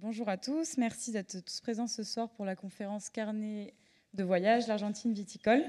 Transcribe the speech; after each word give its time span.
bonjour 0.00 0.28
à 0.28 0.36
tous, 0.36 0.76
merci 0.76 1.10
d'être 1.10 1.40
tous 1.44 1.60
présents 1.60 1.88
ce 1.88 2.04
soir 2.04 2.28
pour 2.30 2.44
la 2.44 2.54
conférence 2.54 3.10
Carnet 3.10 3.74
de 4.14 4.22
voyage, 4.22 4.68
l'Argentine 4.68 5.12
viticole, 5.12 5.64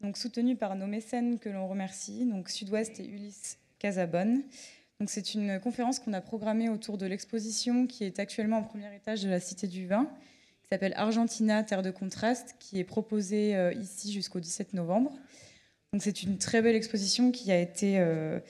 donc 0.00 0.18
soutenue 0.18 0.54
par 0.54 0.76
nos 0.76 0.86
mécènes 0.86 1.38
que 1.38 1.48
l'on 1.48 1.66
remercie, 1.66 2.26
donc 2.26 2.50
Sud-Ouest 2.50 3.00
et 3.00 3.06
Ulysse 3.06 3.58
Casabonne. 3.78 4.42
Donc 5.00 5.08
c'est 5.08 5.34
une 5.34 5.60
conférence 5.60 5.98
qu'on 5.98 6.12
a 6.12 6.20
programmée 6.20 6.68
autour 6.68 6.98
de 6.98 7.06
l'exposition 7.06 7.86
qui 7.86 8.04
est 8.04 8.18
actuellement 8.18 8.60
au 8.60 8.64
premier 8.64 8.94
étage 8.94 9.22
de 9.22 9.30
la 9.30 9.40
Cité 9.40 9.66
du 9.66 9.86
Vin, 9.86 10.10
qui 10.62 10.68
s'appelle 10.68 10.92
Argentina, 10.96 11.62
Terre 11.62 11.82
de 11.82 11.90
contraste, 11.90 12.56
qui 12.58 12.78
est 12.78 12.84
proposée 12.84 13.56
euh, 13.56 13.72
ici 13.72 14.12
jusqu'au 14.12 14.40
17 14.40 14.74
novembre. 14.74 15.12
Donc 15.92 16.02
c'est 16.02 16.22
une 16.22 16.36
très 16.36 16.60
belle 16.60 16.76
exposition 16.76 17.30
qui 17.30 17.50
a 17.50 17.58
été 17.58 17.98
euh, 17.98 18.40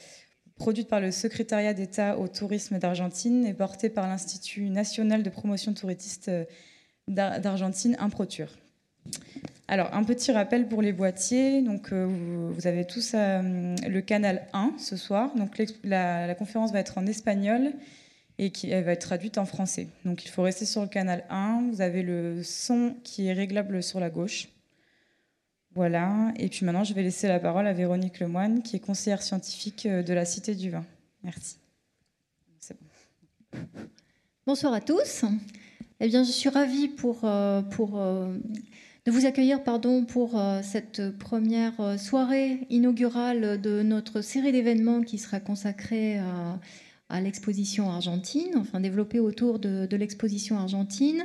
produite 0.58 0.88
par 0.88 1.00
le 1.00 1.10
secrétariat 1.10 1.72
d'État 1.72 2.18
au 2.18 2.28
tourisme 2.28 2.78
d'Argentine 2.78 3.46
et 3.46 3.54
portée 3.54 3.88
par 3.88 4.06
l'Institut 4.06 4.68
national 4.68 5.22
de 5.22 5.30
promotion 5.30 5.72
touriste 5.72 6.28
euh, 6.28 6.44
d'Argentine, 7.08 7.96
Improture. 7.98 8.50
Alors, 9.68 9.94
un 9.94 10.04
petit 10.04 10.32
rappel 10.32 10.68
pour 10.68 10.82
les 10.82 10.92
boîtiers. 10.92 11.62
Donc, 11.62 11.92
euh, 11.92 12.06
vous 12.52 12.66
avez 12.66 12.84
tous 12.86 13.12
euh, 13.14 13.74
le 13.86 14.00
canal 14.00 14.46
1 14.52 14.74
ce 14.78 14.96
soir. 14.96 15.30
Donc, 15.36 15.62
la, 15.84 16.34
conférence 16.34 16.72
va 16.72 16.80
être 16.80 16.98
en 16.98 17.06
espagnol 17.06 17.72
et 18.38 18.52
elle 18.64 18.84
va 18.84 18.92
être 18.92 19.06
traduite 19.06 19.38
en 19.38 19.46
français. 19.46 19.88
Donc, 20.04 20.24
il 20.24 20.28
faut 20.28 20.42
rester 20.42 20.64
sur 20.64 20.82
le 20.82 20.88
canal 20.88 21.24
1. 21.30 21.68
Vous 21.70 21.80
avez 21.80 22.02
le 22.02 22.42
son 22.42 22.94
qui 23.04 23.28
est 23.28 23.32
réglable 23.32 23.82
sur 23.82 24.00
la 24.00 24.10
gauche. 24.10 24.48
Voilà. 25.74 26.32
Et 26.36 26.48
puis 26.48 26.64
maintenant, 26.64 26.84
je 26.84 26.94
vais 26.94 27.02
laisser 27.02 27.28
la 27.28 27.38
parole 27.38 27.66
à 27.66 27.72
Véronique 27.72 28.20
Lemoine, 28.20 28.62
qui 28.62 28.76
est 28.76 28.80
conseillère 28.80 29.22
scientifique 29.22 29.86
euh, 29.86 30.02
de 30.02 30.12
la 30.12 30.24
Cité 30.24 30.54
du 30.54 30.70
Vin. 30.70 30.84
Merci. 31.22 31.58
Bonsoir 34.46 34.72
à 34.72 34.80
tous. 34.80 35.24
Eh 36.00 36.08
bien, 36.08 36.24
je 36.24 36.30
suis 36.30 36.48
ravie 36.48 36.90
euh, 37.04 37.62
euh, 37.80 38.38
de 39.04 39.10
vous 39.10 39.26
accueillir 39.26 39.62
pardon, 39.62 40.04
pour 40.04 40.40
cette 40.62 41.16
première 41.18 41.98
soirée 41.98 42.66
inaugurale 42.70 43.60
de 43.60 43.82
notre 43.82 44.20
série 44.20 44.52
d'événements 44.52 45.02
qui 45.02 45.18
sera 45.18 45.40
consacrée 45.40 46.18
à, 47.08 47.20
l'exposition 47.20 47.90
argentine, 47.90 48.54
enfin 48.58 48.80
développée 48.80 49.18
autour 49.18 49.58
de 49.58 49.96
l'exposition 49.96 50.58
argentine. 50.58 51.24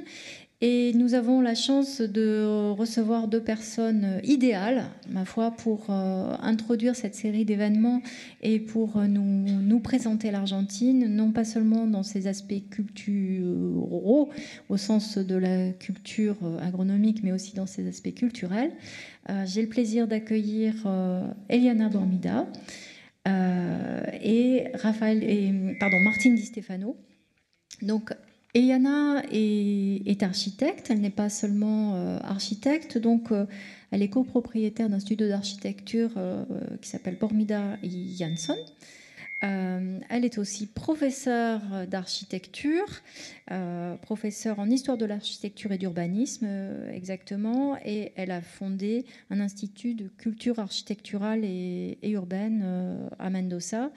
Et 0.65 0.93
nous 0.93 1.13
avons 1.13 1.41
la 1.41 1.55
chance 1.55 1.99
de 1.99 2.71
recevoir 2.71 3.27
deux 3.27 3.41
personnes 3.43 4.21
idéales, 4.23 4.85
ma 5.09 5.25
foi, 5.25 5.51
pour 5.51 5.87
euh, 5.89 6.37
introduire 6.41 6.95
cette 6.95 7.15
série 7.15 7.43
d'événements 7.43 8.01
et 8.41 8.61
pour 8.61 8.95
nous, 9.01 9.79
présenter 9.81 10.31
l'Argentine, 10.31 11.13
non 11.13 11.33
pas 11.33 11.43
seulement 11.43 11.85
dans 11.85 12.03
ses 12.03 12.27
aspects 12.27 12.69
culturaux, 12.69 14.29
au 14.69 14.77
sens 14.77 15.17
de 15.17 15.35
la 15.35 15.73
culture 15.73 16.37
agronomique, 16.61 17.23
mais 17.23 17.33
aussi 17.33 17.53
dans 17.55 17.67
ses 17.67 17.85
aspects 17.89 18.13
culturels. 18.13 18.71
Euh, 19.29 19.43
j'ai 19.45 19.63
le 19.63 19.67
plaisir 19.67 20.07
d'accueillir 20.07 20.75
euh, 20.85 21.27
Eliana 21.49 21.89
Bormida 21.89 22.47
et, 23.27 24.67
Raphaël, 24.75 25.75
Martine 26.01 26.35
Di 26.35 26.45
Stefano. 26.45 26.95
Donc, 27.81 28.13
Eliana 28.55 29.23
est, 29.31 30.21
architecte, 30.21 30.91
elle 30.91 31.01
n'est 31.01 31.09
pas 31.09 31.29
seulement 31.29 31.95
euh, 31.95 32.19
architecte, 32.21 32.99
donc 32.99 33.31
euh, 33.31 33.47
elle 33.89 34.03
est 34.03 34.09
copropriétaire 34.09 34.89
d'un 34.89 34.99
studio 34.99 35.27
d'architecture 35.27 36.11
euh, 36.17 36.45
qui 36.79 36.87
s'appelle 36.87 37.17
Bormida 37.17 37.77
Jansson. 37.83 38.57
elle 39.41 40.23
est 40.23 40.37
aussi 40.37 40.67
professeure 40.67 41.61
d'architecture, 41.87 42.85
professeure 44.01 44.59
en 44.59 44.69
histoire 44.69 44.97
de 44.97 45.05
l'architecture 45.05 45.71
et 45.71 45.77
d'urbanisme 45.77 46.47
exactement, 46.93 47.77
et 47.83 48.13
elle 48.15 48.31
a 48.31 48.41
fondé 48.41 49.05
un 49.31 49.41
institut 49.41 49.95
de 49.95 50.07
culture 50.07 50.59
architecturale 50.59 51.43
et 51.43 51.97
urbaine 52.03 53.09
à 53.19 53.29
Mendoza. 53.29 53.91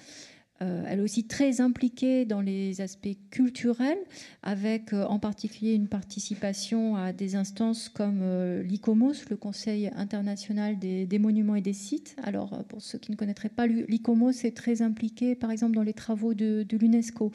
Euh, 0.62 0.84
elle 0.88 1.00
est 1.00 1.02
aussi 1.02 1.26
très 1.26 1.60
impliquée 1.60 2.24
dans 2.24 2.40
les 2.40 2.80
aspects 2.80 3.16
culturels, 3.30 3.98
avec 4.42 4.92
euh, 4.92 5.04
en 5.04 5.18
particulier 5.18 5.74
une 5.74 5.88
participation 5.88 6.96
à 6.96 7.12
des 7.12 7.36
instances 7.36 7.90
comme 7.90 8.20
euh, 8.22 8.62
l'ICOMOS, 8.62 9.28
le 9.28 9.36
Conseil 9.36 9.90
international 9.94 10.78
des, 10.78 11.18
monuments 11.18 11.56
et 11.56 11.60
des 11.60 11.74
sites. 11.74 12.16
Alors, 12.22 12.64
pour 12.68 12.80
ceux 12.80 12.98
qui 12.98 13.10
ne 13.10 13.16
connaîtraient 13.16 13.50
pas, 13.50 13.66
l'ICOMOS 13.66 14.44
est 14.44 14.56
très 14.56 14.80
impliqué, 14.80 15.34
par 15.34 15.50
exemple, 15.50 15.74
dans 15.74 15.82
les 15.82 15.92
travaux 15.92 16.32
de, 16.32 16.66
l'UNESCO, 16.70 17.32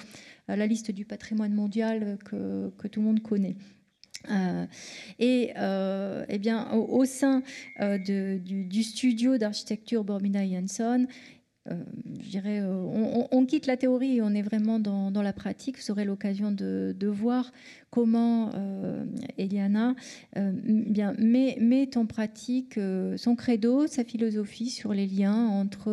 la 0.47 0.67
liste 0.67 0.91
du 0.91 1.05
patrimoine 1.05 1.53
mondial 1.53 2.17
que, 2.25 2.71
tout 2.87 2.99
le 2.99 3.05
monde 3.05 3.21
connaît. 3.21 3.55
et 5.19 5.53
eh 5.55 6.37
bien, 6.39 6.71
au, 6.71 7.05
sein 7.05 7.41
du, 7.79 8.83
studio 8.83 9.37
d'architecture 9.37 10.03
Bormina 10.03 10.47
Jansson, 10.47 11.07
euh, 11.07 11.40
dirais, 12.31 12.59
euh, 12.61 13.25
on, 13.31 13.45
quitte 13.45 13.67
la 13.67 13.77
théorie 13.77 14.17
et 14.17 14.21
on 14.21 14.33
est 14.33 14.41
vraiment 14.41 14.79
dans, 14.79 15.11
la 15.21 15.33
pratique. 15.33 15.77
Vous 15.77 15.91
aurez 15.91 16.05
l'occasion 16.05 16.51
de, 16.51 17.07
voir 17.07 17.51
comment 17.89 18.51
euh, 18.55 19.05
Eliana 19.37 19.95
bien, 20.35 21.13
met, 21.19 21.97
en 21.97 22.05
pratique 22.05 22.79
son 23.17 23.35
credo, 23.35 23.87
sa 23.87 24.03
philosophie 24.03 24.69
sur 24.69 24.93
les 24.93 25.07
liens 25.07 25.47
entre 25.47 25.91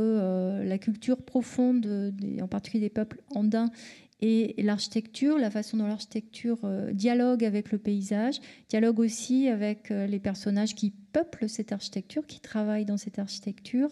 la 0.65 0.79
culture 0.79 1.23
profonde, 1.23 2.15
en 2.41 2.49
particulier 2.49 2.85
des 2.85 2.91
peuples 2.91 3.21
andins, 3.35 3.71
et 4.21 4.57
l'architecture, 4.59 5.39
la 5.39 5.49
façon 5.49 5.77
dont 5.77 5.87
l'architecture 5.87 6.59
dialogue 6.93 7.45
avec 7.45 7.71
le 7.71 7.79
paysage, 7.79 8.41
dialogue 8.69 8.99
aussi 8.99 9.49
avec 9.49 9.91
les 9.91 10.19
personnages 10.19 10.75
qui 10.75 10.93
peuplent 11.13 11.49
cette 11.49 11.73
architecture, 11.73 12.27
qui 12.27 12.41
travaillent 12.41 12.85
dans 12.85 12.97
cette 12.97 13.19
architecture, 13.19 13.91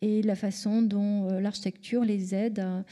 et 0.00 0.22
la 0.22 0.34
façon 0.34 0.82
dont 0.82 1.28
euh, 1.28 1.40
l'architecture 1.40 2.04
les 2.04 2.34
aide 2.34 2.60
à, 2.60 2.84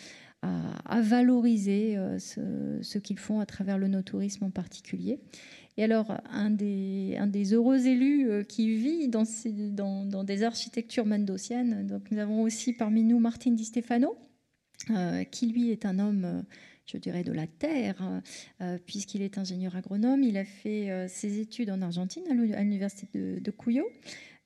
valoriser 1.00 1.97
euh, 1.97 2.19
ce, 2.21 2.99
qu'ils 2.99 3.19
font 3.19 3.41
à 3.41 3.47
travers 3.47 3.78
le 3.78 3.89
no-tourisme 3.89 4.44
en 4.44 4.50
particulier. 4.50 5.19
Et 5.77 5.83
alors, 5.83 6.17
un 6.31 6.50
des, 6.50 7.19
heureux 7.53 7.89
élus 7.89 8.31
euh, 8.31 8.44
qui 8.44 8.77
vit 8.77 9.09
dans, 9.09 10.25
des 10.25 10.43
architectures 10.44 11.05
mendociennes, 11.05 11.87
donc 11.89 12.12
nous 12.12 12.19
avons 12.19 12.43
aussi 12.43 12.72
parmi 12.72 13.03
nous 13.03 13.19
Martin 13.19 13.53
Di 13.53 13.65
Stefano, 13.65 14.17
qui 15.33 15.47
lui 15.49 15.71
est 15.71 15.84
un 15.84 15.99
homme 15.99 16.44
je 16.84 16.99
dirais, 16.99 17.25
de 17.25 17.33
la 17.33 17.49
terre, 17.49 18.23
puisqu'il 18.84 19.23
est 19.23 19.38
ingénieur 19.38 19.75
agronome. 19.75 20.23
Il 20.23 20.37
a 20.37 20.44
fait 20.44 21.09
ses 21.09 21.41
études 21.41 21.71
en 21.71 21.83
Argentine, 21.83 22.23
à 22.28 22.62
l'université 22.62 23.41
de 23.41 23.50
Cuyo. 23.50 23.84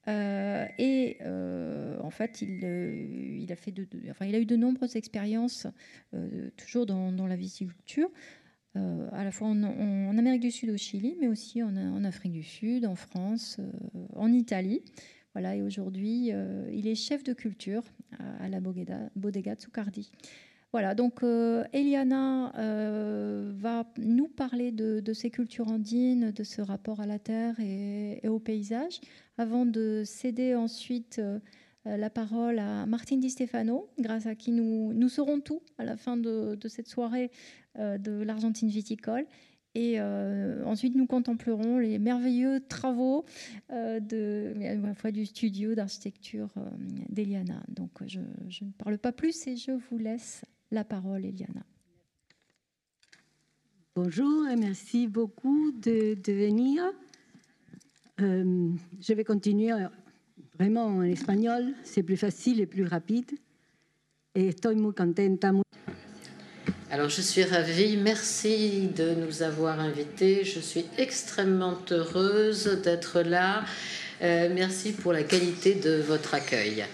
Euh, 0.08 0.66
et 0.78 1.18
euh, 1.22 1.98
en 2.02 2.10
fait, 2.10 2.42
il, 2.42 2.60
euh, 2.64 3.38
il, 3.40 3.52
a 3.52 4.38
eu 4.38 4.46
de 4.46 4.56
nombreuses 4.56 4.96
expériences, 4.96 5.66
toujours 6.56 6.86
dans, 6.86 7.26
la 7.26 7.36
viticulture, 7.36 8.10
à 8.74 9.24
la 9.24 9.30
fois 9.30 9.48
en, 9.48 10.18
Amérique 10.18 10.42
du 10.42 10.50
Sud, 10.50 10.70
au 10.70 10.76
Chili, 10.76 11.16
mais 11.20 11.28
aussi 11.28 11.62
en, 11.62 12.04
Afrique 12.04 12.32
du 12.32 12.42
Sud, 12.42 12.86
en 12.86 12.96
France, 12.96 13.58
en 14.14 14.32
Italie. 14.32 14.82
Voilà, 15.34 15.54
et 15.54 15.62
aujourd'hui, 15.62 16.30
il 16.72 16.86
est 16.86 16.94
chef 16.94 17.22
de 17.22 17.32
culture 17.32 17.82
à, 18.40 18.48
la 18.48 18.60
Bodega, 18.60 19.10
Bodega 19.16 19.54
Zucardi. 19.56 20.10
Voilà, 20.72 20.94
donc 20.94 21.22
Eliana 21.72 22.52
va 23.54 23.69
nous 23.98 24.28
parler 24.28 24.72
de, 24.72 25.12
ces 25.12 25.30
cultures 25.30 25.68
andines, 25.68 26.30
de 26.30 26.44
ce 26.44 26.60
rapport 26.60 27.00
à 27.00 27.06
la 27.06 27.18
terre 27.18 27.58
et, 27.60 28.20
au 28.28 28.38
paysage 28.38 29.00
avant 29.38 29.66
de 29.66 30.02
céder 30.04 30.54
ensuite 30.54 31.18
euh, 31.18 31.38
la 31.96 32.10
parole 32.10 32.58
à 32.58 32.86
Martine 32.86 33.20
Di 33.20 33.30
Stefano, 33.30 33.88
grâce 33.98 34.26
à 34.26 34.34
qui 34.34 34.52
nous, 34.52 34.92
nous 34.92 35.08
saurons 35.08 35.40
tout 35.40 35.62
à 35.78 35.84
la 35.84 35.96
fin 35.96 36.16
de, 36.16 36.58
cette 36.68 36.88
soirée 36.88 37.30
euh, 37.78 37.96
de 37.98 38.22
l'Argentine 38.22 38.68
viticole. 38.68 39.26
Et 39.74 40.00
euh, 40.00 40.64
ensuite, 40.64 40.96
nous 40.96 41.06
contemplerons 41.06 41.78
les 41.78 41.98
merveilleux 42.00 42.60
travaux 42.68 43.24
de, 43.70 44.52
à 44.64 44.74
la 44.74 44.94
fois 44.94 45.12
du 45.12 45.24
studio 45.24 45.76
d'architecture 45.76 46.52
d'Eliana. 47.08 47.62
Donc, 47.68 47.90
je, 48.06 48.18
ne 48.18 48.70
parle 48.78 48.98
pas 48.98 49.12
plus 49.12 49.46
et 49.46 49.56
je 49.56 49.70
vous 49.70 49.96
laisse 49.96 50.44
la 50.72 50.82
parole, 50.82 51.24
Eliana. 51.24 51.64
Bonjour 53.96 54.46
et 54.48 54.54
merci 54.54 55.08
beaucoup 55.08 55.72
de, 55.72 56.16
venir. 56.32 56.84
Euh, 58.20 58.70
je 59.00 59.12
vais 59.12 59.24
continuer 59.24 59.72
vraiment 60.56 60.86
en 60.86 61.02
espagnol, 61.02 61.74
c'est 61.82 62.04
plus 62.04 62.16
facile 62.16 62.60
et 62.60 62.66
plus 62.66 62.84
rapide. 62.84 63.32
Et 64.36 64.46
estoy 64.46 64.76
muy 64.76 64.94
contenta. 64.94 65.50
Alors 66.92 67.08
je 67.08 67.20
suis 67.20 67.42
ravie, 67.42 67.96
merci 67.96 68.90
de 68.96 69.16
nous 69.16 69.42
avoir 69.42 69.80
invités. 69.80 70.44
Je 70.44 70.60
suis 70.60 70.84
extrêmement 70.96 71.76
heureuse 71.90 72.80
d'être 72.84 73.22
là. 73.22 73.64
Euh, 74.22 74.52
merci 74.54 74.92
pour 74.92 75.12
la 75.12 75.24
qualité 75.24 75.74
de 75.74 76.00
votre 76.00 76.34
accueil. 76.34 76.84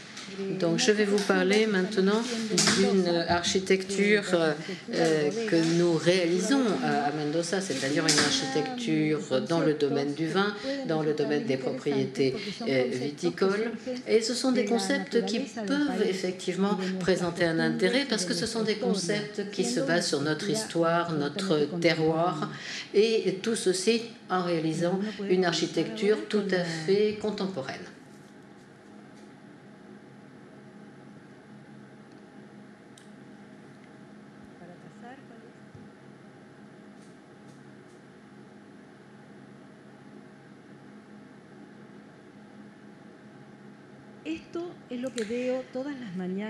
Donc 0.61 0.79
je 0.79 0.91
vais 0.91 1.05
vous 1.05 1.19
parler 1.19 1.67
maintenant 1.67 2.21
d'une 2.79 3.09
architecture 3.29 4.25
euh, 4.35 5.31
que 5.49 5.57
nous 5.79 5.95
réalisons 5.95 6.63
à 6.85 7.13
Mendoza, 7.13 7.61
c'est-à-dire 7.61 8.05
une 8.05 8.19
architecture 8.19 9.41
dans 9.49 9.61
le 9.61 9.75
domaine 9.75 10.15
du 10.15 10.27
vin, 10.29 10.55
dans 10.87 11.03
le 11.03 11.15
domaine 11.15 11.45
des 11.45 11.57
propriétés 11.57 12.35
euh, 12.69 12.85
viticoles. 12.91 13.71
Et 14.09 14.21
ce 14.21 14.35
sont 14.35 14.53
des 14.53 14.65
concepts 14.65 15.25
qui 15.27 15.41
peuvent 15.41 16.03
effectivement 16.09 16.79
présenter 17.01 17.45
un 17.45 17.59
intérêt 17.59 18.07
parce 18.09 18.25
que 18.25 18.35
ce 18.35 18.47
sont 18.47 18.63
des 18.63 18.77
concepts 18.77 19.51
qui 19.51 19.65
se 19.65 19.81
basent 19.81 20.09
sur 20.09 20.21
notre 20.21 20.51
histoire, 20.51 21.13
notre 21.13 21.67
terroir 21.81 22.51
et 22.95 23.39
tout 23.43 23.57
ceci 23.57 24.03
en 24.29 24.43
réalisant 24.43 24.99
une 25.29 25.45
architecture 25.45 26.19
tout 26.29 26.45
à 26.51 26.65
fait 26.65 27.19
contemporaine. 27.21 27.96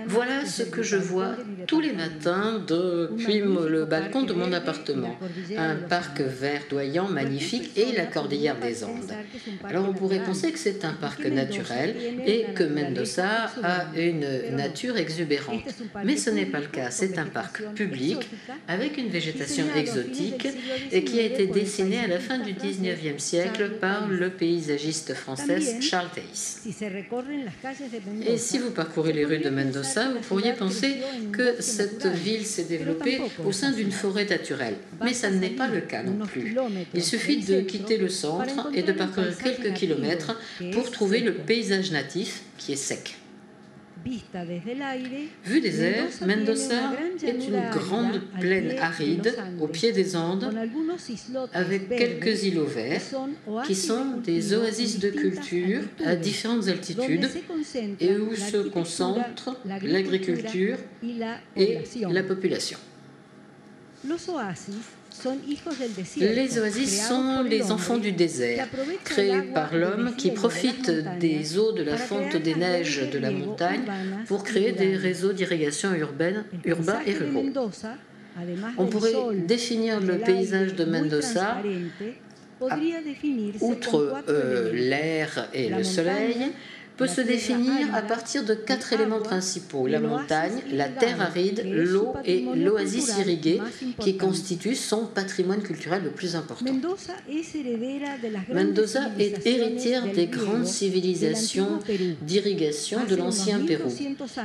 Voilà 0.07 0.45
ce 0.45 0.63
que 0.63 0.83
je 0.83 0.97
vois 0.97 1.35
tous 1.67 1.79
les 1.79 1.93
matins 1.93 2.63
depuis 2.65 3.39
le 3.39 3.85
balcon 3.85 4.23
de 4.23 4.33
mon 4.33 4.51
appartement. 4.53 5.15
Un 5.57 5.75
parc 5.75 6.21
verdoyant 6.21 7.07
magnifique 7.07 7.71
et 7.77 7.95
la 7.95 8.05
cordillère 8.05 8.59
des 8.59 8.83
Andes. 8.83 9.11
Alors 9.63 9.87
on 9.89 9.93
pourrait 9.93 10.23
penser 10.23 10.51
que 10.51 10.59
c'est 10.59 10.85
un 10.85 10.93
parc 10.93 11.25
naturel 11.25 11.95
et 12.25 12.45
que 12.55 12.63
Mendoza 12.63 13.51
a 13.63 13.85
une 13.95 14.55
nature 14.55 14.97
exubérante. 14.97 15.63
Mais 16.03 16.17
ce 16.17 16.29
n'est 16.29 16.45
pas 16.45 16.59
le 16.59 16.67
cas. 16.67 16.91
C'est 16.91 17.17
un 17.17 17.25
parc 17.25 17.63
public 17.73 18.29
avec 18.67 18.97
une 18.97 19.09
végétation 19.09 19.65
exotique 19.75 20.47
et 20.91 21.03
qui 21.03 21.19
a 21.19 21.23
été 21.23 21.47
dessiné 21.47 21.99
à 21.99 22.07
la 22.07 22.19
fin 22.19 22.39
du 22.39 22.53
19e 22.53 23.19
siècle 23.19 23.71
par 23.81 24.07
le 24.07 24.29
paysagiste 24.29 25.13
français 25.13 25.81
Charles 25.81 26.09
Theis. 26.13 26.57
Et 28.25 28.36
si 28.37 28.57
vous 28.57 28.71
parcourez 28.71 29.13
les 29.13 29.25
rues 29.25 29.39
de 29.39 29.49
Mendoza, 29.49 30.09
vous 30.09 30.19
pourriez 30.19 30.53
penser 30.53 30.97
que 31.31 31.61
cette 31.61 32.05
ville 32.07 32.45
s'est 32.45 32.65
développée 32.65 33.19
au 33.45 33.51
sein 33.51 33.71
d'une 33.71 33.91
forêt 33.91 34.25
naturelle. 34.25 34.75
Mais 35.03 35.13
ça 35.13 35.29
n'est 35.29 35.49
pas 35.49 35.67
le 35.67 35.81
cas 35.81 36.03
non 36.03 36.25
plus. 36.25 36.55
Il 36.93 37.03
suffit 37.03 37.43
de 37.43 37.61
quitter 37.61 37.97
le 37.97 38.09
centre 38.09 38.69
et 38.73 38.83
de 38.83 38.91
parcourir 38.91 39.37
quelques 39.37 39.73
kilomètres 39.73 40.39
pour 40.73 40.91
trouver 40.91 41.19
le 41.19 41.33
paysage 41.33 41.91
natif 41.91 42.41
qui 42.57 42.73
est 42.73 42.77
sec. 42.77 43.17
Vu 45.45 45.61
des 45.61 45.81
airs, 45.81 46.09
Mendoza 46.25 46.93
est 47.23 47.47
une 47.47 47.69
grande 47.71 48.21
plaine 48.39 48.77
aride 48.79 49.35
au 49.59 49.67
pied 49.67 49.91
des 49.91 50.15
Andes 50.15 50.53
avec 51.53 51.89
quelques 51.89 52.43
îlots 52.43 52.65
verts 52.65 53.01
qui 53.65 53.75
sont 53.75 54.17
des 54.23 54.53
oasis 54.53 54.99
de 54.99 55.09
culture 55.09 55.81
à 56.05 56.15
différentes 56.15 56.67
altitudes 56.67 57.29
et 57.99 58.17
où 58.17 58.35
se 58.35 58.69
concentrent 58.69 59.57
l'agriculture 59.83 60.77
et 61.55 61.79
la 62.09 62.23
population. 62.23 62.77
Les 66.17 66.59
oasis 66.59 67.07
sont 67.07 67.43
les 67.43 67.71
enfants 67.71 67.97
du 67.97 68.11
désert, 68.11 68.67
créés 69.03 69.41
par 69.41 69.75
l'homme 69.75 70.13
qui 70.17 70.31
profite 70.31 70.91
des 71.19 71.57
eaux 71.57 71.71
de 71.71 71.83
la 71.83 71.97
fonte 71.97 72.35
des 72.35 72.55
neiges 72.55 73.09
de 73.09 73.19
la 73.19 73.31
montagne 73.31 73.81
pour 74.27 74.43
créer 74.43 74.71
des 74.71 74.95
réseaux 74.95 75.33
d'irrigation 75.33 75.93
urbaine, 75.93 76.45
urbains 76.65 77.01
et 77.05 77.13
ruraux. 77.13 77.45
On 78.77 78.85
pourrait 78.85 79.15
définir 79.47 79.99
le 79.99 80.19
paysage 80.19 80.75
de 80.75 80.85
Mendoza 80.85 81.57
outre 83.61 84.23
euh, 84.29 84.71
l'air 84.73 85.49
et 85.53 85.69
le 85.69 85.83
soleil, 85.83 86.51
peut 86.97 87.07
se 87.07 87.21
définir 87.21 87.93
à 87.93 88.01
partir 88.01 88.43
de 88.43 88.53
quatre 88.53 88.91
éléments 88.93 89.21
principaux 89.21 89.87
la 89.87 89.99
montagne, 89.99 90.61
la 90.71 90.89
terre 90.89 91.21
aride, 91.21 91.63
l'eau 91.65 92.13
et 92.25 92.45
l'oasis 92.55 93.17
irriguée, 93.19 93.61
qui 93.99 94.17
constituent 94.17 94.75
son 94.75 95.05
patrimoine 95.05 95.61
culturel 95.61 96.03
le 96.03 96.11
plus 96.11 96.35
important. 96.35 96.65
Mendoza 98.53 99.01
est 99.19 99.45
héritière 99.45 100.11
des 100.11 100.25
grandes 100.27 100.65
civilisations 100.65 101.79
d'irrigation 102.21 102.99
de 103.07 103.15
l'ancien 103.15 103.59
Pérou. 103.59 103.93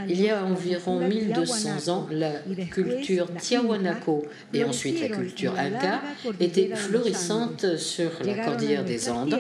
Il 0.09 0.21
y 0.21 0.31
a 0.31 0.45
environ 0.45 1.01
1200 1.01 1.89
ans, 1.89 2.07
la 2.11 2.33
culture 2.71 3.29
Tiahuanaco 3.35 4.25
et 4.53 4.65
ensuite 4.65 5.01
la 5.01 5.09
culture 5.09 5.55
Inca 5.59 6.03
étaient 6.41 6.75
florissantes 6.75 7.77
sur 7.77 8.11
la 8.25 8.45
cordillère 8.45 8.85
des 8.85 9.09
Andes. 9.09 9.39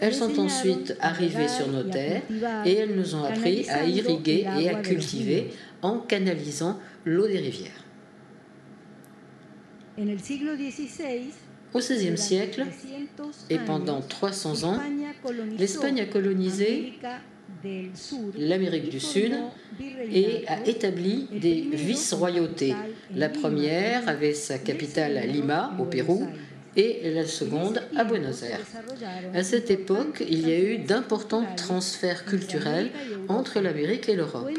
Elles 0.00 0.14
sont 0.14 0.38
ensuite 0.38 0.96
arrivées 1.00 1.48
sur 1.48 1.68
nos 1.68 1.82
terres 1.82 2.22
et 2.64 2.74
elles 2.74 2.94
nous 2.94 3.14
ont 3.14 3.24
appris 3.24 3.68
à 3.68 3.84
irriguer 3.84 4.46
et 4.58 4.70
à 4.70 4.74
cultiver 4.74 5.50
en 5.82 5.98
canalisant 5.98 6.78
l'eau 7.04 7.26
des 7.26 7.38
rivières. 7.38 7.84
Au 11.74 11.78
XVIe 11.80 12.16
siècle, 12.16 12.64
et 13.50 13.58
pendant 13.58 14.00
300 14.00 14.64
ans, 14.64 14.78
l'Espagne 15.58 16.00
a 16.00 16.06
colonisé 16.06 16.94
l'Amérique 18.36 18.90
du 18.90 19.00
Sud 19.00 19.32
et 20.10 20.46
a 20.46 20.64
établi 20.66 21.26
des 21.32 21.68
vice-royautés. 21.72 22.74
La 23.14 23.28
première 23.28 24.08
avait 24.08 24.34
sa 24.34 24.58
capitale 24.58 25.18
à 25.18 25.26
Lima, 25.26 25.74
au 25.78 25.84
Pérou, 25.84 26.26
et 26.76 27.10
la 27.12 27.26
seconde 27.26 27.82
à 27.96 28.04
Buenos 28.04 28.42
Aires. 28.42 28.60
À 29.34 29.42
cette 29.42 29.70
époque, 29.70 30.24
il 30.28 30.48
y 30.48 30.52
a 30.52 30.60
eu 30.60 30.78
d'importants 30.78 31.44
transferts 31.56 32.24
culturels 32.24 32.90
entre 33.28 33.60
l'Amérique 33.60 34.08
et 34.08 34.14
l'Europe. 34.14 34.50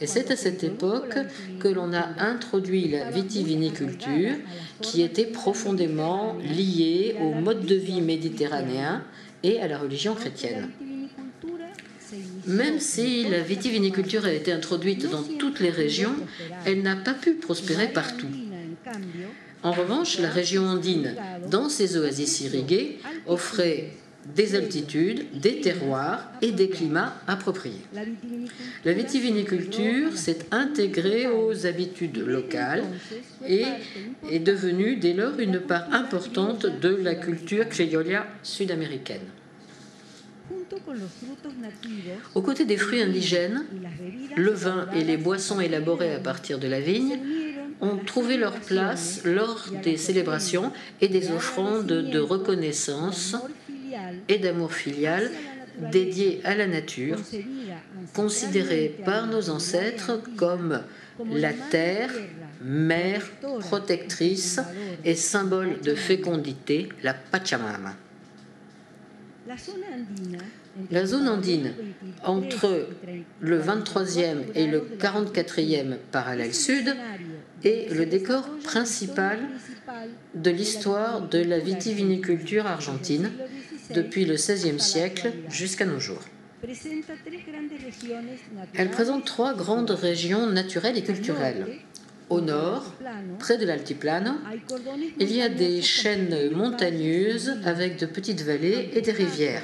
Et 0.00 0.06
c'est 0.06 0.30
à 0.30 0.36
cette 0.36 0.64
époque 0.64 1.16
que 1.58 1.68
l'on 1.68 1.92
a 1.92 2.08
introduit 2.18 2.88
la 2.88 3.10
vitiviniculture, 3.10 4.34
qui 4.80 5.02
était 5.02 5.26
profondément 5.26 6.36
liée 6.38 7.16
au 7.20 7.32
mode 7.34 7.66
de 7.66 7.74
vie 7.74 8.00
méditerranéen 8.00 9.02
et 9.42 9.60
à 9.60 9.68
la 9.68 9.78
religion 9.78 10.14
chrétienne. 10.14 10.70
Même 12.46 12.80
si 12.80 13.28
la 13.28 13.40
vitiviniculture 13.40 14.24
a 14.24 14.32
été 14.32 14.52
introduite 14.52 15.08
dans 15.10 15.22
toutes 15.22 15.60
les 15.60 15.70
régions, 15.70 16.14
elle 16.66 16.82
n'a 16.82 16.96
pas 16.96 17.14
pu 17.14 17.34
prospérer 17.34 17.88
partout. 17.88 18.26
En 19.62 19.72
revanche, 19.72 20.18
la 20.18 20.30
région 20.30 20.64
andine, 20.64 21.14
dans 21.50 21.68
ses 21.68 21.96
oasis 21.96 22.40
irriguées, 22.40 22.98
offrait 23.26 23.90
des 24.34 24.54
altitudes, 24.54 25.40
des 25.40 25.60
terroirs 25.60 26.30
et 26.42 26.52
des 26.52 26.68
climats 26.68 27.14
appropriés. 27.26 27.80
La 28.84 28.92
vitiviniculture 28.92 30.16
s'est 30.16 30.40
intégrée 30.50 31.26
aux 31.26 31.66
habitudes 31.66 32.18
locales 32.18 32.84
et 33.46 33.64
est 34.30 34.38
devenue 34.38 34.96
dès 34.96 35.14
lors 35.14 35.38
une 35.38 35.60
part 35.60 35.92
importante 35.92 36.66
de 36.66 36.88
la 36.88 37.14
culture 37.14 37.68
criolla 37.68 38.26
sud-américaine. 38.42 39.26
Aux 42.34 42.42
côtés 42.42 42.64
des 42.64 42.76
fruits 42.76 43.02
indigènes, 43.02 43.64
le 44.36 44.52
vin 44.52 44.88
et 44.94 45.04
les 45.04 45.16
boissons 45.16 45.60
élaborées 45.60 46.14
à 46.14 46.18
partir 46.18 46.58
de 46.58 46.68
la 46.68 46.80
vigne 46.80 47.18
ont 47.80 47.96
trouvé 47.96 48.36
leur 48.36 48.54
place 48.60 49.22
lors 49.24 49.66
des 49.82 49.96
célébrations 49.96 50.72
et 51.00 51.08
des 51.08 51.30
offrandes 51.30 51.86
de 51.86 52.18
reconnaissance 52.18 53.36
et 54.28 54.38
d'amour 54.38 54.72
filial 54.72 55.30
dédiées 55.90 56.40
à 56.44 56.54
la 56.54 56.66
nature, 56.66 57.18
considérées 58.14 58.96
par 59.04 59.26
nos 59.26 59.50
ancêtres 59.50 60.20
comme 60.36 60.82
la 61.32 61.52
terre, 61.52 62.10
mère 62.62 63.22
protectrice 63.60 64.60
et 65.04 65.14
symbole 65.14 65.80
de 65.80 65.94
fécondité, 65.94 66.88
la 67.02 67.14
Pachamama. 67.14 67.96
La 70.90 71.06
zone 71.06 71.28
andine, 71.28 71.72
entre 72.24 72.88
le 73.40 73.60
23e 73.60 74.44
et 74.54 74.66
le 74.66 74.86
44e 74.98 75.96
parallèle 76.12 76.54
sud, 76.54 76.94
est 77.64 77.92
le 77.92 78.06
décor 78.06 78.48
principal 78.62 79.38
de 80.34 80.50
l'histoire 80.50 81.22
de 81.22 81.38
la 81.38 81.58
vitiviniculture 81.58 82.66
argentine 82.66 83.30
depuis 83.92 84.24
le 84.24 84.34
XVIe 84.34 84.78
siècle 84.78 85.32
jusqu'à 85.48 85.84
nos 85.84 85.98
jours. 85.98 86.22
Elle 88.74 88.90
présente 88.90 89.24
trois 89.24 89.54
grandes 89.54 89.90
régions 89.90 90.46
naturelles 90.46 90.98
et 90.98 91.02
culturelles. 91.02 91.66
Au 92.30 92.40
nord, 92.40 92.84
près 93.40 93.58
de 93.58 93.66
l'altiplano, 93.66 94.30
il 95.18 95.32
y 95.32 95.42
a 95.42 95.48
des 95.48 95.82
chaînes 95.82 96.50
montagneuses 96.52 97.58
avec 97.64 97.98
de 97.98 98.06
petites 98.06 98.42
vallées 98.42 98.90
et 98.94 99.00
des 99.00 99.10
rivières. 99.10 99.62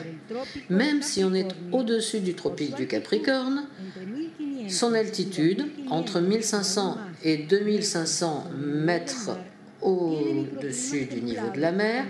Même 0.69 1.01
si 1.01 1.23
on 1.23 1.33
est 1.33 1.47
au-dessus 1.71 2.21
du 2.21 2.35
tropique 2.35 2.75
du 2.77 2.87
Capricorne, 2.87 3.69
Son 4.69 4.95
altitude, 4.95 5.67
entre 5.91 6.21
1500 6.21 6.99
et 7.23 7.37
2500 7.37 8.51
mètres 8.59 9.31
au-dessus 9.81 11.05
du 11.05 11.21
niveau 11.21 11.51
de 11.55 11.61
la 11.61 11.71
mer, 11.71 12.05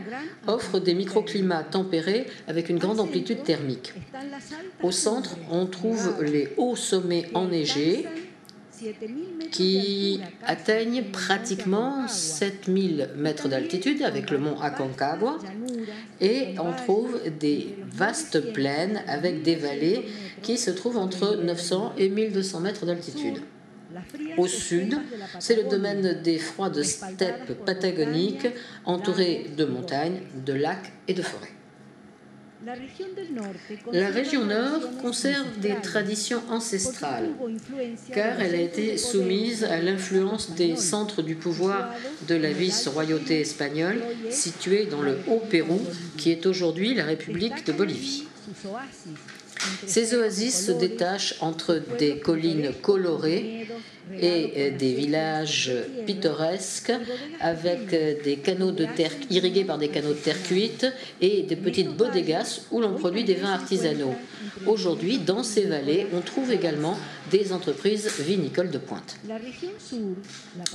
offre 0.46 0.78
des 0.78 0.94
microclimats 0.94 1.64
tempérés 1.64 2.26
avec 2.48 2.70
une 2.70 2.78
grande 2.78 3.00
amplitude 3.00 3.42
thermique. 3.42 3.92
Au 4.82 4.90
centre, 4.90 5.36
on 5.50 5.66
trouve 5.66 6.22
les 6.22 6.48
hauts 6.56 6.76
sommets 6.76 7.26
enneigés 7.34 8.06
qui 9.50 10.21
atteignent 10.45 11.04
pratiquement 11.04 12.06
7000 12.09 13.11
mètres 13.16 13.49
d'altitude 13.49 14.02
avec 14.02 14.30
le 14.30 14.38
mont 14.38 14.61
Aconcagua 14.61 15.38
et 16.21 16.54
on 16.59 16.73
trouve 16.73 17.21
des 17.38 17.76
vastes 17.90 18.52
plaines 18.52 19.02
avec 19.06 19.42
des 19.42 19.54
vallées 19.54 20.06
qui 20.42 20.59
se 20.59 20.71
trouvent 20.71 20.99
entre 20.99 21.37
900 21.37 21.95
et 21.99 22.09
1200 22.09 22.61
mètres 22.61 22.87
d'altitude. 22.87 23.40
Au 24.37 24.47
sud, 24.47 24.99
c'est 25.38 25.56
le 25.56 25.68
domaine 25.68 26.21
des 26.23 26.38
froides 26.38 26.83
steppes 26.83 27.64
patagoniques 27.64 28.49
entourées 28.85 29.50
de 29.56 29.64
montagnes, 29.64 30.21
de 30.45 30.52
lacs 30.52 30.92
et 31.09 31.14
de 31.14 31.23
forêts. 31.23 31.55
La 33.92 34.08
région 34.08 34.44
nord 34.44 34.80
conserve 35.00 35.58
des 35.61 35.76
traditions 35.82 36.42
ancestrales, 36.50 37.30
car 38.12 38.40
elle 38.40 38.54
a 38.56 38.61
été 38.61 38.99
soumise 38.99 39.62
à 39.62 39.80
l'influence 39.80 40.50
des 40.50 40.75
centres 40.75 41.23
du 41.23 41.37
pouvoir 41.37 41.94
de 42.26 42.35
la 42.35 42.50
vice-royauté 42.50 43.40
espagnole 43.40 44.02
située 44.30 44.87
dans 44.87 45.02
le 45.02 45.18
Haut-Pérou, 45.28 45.80
qui 46.16 46.32
est 46.32 46.44
aujourd'hui 46.46 46.94
la 46.94 47.04
République 47.04 47.64
de 47.66 47.73
Bolivie. 47.73 48.25
Ces 49.87 50.14
oasis 50.14 50.66
se 50.66 50.73
détachent 50.73 51.37
entre 51.40 51.80
des 51.99 52.18
collines 52.18 52.73
colorées 52.82 53.68
et 54.20 54.70
des 54.70 54.94
villages 54.94 55.72
pittoresques 56.06 56.92
avec 57.40 57.88
des 57.90 58.36
canaux 58.36 58.70
de 58.70 58.86
terre 58.96 59.12
irrigués 59.30 59.64
par 59.64 59.78
des 59.78 59.88
canaux 59.88 60.12
de 60.12 60.18
terre 60.18 60.42
cuite 60.42 60.86
et 61.20 61.42
des 61.42 61.56
petites 61.56 61.90
bodegas 61.90 62.62
où 62.70 62.80
l'on 62.80 62.94
produit 62.94 63.25
des 63.25 63.34
vins 63.34 63.52
artisanaux. 63.52 64.14
Aujourd'hui, 64.66 65.18
dans 65.18 65.42
ces 65.42 65.64
vallées, 65.64 66.06
on 66.14 66.20
trouve 66.20 66.52
également 66.52 66.96
des 67.30 67.52
entreprises 67.52 68.09
vinicoles 68.21 68.71
de 68.71 68.78
pointe. 68.78 69.16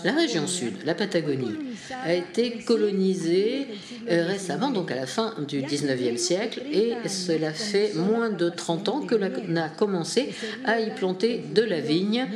La 0.04 0.14
région 0.14 0.48
sud, 0.48 0.74
la 0.86 0.96
Patagonie, 0.96 1.56
a 2.04 2.14
été 2.14 2.60
colonisée 2.60 3.68
euh, 4.10 4.26
récemment, 4.28 4.70
donc 4.70 4.92
à 4.92 4.96
la 4.96 5.06
fin 5.06 5.36
du 5.48 5.62
19e 5.62 6.18
siècle, 6.18 6.62
et 6.72 6.94
cela 7.08 7.54
fait 7.54 7.94
moins 7.96 8.30
de 8.30 8.50
30 8.50 8.90
ans 8.90 9.02
que 9.02 9.16
l'on 9.16 9.56
a 9.56 9.70
commencé 9.70 10.34
à 10.66 10.80
y 10.80 10.92
planter 10.92 11.44
de 11.54 11.62
la 11.62 11.80
vigne 11.80 12.28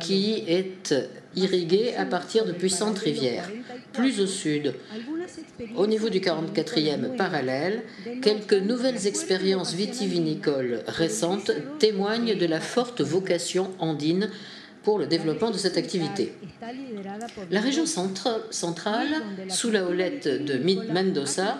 qui 0.00 0.44
est 0.46 0.94
irriguée 1.36 1.94
à 1.96 2.04
partir 2.04 2.44
de 2.44 2.52
puissantes 2.52 2.98
rivières. 2.98 3.50
Plus 3.92 4.20
au 4.20 4.26
sud, 4.26 4.74
au 5.76 5.86
niveau 5.86 6.08
du 6.08 6.20
44e 6.20 7.16
parallèle, 7.16 7.82
quelques 8.22 8.54
nouvelles 8.54 9.06
expériences 9.06 9.74
vitivinicoles 9.74 10.82
récentes 10.86 11.52
témoignent 11.78 12.36
de 12.36 12.46
la 12.46 12.60
forte 12.60 13.00
vocation 13.00 13.70
andine 13.78 14.30
pour 14.86 15.00
le 15.00 15.08
développement 15.08 15.50
de 15.50 15.58
cette 15.58 15.76
activité. 15.78 16.32
La 17.50 17.60
région 17.60 17.86
centrale, 17.86 19.10
sous 19.48 19.72
la 19.72 19.84
houlette 19.84 20.28
de 20.28 20.58
Mendoza, 20.92 21.58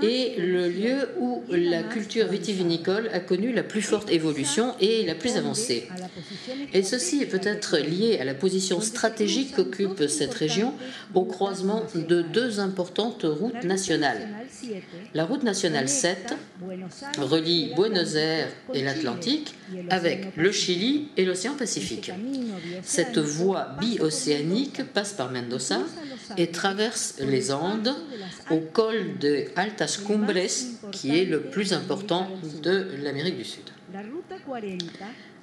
est 0.00 0.38
le 0.38 0.68
lieu 0.68 1.08
où 1.18 1.42
la 1.50 1.82
culture 1.82 2.28
vitivinicole 2.28 3.10
a 3.12 3.18
connu 3.18 3.52
la 3.52 3.64
plus 3.64 3.82
forte 3.82 4.12
évolution 4.12 4.76
et 4.80 5.04
la 5.04 5.16
plus 5.16 5.36
avancée. 5.36 5.88
Et 6.72 6.84
ceci 6.84 7.20
est 7.20 7.26
peut-être 7.26 7.78
lié 7.78 8.18
à 8.20 8.24
la 8.24 8.34
position 8.34 8.80
stratégique 8.80 9.56
qu'occupe 9.56 10.06
cette 10.06 10.34
région 10.34 10.72
au 11.14 11.24
croisement 11.24 11.82
de 11.96 12.22
deux 12.22 12.60
importantes 12.60 13.26
routes 13.28 13.64
nationales. 13.64 14.28
La 15.14 15.24
route 15.24 15.42
nationale 15.42 15.88
7 15.88 16.36
relie 17.18 17.72
Buenos 17.74 18.14
Aires 18.14 18.52
et 18.72 18.84
l'Atlantique 18.84 19.56
avec 19.90 20.36
le 20.36 20.52
Chili 20.52 21.08
et 21.16 21.24
l'océan 21.24 21.54
Pacifique. 21.54 22.12
Cette 22.82 23.18
voie 23.18 23.76
bi-océanique 23.80 24.82
passe 24.92 25.12
par 25.12 25.30
Mendoza 25.30 25.80
et 26.36 26.48
traverse 26.48 27.16
les 27.20 27.52
Andes 27.52 27.94
au 28.50 28.60
col 28.60 29.18
de 29.18 29.44
Altas 29.56 30.00
Cumbres, 30.06 30.90
qui 30.92 31.18
est 31.18 31.24
le 31.24 31.42
plus 31.42 31.72
important 31.72 32.28
de 32.62 32.88
l'Amérique 33.02 33.36
du 33.36 33.44
Sud. 33.44 33.64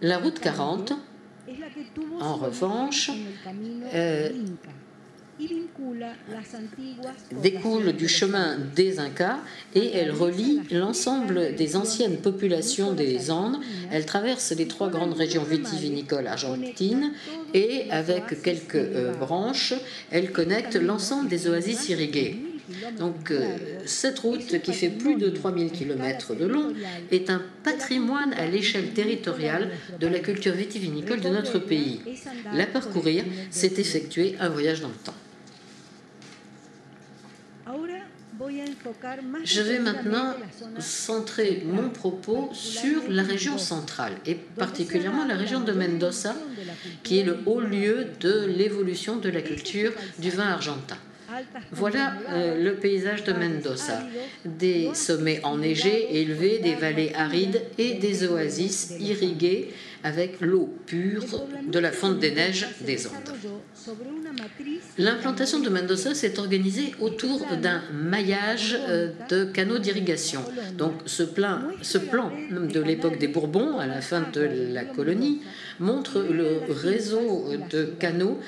La 0.02 0.18
route 0.18 0.40
40, 0.40 0.94
en 2.20 2.36
revanche, 2.36 3.12
euh, 3.94 4.30
découle 7.42 7.94
du 7.94 8.08
chemin 8.08 8.58
des 8.76 9.00
Incas 9.00 9.40
et 9.74 9.92
elle 9.94 10.12
relie 10.12 10.62
l'ensemble 10.72 11.56
des 11.56 11.76
anciennes 11.76 12.18
populations 12.18 12.94
des 12.94 13.32
Andes. 13.32 13.58
Elle 13.92 14.06
traverse 14.06 14.52
les 14.52 14.68
trois 14.68 14.90
grandes 14.90 15.14
régions 15.14 15.44
vitivinicoles 15.44 16.28
argentines 16.28 17.12
et 17.54 17.90
avec 17.92 18.42
quelques 18.42 18.76
euh, 18.76 19.14
branches, 19.14 19.74
elle 20.12 20.32
connecte 20.32 20.76
l'ensemble 20.76 21.28
des 21.28 21.48
oasis 21.48 21.90
irriguées. 21.90 22.38
Donc 22.98 23.32
euh, 23.32 23.58
cette 23.86 24.20
route 24.20 24.62
qui 24.62 24.74
fait 24.74 24.90
plus 24.90 25.16
de 25.16 25.30
3000 25.30 25.72
km 25.72 26.36
de 26.36 26.46
long 26.46 26.74
est 27.12 27.30
un 27.30 27.42
patrimoine 27.64 28.34
à 28.34 28.48
l'échelle 28.48 28.92
territoriale 28.92 29.70
de 30.00 30.08
la 30.08 30.20
culture 30.20 30.54
vitivinicole 30.54 31.22
de 31.22 31.30
notre 31.30 31.60
pays. 31.60 32.02
La 32.54 32.66
parcourir, 32.66 33.24
c'est 33.52 33.78
effectuer 33.78 34.36
un 34.40 34.50
voyage 34.50 34.82
dans 34.82 34.88
le 34.88 34.94
temps. 34.96 35.14
Je 39.44 39.62
vais 39.62 39.80
maintenant 39.80 40.36
centrer 40.80 41.64
mon 41.66 41.90
propos 41.90 42.50
sur 42.54 43.02
la 43.10 43.24
région 43.24 43.58
centrale 43.58 44.14
et 44.26 44.36
particulièrement 44.36 45.26
la 45.26 45.36
région 45.36 45.62
de 45.62 45.72
Mendoza, 45.72 46.36
qui 47.04 47.20
est 47.20 47.24
le 47.24 47.38
haut 47.46 47.62
lieu 47.62 48.08
de 48.20 48.46
l'évolution 48.46 49.18
de 49.18 49.30
la 49.30 49.42
culture 49.42 49.92
du 50.20 50.30
vin 50.30 50.48
argentin. 50.48 50.98
Voilà 51.72 52.14
euh, 52.30 52.64
le 52.64 52.76
paysage 52.76 53.24
de 53.24 53.34
Mendoza. 53.34 54.00
Des 54.46 54.92
sommets 54.94 55.42
enneigés, 55.44 56.22
élevés, 56.22 56.60
des 56.60 56.76
vallées 56.76 57.14
arides 57.16 57.62
et 57.78 57.96
des 57.96 58.28
oasis 58.28 58.94
irriguées 59.00 59.74
avec 60.04 60.40
l'eau 60.40 60.74
pure 60.86 61.26
de 61.68 61.80
la 61.80 61.92
fonte 61.92 62.20
des 62.20 62.32
neiges 62.32 62.68
des 62.82 63.08
Andes. 63.08 63.34
L'implantation 64.98 65.60
de 65.60 65.70
Mendoza 65.70 66.16
s'est 66.16 66.40
organisée 66.40 66.94
autour 67.00 67.46
d'un 67.62 67.82
maillage 67.94 68.78
euh, 68.88 69.12
de 69.30 69.46
canaux 69.46 69.78
d'irrigation. 69.80 70.42
Donc 70.78 70.94
ce 71.06 71.24
plan, 71.24 71.60
ce 71.82 71.98
plan 71.98 72.32
de 72.52 72.80
l'époque 72.82 73.18
des 73.18 73.28
Bourbons, 73.28 73.78
à 73.78 73.88
la 73.88 74.02
fin 74.02 74.24
de 74.34 74.42
la 74.74 74.86
colonie, 74.86 75.42
montre 75.80 76.22
le 76.22 76.60
réseau 76.72 77.50
de 77.70 77.86
canaux 78.00 78.40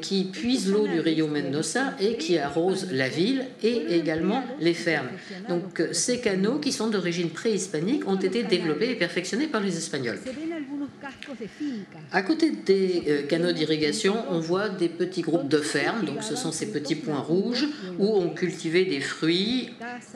qui 0.00 0.24
puisent 0.24 0.70
l'eau 0.70 0.86
du 0.86 1.00
Rio 1.00 1.26
Mendoza 1.26 1.94
et 2.00 2.16
qui 2.16 2.38
arrosent 2.38 2.88
la 2.92 3.08
ville 3.08 3.46
et 3.62 3.96
également 3.96 4.44
les 4.60 4.74
fermes. 4.74 5.08
Donc 5.48 5.82
ces 5.92 6.20
canaux, 6.20 6.58
qui 6.58 6.72
sont 6.72 6.88
d'origine 6.88 7.30
préhispanique, 7.30 8.06
ont 8.06 8.16
été 8.16 8.42
développés 8.42 8.90
et 8.90 8.94
perfectionnés 8.94 9.46
par 9.46 9.60
les 9.60 9.76
Espagnols. 9.76 10.18
À 12.12 12.22
côté 12.22 12.50
des 12.50 13.02
euh, 13.08 13.22
canaux 13.26 13.52
d'irrigation, 13.52 14.16
on 14.30 14.40
voit 14.40 14.68
des 14.68 14.83
petits 14.88 15.22
groupes 15.22 15.48
de 15.48 15.58
fermes, 15.58 16.04
donc 16.04 16.22
ce 16.22 16.36
sont 16.36 16.52
ces 16.52 16.70
petits 16.70 16.94
points 16.94 17.20
rouges 17.20 17.66
où 17.98 18.16
on 18.16 18.30
cultivait 18.30 18.84
des 18.84 19.00
fruits 19.00 19.70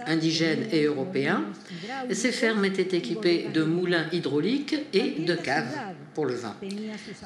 indigènes 0.07 0.67
et 0.73 0.85
européens. 0.85 1.45
Ces 2.11 2.33
fermes 2.33 2.65
étaient 2.65 2.97
équipées 2.97 3.47
de 3.53 3.63
moulins 3.63 4.07
hydrauliques 4.13 4.77
et 4.93 5.23
de 5.23 5.35
caves 5.35 5.77
pour 6.15 6.27
le 6.27 6.35
vin. 6.35 6.57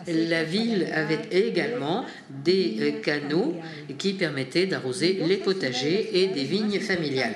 La 0.07 0.45
ville 0.45 0.87
avait 0.93 1.29
également 1.31 2.05
des 2.45 2.77
euh, 2.81 3.01
canaux 3.01 3.55
qui 3.97 4.13
permettaient 4.13 4.67
d'arroser 4.67 5.23
les 5.27 5.39
potagers 5.39 6.23
et 6.23 6.27
des 6.29 6.45
vignes 6.45 6.81
familiales. 6.81 7.35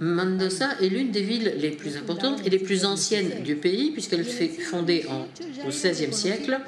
Mendoza 0.00 0.70
est 0.80 0.88
l'une 0.88 1.10
des 1.10 1.22
villes 1.22 1.54
les 1.58 1.70
plus 1.70 1.96
importantes 1.96 2.40
et 2.44 2.50
les 2.50 2.58
plus 2.58 2.84
anciennes 2.84 3.42
du 3.42 3.56
pays, 3.56 3.90
puisqu'elle 3.90 4.24
fut 4.24 4.48
fondée 4.48 5.06
au 5.08 5.68
XVIe 5.68 6.12
siècle. 6.12 6.58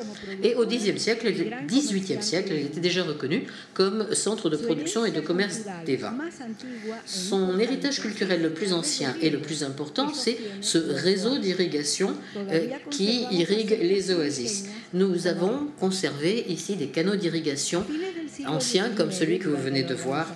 Et 0.42 0.54
au 0.54 0.66
Xe 0.66 0.96
siècle, 0.96 1.32
XVIIIe 1.66 2.22
siècle, 2.22 2.52
elle 2.52 2.66
était 2.66 2.80
déjà 2.80 3.02
reconnue 3.02 3.44
comme 3.74 4.14
centre 4.14 4.50
de 4.50 4.56
production 4.56 5.04
et 5.04 5.10
de 5.10 5.20
commerce 5.20 5.60
des 5.84 5.96
vins. 5.96 6.16
Son 7.04 7.58
héritage 7.58 8.00
culturel 8.00 8.42
le 8.42 8.50
plus 8.50 8.72
ancien 8.72 9.14
et 9.20 9.30
le 9.30 9.38
plus 9.38 9.62
important, 9.64 10.12
c'est 10.12 10.38
ce 10.60 10.78
réseau 10.78 11.38
d'irrigation 11.38 12.14
euh, 12.36 12.66
qui 12.90 13.26
irrigue 13.30 13.78
les 13.80 14.12
oasis. 14.12 14.66
Nous 14.92 15.26
avons 15.26 15.68
conservé 15.80 16.44
ici 16.48 16.76
des 16.76 16.88
canaux 16.88 17.16
d'irrigation 17.16 17.84
ancien 18.46 18.90
comme 18.90 19.12
celui 19.12 19.38
que 19.38 19.48
vous 19.48 19.60
venez 19.60 19.82
de 19.82 19.94
voir. 19.94 20.26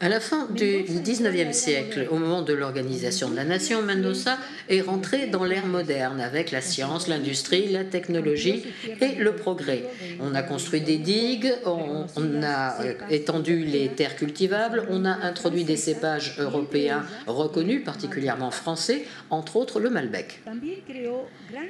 À 0.00 0.08
la 0.08 0.20
fin 0.20 0.48
du 0.50 0.82
19e 0.82 1.52
siècle, 1.52 2.08
au 2.10 2.16
moment 2.16 2.42
de 2.42 2.52
l'organisation 2.52 3.28
de 3.28 3.36
la 3.36 3.44
nation, 3.44 3.82
Mendoza 3.82 4.38
est 4.68 4.80
rentré 4.80 5.26
dans 5.26 5.44
l'ère 5.44 5.66
moderne 5.66 6.20
avec 6.20 6.50
la 6.50 6.60
science, 6.60 7.08
l'industrie, 7.08 7.68
la 7.68 7.84
technologie 7.84 8.64
et 9.00 9.14
le 9.16 9.36
progrès. 9.36 9.84
On 10.20 10.34
a 10.34 10.42
construit 10.42 10.80
des 10.80 10.98
digues, 10.98 11.52
on, 11.64 12.42
a 12.42 12.82
euh, 12.82 12.94
étendu 13.10 13.64
les 13.64 13.88
terres 13.88 14.16
cultivables, 14.16 14.86
on 14.90 15.04
a 15.04 15.12
introduit 15.12 15.64
des 15.64 15.76
cépages 15.76 16.36
européens 16.38 17.04
reconnus, 17.26 17.84
particulièrement 17.84 18.50
français, 18.50 19.04
entre 19.30 19.56
autres 19.56 19.80
le 19.80 19.90
Malbec. 19.90 20.42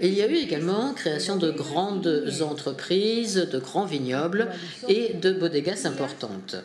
il 0.01 0.15
y 0.15 0.23
a 0.23 0.29
eu 0.29 0.37
également 0.37 0.93
création 0.95 1.37
de 1.37 1.51
grandes 1.51 2.31
entreprises, 2.41 3.49
de 3.51 3.59
grands 3.59 3.87
vignobles 3.87 4.49
de 5.21 5.33
bodegas 5.33 5.87
importantes. 5.87 6.57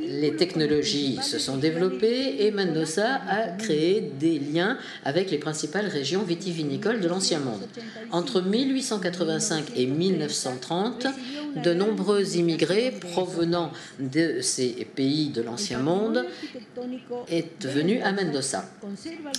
Les 0.00 0.36
technologies 0.36 1.18
se 1.22 1.38
sont 1.38 1.56
développées 1.56 2.44
et 2.44 2.50
Mendoza 2.50 3.20
a 3.28 3.48
créé 3.48 4.12
des 4.18 4.38
liens 4.38 4.78
avec 5.04 5.30
les 5.30 5.38
principales 5.38 5.86
régions 5.86 6.22
vitivinicoles 6.22 7.00
de 7.00 7.08
l'Ancien 7.08 7.40
Monde. 7.40 7.66
Entre 8.10 8.40
1885 8.40 9.72
et 9.76 9.86
1930, 9.86 11.06
de 11.56 11.74
nombreux 11.74 12.36
immigrés 12.36 12.92
provenant 13.12 13.72
de 13.98 14.40
ces 14.40 14.86
pays 14.96 15.28
de 15.28 15.42
l'Ancien 15.42 15.78
Monde 15.78 16.24
est 17.28 17.66
venu 17.66 18.00
à 18.02 18.12
Mendoza. 18.12 18.64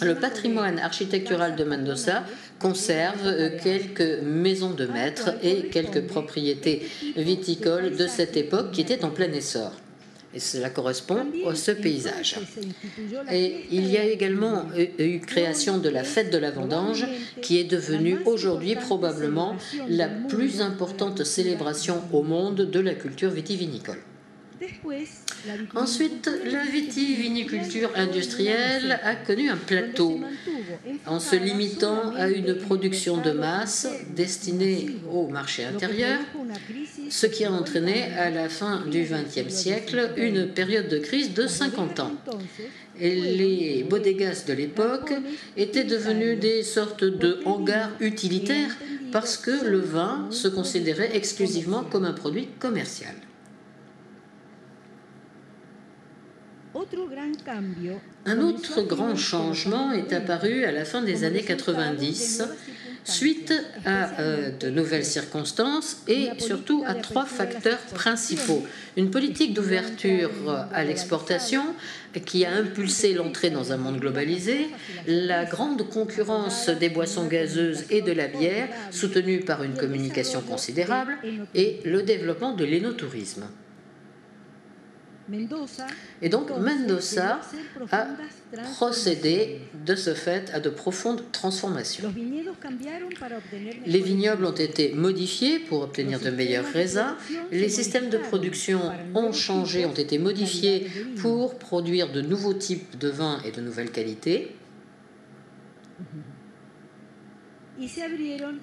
Le 0.02 0.16
patrimoine 0.16 0.80
architectural 0.80 1.56
de 1.56 1.63
Mendoza 1.63 2.24
conserve 2.63 3.58
quelques 3.62 4.24
maisons 4.24 4.72
de 4.72 4.86
maître 4.86 5.32
et 5.43 5.67
quelques 5.67 6.08
propriétés 6.08 6.88
viticoles 7.17 7.98
de 7.98 8.08
cette 8.08 8.38
époque 8.38 8.72
qui 8.72 8.82
étaient 8.82 9.03
en 9.03 9.10
plein 9.10 9.32
essor. 9.34 9.74
Et 10.34 10.39
cela 10.39 10.70
correspond 10.70 11.20
à 11.48 11.55
ce 11.55 11.72
paysage. 11.72 12.39
Et 13.32 13.65
il 13.72 13.86
y 13.91 13.98
a 13.98 14.05
également 14.05 14.65
eu 14.98 15.20
création 15.20 15.77
de 15.77 15.89
la 15.89 16.03
fête 16.03 16.32
de 16.32 16.39
la 16.39 16.51
vendange, 16.51 17.05
qui 17.41 17.60
est 17.60 17.65
devenue 17.65 18.17
aujourd'hui 18.25 18.75
probablement 18.75 19.55
la 19.88 20.08
plus 20.08 20.62
importante 20.62 21.24
célébration 21.24 22.01
au 22.13 22.24
monde 22.24 22.62
de 22.62 22.79
la 22.79 22.96
culture 22.96 23.29
vitivinicole. 23.29 24.00
Ensuite, 25.75 26.29
la 26.46 26.63
vitiviniculture 26.63 27.91
industrielle 27.96 29.00
a 29.03 29.15
connu 29.15 29.50
un 29.50 29.58
plateau 29.58 30.22
en 31.05 31.20
se 31.20 31.36
limitant 31.36 32.13
à 32.15 32.29
une 32.29 32.55
production 32.55 33.17
de 33.17 33.32
masse 33.32 33.88
destinée 34.15 34.88
au 35.12 35.27
marché 35.27 35.65
intérieur, 35.65 36.20
ce 37.10 37.25
qui 37.25 37.43
a 37.43 37.51
entraîné 37.51 38.03
à 38.17 38.29
la 38.29 38.48
fin 38.48 38.86
du 38.86 39.03
XXe 39.03 39.53
siècle 39.53 40.12
une 40.17 40.48
période 40.48 40.88
de 40.88 41.00
crise 41.00 41.34
de 41.34 41.48
50 41.48 42.00
ans. 42.00 42.12
Et 43.00 43.15
les 43.15 43.84
bodegas 43.84 44.46
de 44.48 44.53
l'époque 44.53 45.13
étaient 45.58 45.84
devenus 45.84 46.39
des 46.39 46.63
sortes 46.63 47.03
de 47.03 47.39
hangars 47.46 47.91
utilitaires 48.00 48.77
parce 49.12 49.38
que 49.38 49.65
le 49.65 49.79
vin 49.79 50.27
se 50.32 50.48
considérait 50.48 51.15
exclusivement 51.15 51.84
comme 51.84 52.05
un 52.05 52.13
produit 52.13 52.48
commercial. 52.60 53.13
Un 58.25 58.39
autre 58.39 58.82
grand 58.82 59.15
changement 59.15 59.92
est 59.92 60.12
apparu 60.12 60.65
à 60.65 60.72
la 60.72 60.86
fin 60.86 61.03
des 61.03 61.24
années 61.24 61.44
90 61.44 62.44
suite 63.03 63.53
à 63.86 64.20
euh, 64.20 64.51
de 64.51 64.70
nouvelles 64.70 65.06
circonstances 65.06 65.98
et 66.08 66.30
surtout 66.39 66.84
à 66.88 66.96
trois 66.96 67.25
facteurs 67.25 67.80
principaux. 67.94 68.63
Une 68.98 69.12
politique 69.12 69.53
d'ouverture 69.53 70.32
à 70.74 70.84
l'exportation 70.84 71.63
qui 72.25 72.46
a 72.46 72.53
impulsé 72.53 73.13
l'entrée 73.13 73.50
dans 73.50 73.72
un 73.72 73.77
monde 73.77 74.00
globalisé, 74.00 74.68
la 75.06 75.46
grande 75.46 75.88
concurrence 75.89 76.70
des 76.70 76.89
boissons 76.89 77.27
gazeuses 77.27 77.86
et 77.89 78.01
de 78.01 78.12
la 78.12 78.27
bière 78.27 78.70
soutenue 78.92 79.42
par 79.42 79.63
une 79.63 79.75
communication 79.75 80.42
considérable 80.42 81.18
et 81.53 81.82
le 81.86 82.03
développement 82.03 82.53
de 82.56 82.63
l'énotourisme. 82.65 83.46
Et 86.22 86.30
donc 86.30 86.50
Mendoza 86.51 87.39
a 87.92 88.08
procédé 88.75 89.62
de 89.86 89.96
ce 89.96 90.13
fait 90.13 90.51
à 90.53 90.60
de 90.60 90.69
profondes 90.69 91.32
transformations. 91.32 92.13
Les 93.86 94.02
vignobles 94.02 94.45
ont 94.45 94.52
été 94.52 94.93
modifiés 94.93 95.60
pour 95.60 95.82
obtenir 95.82 96.19
de 96.19 96.30
meilleurs 96.30 96.65
raisins, 96.65 97.15
les 97.52 97.69
systèmes 97.69 98.10
de 98.10 98.17
production 98.17 98.82
ont 99.15 99.32
changé, 99.32 99.86
ont 99.86 99.93
été 99.93 100.17
modifiés 100.17 100.88
pour 101.17 101.58
produire 101.58 102.12
de 102.12 102.21
nouveaux 102.21 102.54
types 102.54 102.97
de 102.97 103.10
vins 103.10 103.41
et 103.45 103.52
de 103.52 103.62
nouvelles 103.62 103.91
qualités. 103.91 104.56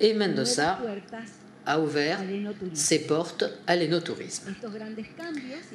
Et 0.00 0.14
Mendoza 0.14 0.78
a 1.70 1.78
ouvert 1.78 2.18
ses 2.74 3.00
portes 3.00 3.44
à 3.68 3.76
l'énotourisme. 3.76 4.52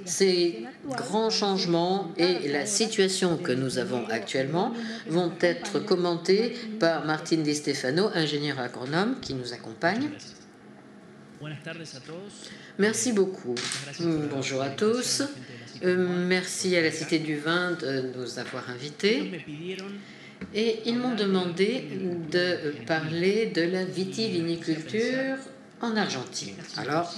Ces 0.04 0.64
grands 0.90 1.30
changements 1.30 2.12
et 2.18 2.50
la 2.50 2.66
situation 2.66 3.38
que 3.38 3.54
nous 3.54 3.78
avons 3.78 4.06
actuellement 4.10 4.74
vont 5.08 5.32
être 5.40 5.80
commentés 5.80 6.56
par 6.80 7.06
Martine 7.06 7.44
Di 7.44 7.56
Stefano, 7.56 8.10
ingénieur 8.14 8.60
agronome 8.60 9.20
qui 9.22 9.34
nous 9.34 9.54
accompagne. 9.54 10.10
Merci 12.78 13.14
beaucoup. 13.14 13.56
Bonjour 14.30 14.62
à 14.62 14.70
tous. 14.70 15.24
Euh, 15.84 16.26
merci 16.28 16.76
à 16.76 16.82
la 16.82 16.92
Cité 16.92 17.20
du 17.20 17.38
Vin 17.38 17.72
de 17.74 18.12
nous 18.18 18.40
avoir 18.40 18.70
invités. 18.70 19.32
Et 20.54 20.80
ils 20.86 20.98
m'ont 20.98 21.16
demandé 21.16 21.86
de 22.32 22.86
parler 22.86 23.46
de 23.48 23.62
la 23.62 23.86
vitiviniculture 23.86 25.38
en 25.82 25.96
Argentine. 25.98 26.56
Alors, 26.78 27.14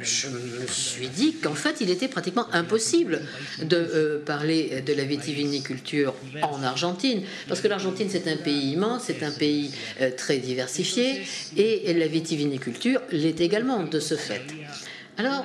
je 0.00 0.28
me 0.28 0.66
suis 0.66 1.08
dit 1.08 1.34
qu'en 1.36 1.54
fait, 1.54 1.76
il 1.80 1.90
était 1.90 2.08
pratiquement 2.08 2.46
impossible 2.52 3.22
de 3.62 3.76
euh, 3.76 4.18
parler 4.24 4.82
de 4.82 4.92
la 4.92 5.04
vitiviniculture 5.04 6.14
en 6.42 6.62
Argentine, 6.62 7.22
parce 7.48 7.60
que 7.60 7.68
l'Argentine, 7.68 8.08
c'est 8.10 8.28
un 8.28 8.36
pays 8.36 8.72
immense, 8.72 9.04
c'est 9.06 9.22
un 9.22 9.30
pays 9.30 9.72
euh, 10.00 10.10
très 10.16 10.38
diversifié, 10.38 11.22
et 11.56 11.92
la 11.94 12.06
vitiviniculture 12.06 13.00
l'est 13.10 13.40
également 13.40 13.84
de 13.84 14.00
ce 14.00 14.16
fait. 14.16 14.42
Alors, 15.16 15.44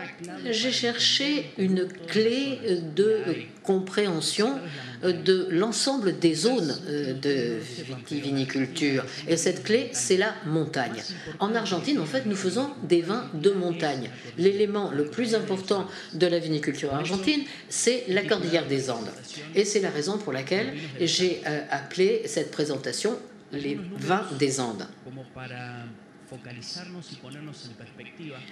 j'ai 0.49 0.71
cherché 0.71 1.51
une 1.58 1.88
clé 2.08 2.60
de 2.95 3.23
compréhension 3.63 4.60
de 5.03 5.47
l'ensemble 5.51 6.17
des 6.17 6.34
zones 6.34 6.75
euh, 6.88 7.13
de 7.13 7.60
vitiviniculture. 7.86 9.05
Et 9.27 9.38
cette 9.38 9.63
clé, 9.63 9.89
c'est 9.93 10.17
la 10.17 10.34
montagne. 10.45 11.01
En 11.39 11.55
Argentine, 11.55 11.99
en 11.99 12.05
fait, 12.05 12.25
nous 12.25 12.36
faisons 12.36 12.69
des 12.84 13.01
vins 13.01 13.29
de 13.34 13.51
montagne. 13.51 14.10
L'élément 14.38 14.91
le 14.91 15.05
plus 15.05 15.36
important 15.36 15.88
de 16.13 16.27
la 16.27 16.39
viniculture 16.39 16.93
argentine, 16.93 17.41
c'est 17.69 18.05
la 18.08 18.23
cordillère 18.23 18.67
des 18.67 18.89
Andes. 18.89 19.12
Et 19.55 19.65
c'est 19.65 19.82
la 19.82 19.89
raison 19.89 20.17
pour 20.17 20.34
laquelle 20.34 20.73
j'ai 20.99 21.41
euh, 21.45 21.62
appelé 21.69 22.23
cette 22.25 22.51
présentation 22.51 23.17
les 23.51 23.79
vins 23.97 24.25
des 24.38 24.60
Andes. 24.60 24.88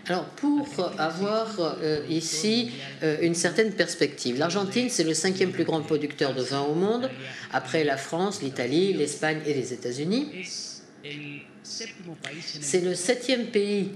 Alors, 0.07 0.25
pour 0.25 0.67
avoir 0.99 1.59
euh, 1.59 2.05
ici 2.09 2.71
euh, 3.03 3.17
une 3.21 3.35
certaine 3.35 3.71
perspective, 3.71 4.37
l'Argentine, 4.37 4.89
c'est 4.89 5.03
le 5.03 5.13
cinquième 5.13 5.51
plus 5.51 5.63
grand 5.63 5.81
producteur 5.81 6.33
de 6.33 6.41
vin 6.41 6.61
au 6.61 6.73
monde, 6.73 7.09
après 7.51 7.83
la 7.83 7.97
France, 7.97 8.41
l'Italie, 8.41 8.93
l'Espagne 8.93 9.41
et 9.45 9.53
les 9.53 9.73
États-Unis. 9.73 10.31
C'est 11.63 12.81
le 12.81 12.95
septième 12.95 13.47
pays 13.47 13.91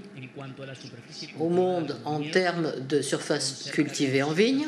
au 1.38 1.48
monde 1.48 1.98
en 2.04 2.20
termes 2.20 2.72
de 2.88 3.00
surface 3.00 3.70
cultivée 3.72 4.22
en 4.22 4.32
vigne 4.32 4.66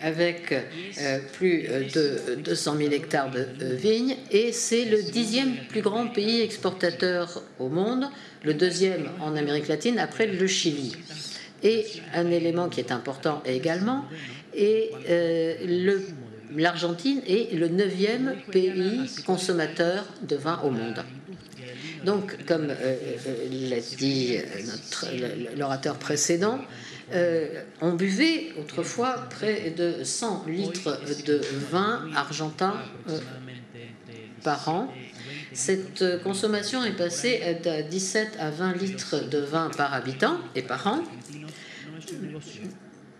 avec 0.00 0.52
euh, 0.52 1.18
plus 1.32 1.62
de 1.94 2.36
200 2.36 2.76
000 2.76 2.92
hectares 2.92 3.30
de 3.30 3.74
vignes 3.74 4.16
et 4.30 4.52
c'est 4.52 4.84
le 4.84 5.02
dixième 5.02 5.54
plus 5.68 5.80
grand 5.80 6.08
pays 6.08 6.42
exportateur 6.42 7.42
au 7.58 7.68
monde, 7.68 8.06
le 8.44 8.54
deuxième 8.54 9.08
en 9.20 9.36
Amérique 9.36 9.68
latine 9.68 9.98
après 9.98 10.26
le 10.26 10.46
Chili. 10.46 10.94
Et 11.62 11.86
un 12.14 12.30
élément 12.30 12.68
qui 12.68 12.80
est 12.80 12.92
important 12.92 13.42
également, 13.46 14.04
euh, 14.58 15.54
l'Argentine 16.54 17.20
est 17.26 17.54
le 17.54 17.68
neuvième 17.68 18.36
pays 18.50 19.10
consommateur 19.26 20.04
de 20.22 20.36
vin 20.36 20.60
au 20.64 20.70
monde. 20.70 21.02
Donc, 22.04 22.36
comme 22.46 22.68
euh, 22.70 22.96
l'a 23.70 23.80
dit 23.80 24.36
l'orateur 25.56 25.96
précédent, 25.96 26.60
euh, 27.12 27.62
on 27.80 27.92
buvait 27.92 28.52
autrefois 28.58 29.26
près 29.30 29.70
de 29.70 30.02
100 30.02 30.46
litres 30.48 31.00
de 31.24 31.40
vin 31.70 32.08
argentin 32.14 32.74
euh, 33.08 33.18
par 34.42 34.68
an. 34.68 34.92
Cette 35.52 36.22
consommation 36.22 36.84
est 36.84 36.96
passée 36.96 37.58
de 37.64 37.88
17 37.88 38.36
à 38.38 38.50
20 38.50 38.72
litres 38.74 39.28
de 39.28 39.38
vin 39.38 39.70
par 39.76 39.94
habitant 39.94 40.38
et 40.54 40.62
par 40.62 40.86
an. 40.86 41.02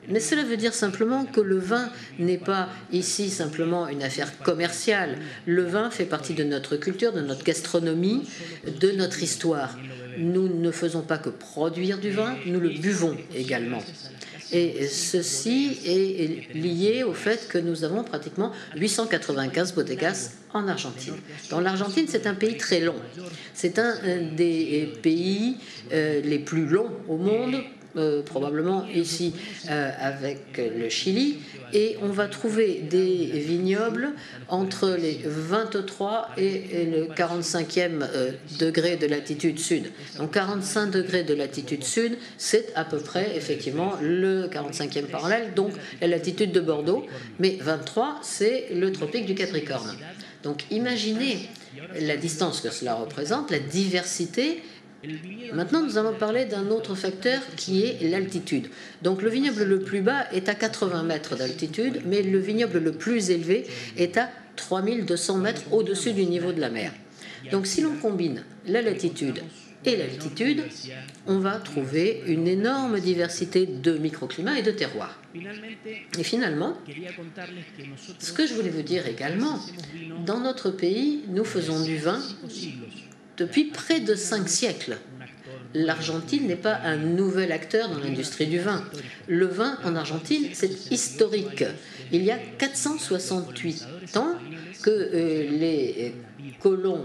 Mais 0.08 0.20
cela 0.20 0.44
veut 0.44 0.56
dire 0.56 0.74
simplement 0.74 1.24
que 1.24 1.40
le 1.40 1.58
vin 1.58 1.90
n'est 2.18 2.38
pas 2.38 2.68
ici 2.92 3.30
simplement 3.30 3.88
une 3.88 4.02
affaire 4.02 4.38
commerciale. 4.38 5.18
Le 5.46 5.62
vin 5.62 5.90
fait 5.90 6.04
partie 6.04 6.34
de 6.34 6.44
notre 6.44 6.76
culture, 6.76 7.12
de 7.12 7.20
notre 7.20 7.44
gastronomie, 7.44 8.28
de 8.80 8.90
notre 8.92 9.22
histoire. 9.22 9.76
Nous 10.18 10.48
ne 10.48 10.70
faisons 10.70 11.02
pas 11.02 11.18
que 11.18 11.28
produire 11.28 11.98
du 11.98 12.10
vin, 12.10 12.36
nous 12.46 12.60
le 12.60 12.70
buvons 12.70 13.16
également. 13.34 13.82
Et 14.52 14.86
ceci 14.86 15.76
est 15.84 16.54
lié 16.54 17.02
au 17.02 17.12
fait 17.12 17.48
que 17.48 17.58
nous 17.58 17.82
avons 17.82 18.04
pratiquement 18.04 18.52
895 18.76 19.74
bodegas 19.74 20.30
en 20.52 20.68
Argentine. 20.68 21.14
Dans 21.50 21.60
l'Argentine, 21.60 22.06
c'est 22.08 22.26
un 22.26 22.34
pays 22.34 22.56
très 22.56 22.80
long. 22.80 22.94
C'est 23.54 23.78
un 23.78 23.94
des 24.36 24.92
pays 25.02 25.56
euh, 25.92 26.20
les 26.22 26.38
plus 26.38 26.66
longs 26.66 26.92
au 27.08 27.16
monde 27.16 27.56
euh, 27.96 28.22
probablement 28.22 28.86
ici 28.94 29.34
euh, 29.70 29.90
avec 30.00 30.58
le 30.58 30.88
Chili, 30.88 31.38
et 31.72 31.96
on 32.02 32.08
va 32.08 32.26
trouver 32.28 32.84
des 32.88 33.26
vignobles 33.46 34.10
entre 34.48 34.96
les 34.98 35.20
23 35.24 36.30
et, 36.36 36.84
le 36.84 37.06
45e 37.06 38.02
euh, 38.02 38.32
degré 38.58 38.96
de 38.96 39.06
latitude 39.06 39.58
sud. 39.58 39.90
Donc 40.18 40.32
45 40.32 40.90
degrés 40.90 41.24
de 41.24 41.34
latitude 41.34 41.84
sud, 41.84 42.18
c'est 42.38 42.72
à 42.74 42.84
peu 42.84 42.98
près 42.98 43.36
effectivement 43.36 43.94
le 44.00 44.48
45e 44.48 45.06
parallèle, 45.06 45.54
donc 45.54 45.72
la 46.00 46.06
latitude 46.06 46.52
de 46.52 46.60
Bordeaux, 46.60 47.06
mais 47.38 47.58
23, 47.60 48.20
c'est 48.22 48.68
le 48.74 48.92
tropique 48.92 49.26
du 49.26 49.34
Capricorne. 49.34 49.96
Donc 50.42 50.64
imaginez 50.70 51.48
la 52.00 52.16
distance 52.16 52.60
que 52.60 52.70
cela 52.70 52.94
représente, 52.94 53.50
la 53.50 53.58
diversité 53.58 54.62
Maintenant, 55.52 55.82
nous 55.82 55.98
allons 55.98 56.14
parler 56.14 56.44
d'un 56.44 56.68
autre 56.68 56.94
facteur 56.94 57.40
qui 57.56 57.84
est 57.84 58.08
l'altitude. 58.08 58.68
Donc, 59.02 59.22
le 59.22 59.30
vignoble 59.30 59.64
le 59.64 59.80
plus 59.80 60.00
bas 60.00 60.26
est 60.32 60.48
à 60.48 60.54
80 60.54 61.02
mètres 61.04 61.36
d'altitude, 61.36 62.02
mais 62.06 62.22
le 62.22 62.38
vignoble 62.38 62.78
le 62.78 62.92
plus 62.92 63.30
élevé 63.30 63.66
est 63.96 64.16
à 64.16 64.28
3200 64.56 65.38
mètres 65.38 65.62
au-dessus 65.72 66.12
du 66.12 66.26
niveau 66.26 66.52
de 66.52 66.60
la 66.60 66.70
mer. 66.70 66.92
Donc, 67.50 67.66
si 67.66 67.80
l'on 67.80 67.94
combine 67.96 68.42
la 68.66 68.82
latitude 68.82 69.40
et 69.84 69.96
l'altitude, 69.96 70.64
on 71.26 71.38
va 71.38 71.58
trouver 71.58 72.22
une 72.26 72.48
énorme 72.48 72.98
diversité 72.98 73.66
de 73.66 73.96
microclimats 73.98 74.58
et 74.58 74.62
de 74.62 74.72
terroirs. 74.72 75.20
Et 76.18 76.24
finalement, 76.24 76.76
ce 78.18 78.32
que 78.32 78.46
je 78.46 78.54
voulais 78.54 78.70
vous 78.70 78.82
dire 78.82 79.06
également, 79.06 79.60
dans 80.24 80.40
notre 80.40 80.70
pays, 80.70 81.22
nous 81.28 81.44
faisons 81.44 81.84
du 81.84 81.98
vin 81.98 82.20
depuis 83.36 83.64
près 83.64 84.00
de 84.00 84.14
cinq 84.14 84.48
siècles. 84.48 84.98
L'Argentine 85.74 86.46
n'est 86.46 86.56
pas 86.56 86.80
un 86.84 86.96
nouvel 86.96 87.52
acteur 87.52 87.90
dans 87.90 87.98
l'industrie 87.98 88.46
du 88.46 88.58
vin. 88.58 88.82
Le 89.28 89.46
vin 89.46 89.78
en 89.84 89.94
Argentine, 89.94 90.48
c'est 90.54 90.90
historique. 90.90 91.64
Il 92.12 92.24
y 92.24 92.30
a 92.30 92.38
468 92.58 94.16
ans 94.16 94.34
que 94.82 94.90
euh, 94.90 95.50
les 95.50 96.14
colons 96.60 97.04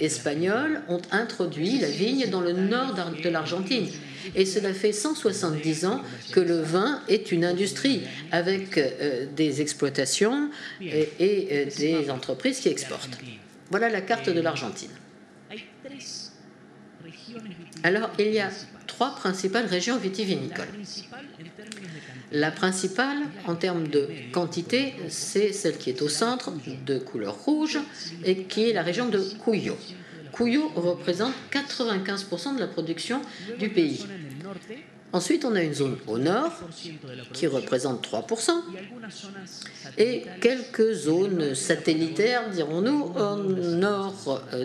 espagnols 0.00 0.82
ont 0.88 1.00
introduit 1.10 1.78
la 1.78 1.88
vigne 1.88 2.28
dans 2.30 2.40
le 2.40 2.52
nord 2.52 2.94
de 3.22 3.28
l'Argentine. 3.28 3.86
Et 4.36 4.44
cela 4.46 4.72
fait 4.72 4.92
170 4.92 5.86
ans 5.86 6.00
que 6.32 6.40
le 6.40 6.60
vin 6.60 7.00
est 7.08 7.32
une 7.32 7.44
industrie 7.44 8.02
avec 8.30 8.78
euh, 8.78 9.26
des 9.34 9.60
exploitations 9.60 10.50
et, 10.80 11.08
euh, 11.20 11.64
des 11.76 12.10
entreprises 12.10 12.60
qui 12.60 12.68
exportent. 12.68 13.18
Voilà 13.70 13.88
la 13.88 14.00
carte 14.00 14.30
de 14.30 14.40
l'Argentine. 14.40 14.90
Alors, 17.82 18.10
il 18.18 18.28
y 18.28 18.40
a 18.40 18.50
trois 18.86 19.14
principales 19.14 19.66
régions 19.66 19.96
vitivinicoles. 19.96 20.68
La 22.30 22.50
principale, 22.50 23.18
en 23.46 23.56
termes 23.56 23.88
de 23.88 24.08
quantité, 24.32 24.94
c'est 25.08 25.52
celle 25.52 25.76
qui 25.76 25.90
est 25.90 26.00
au 26.02 26.08
centre, 26.08 26.52
de 26.86 26.98
couleur 26.98 27.36
rouge, 27.44 27.78
et 28.24 28.44
qui 28.44 28.70
est 28.70 28.72
la 28.72 28.82
région 28.82 29.08
de 29.08 29.22
Cuyo. 29.44 29.76
Cuyo 30.32 30.68
représente 30.74 31.34
95% 31.50 32.54
de 32.54 32.60
la 32.60 32.68
production 32.68 33.20
du 33.58 33.68
pays. 33.68 34.06
Ensuite, 35.12 35.44
on 35.44 35.54
a 35.54 35.62
une 35.62 35.74
zone 35.74 35.98
au 36.06 36.16
nord 36.16 36.52
qui 37.34 37.46
représente 37.46 38.08
3% 38.08 38.50
et 39.98 40.24
quelques 40.40 40.92
zones 40.92 41.54
satellitaires, 41.54 42.48
dirons-nous, 42.48 43.12
au 43.14 43.36
nord 43.36 44.42
euh, 44.54 44.64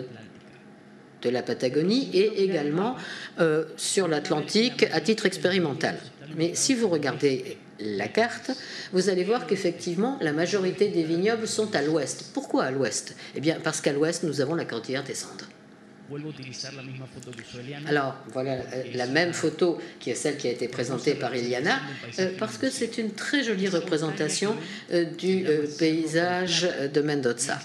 de 1.22 1.30
la 1.30 1.42
Patagonie 1.42 2.10
et 2.12 2.42
également 2.44 2.96
euh, 3.40 3.64
sur 3.76 4.08
l'Atlantique 4.08 4.86
à 4.92 5.00
titre 5.00 5.26
expérimental. 5.26 5.96
Mais 6.36 6.52
si 6.54 6.74
vous 6.74 6.88
regardez 6.88 7.58
la 7.80 8.08
carte, 8.08 8.50
vous 8.92 9.08
allez 9.08 9.24
voir 9.24 9.46
qu'effectivement, 9.46 10.18
la 10.20 10.32
majorité 10.32 10.88
des 10.88 11.04
vignobles 11.04 11.46
sont 11.46 11.74
à 11.74 11.82
l'ouest. 11.82 12.26
Pourquoi 12.34 12.64
à 12.64 12.70
l'ouest? 12.70 13.14
Eh 13.34 13.40
bien, 13.40 13.58
parce 13.62 13.80
qu'à 13.80 13.92
l'ouest, 13.92 14.24
nous 14.24 14.40
avons 14.40 14.54
la 14.54 14.64
cordillère 14.64 15.04
des 15.04 15.24
Andes. 15.24 15.46
Alors, 17.86 18.16
voilà 18.32 18.52
euh, 18.52 18.82
la 18.94 19.06
même 19.06 19.34
photo 19.34 19.78
qui 20.00 20.10
est 20.10 20.14
celle 20.14 20.38
qui 20.38 20.48
a 20.48 20.50
été 20.50 20.66
présentée 20.68 21.14
par 21.14 21.34
Eliana, 21.34 21.80
euh, 22.18 22.30
parce 22.38 22.56
que 22.56 22.70
c'est 22.70 22.96
une 22.96 23.12
très 23.12 23.42
jolie 23.44 23.68
représentation 23.68 24.56
euh, 24.92 25.04
du 25.04 25.44
paysage 25.78 26.66
de 26.92 27.00
Mendoza. 27.02 27.58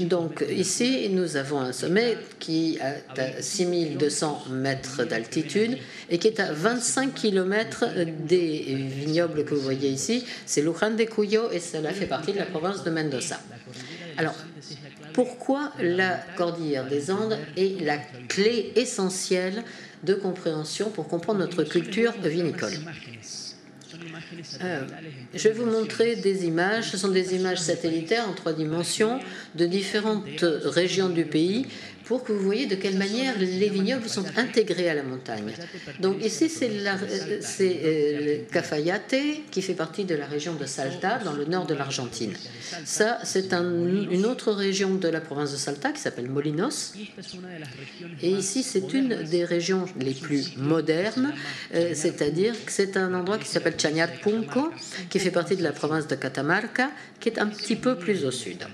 Donc, 0.00 0.44
ici, 0.48 1.08
nous 1.10 1.36
avons 1.36 1.60
un 1.60 1.72
sommet 1.72 2.18
qui 2.38 2.78
est 2.80 3.20
à 3.20 3.42
6200 3.42 4.44
mètres 4.50 5.04
d'altitude 5.04 5.76
et 6.08 6.18
qui 6.18 6.28
est 6.28 6.40
à 6.40 6.52
25 6.52 7.14
km 7.14 7.84
des 8.26 8.88
vignobles 8.96 9.44
que 9.44 9.54
vous 9.54 9.60
voyez 9.60 9.88
ici. 9.88 10.24
C'est 10.46 10.62
Luján 10.62 10.96
de 10.96 11.04
Cuyo 11.04 11.50
et 11.50 11.58
cela 11.58 11.92
fait 11.92 12.06
partie 12.06 12.32
de 12.32 12.38
la 12.38 12.46
province 12.46 12.84
de 12.84 12.90
Mendoza. 12.90 13.40
Alors, 14.16 14.34
pourquoi 15.12 15.72
la 15.80 16.16
cordillère 16.36 16.86
des 16.86 17.10
Andes 17.10 17.38
est 17.56 17.80
la 17.80 17.98
clé 18.28 18.72
essentielle 18.76 19.62
de 20.04 20.14
compréhension 20.14 20.90
pour 20.90 21.08
comprendre 21.08 21.40
notre 21.40 21.64
culture 21.64 22.12
vinicole? 22.22 22.72
Euh, 24.62 24.82
je 25.34 25.48
vais 25.48 25.54
vous 25.54 25.66
montrer 25.66 26.16
des 26.16 26.46
images. 26.46 26.90
Ce 26.90 26.96
sont 26.96 27.08
des 27.08 27.34
images 27.34 27.58
satellitaires 27.58 28.28
en 28.28 28.32
trois 28.32 28.52
dimensions 28.52 29.20
de 29.54 29.66
différentes 29.66 30.44
régions 30.64 31.08
du 31.08 31.24
pays 31.24 31.66
pour 32.12 32.24
que 32.24 32.32
vous 32.32 32.44
voyez 32.44 32.66
de 32.66 32.74
quelle 32.74 32.98
manière 32.98 33.38
les 33.38 33.70
vignobles 33.70 34.06
sont 34.06 34.26
intégrés 34.36 34.90
à 34.90 34.94
la 34.94 35.02
montagne. 35.02 35.50
Donc 35.98 36.22
ici, 36.22 36.50
c'est 36.50 36.68
euh, 36.68 38.20
le 38.20 38.52
Cafayate 38.52 39.14
qui 39.50 39.62
fait 39.62 39.72
partie 39.72 40.04
de 40.04 40.14
la 40.14 40.26
région 40.26 40.54
de 40.54 40.66
Salta, 40.66 41.20
dans 41.24 41.32
le 41.32 41.46
nord 41.46 41.64
de 41.64 41.72
l'Argentine. 41.72 42.34
Ça, 42.84 43.18
c'est 43.24 43.54
une 43.54 44.26
autre 44.26 44.52
région 44.52 44.96
de 44.96 45.08
la 45.08 45.22
province 45.22 45.52
de 45.52 45.56
Salta 45.56 45.90
qui 45.90 46.02
s'appelle 46.02 46.28
Molinos. 46.28 46.92
Et 48.20 48.30
ici, 48.30 48.62
c'est 48.62 48.92
une 48.92 49.22
des 49.22 49.46
régions 49.46 49.86
les 49.98 50.12
plus 50.12 50.54
modernes, 50.58 51.32
euh, 51.74 51.92
c'est-à-dire 51.94 52.52
que 52.62 52.72
c'est 52.72 52.98
un 52.98 53.14
endroit 53.14 53.38
qui 53.38 53.48
s'appelle 53.48 53.80
Chañarpunco, 53.80 54.70
qui 55.08 55.18
fait 55.18 55.30
partie 55.30 55.56
de 55.56 55.62
la 55.62 55.72
province 55.72 56.08
de 56.08 56.16
Catamarca, 56.16 56.90
qui 57.20 57.30
est 57.30 57.38
un 57.38 57.46
petit 57.46 57.76
peu 57.76 57.96
plus 57.96 58.26
au 58.26 58.30
sud. 58.30 58.66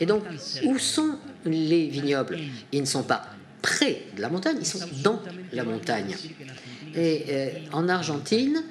Et 0.00 0.06
donc, 0.06 0.24
où 0.64 0.78
sont 0.78 1.16
les 1.44 1.88
vignobles 1.88 2.38
Ils 2.72 2.80
ne 2.80 2.86
sont 2.86 3.02
pas 3.02 3.26
près 3.62 4.02
de 4.16 4.20
la 4.20 4.28
montagne, 4.28 4.56
ils 4.60 4.66
sont 4.66 4.80
dans 5.02 5.22
la 5.52 5.64
montagne. 5.64 6.14
Et 6.94 7.24
euh, 7.28 7.48
en 7.72 7.88
Argentine, 7.88 8.62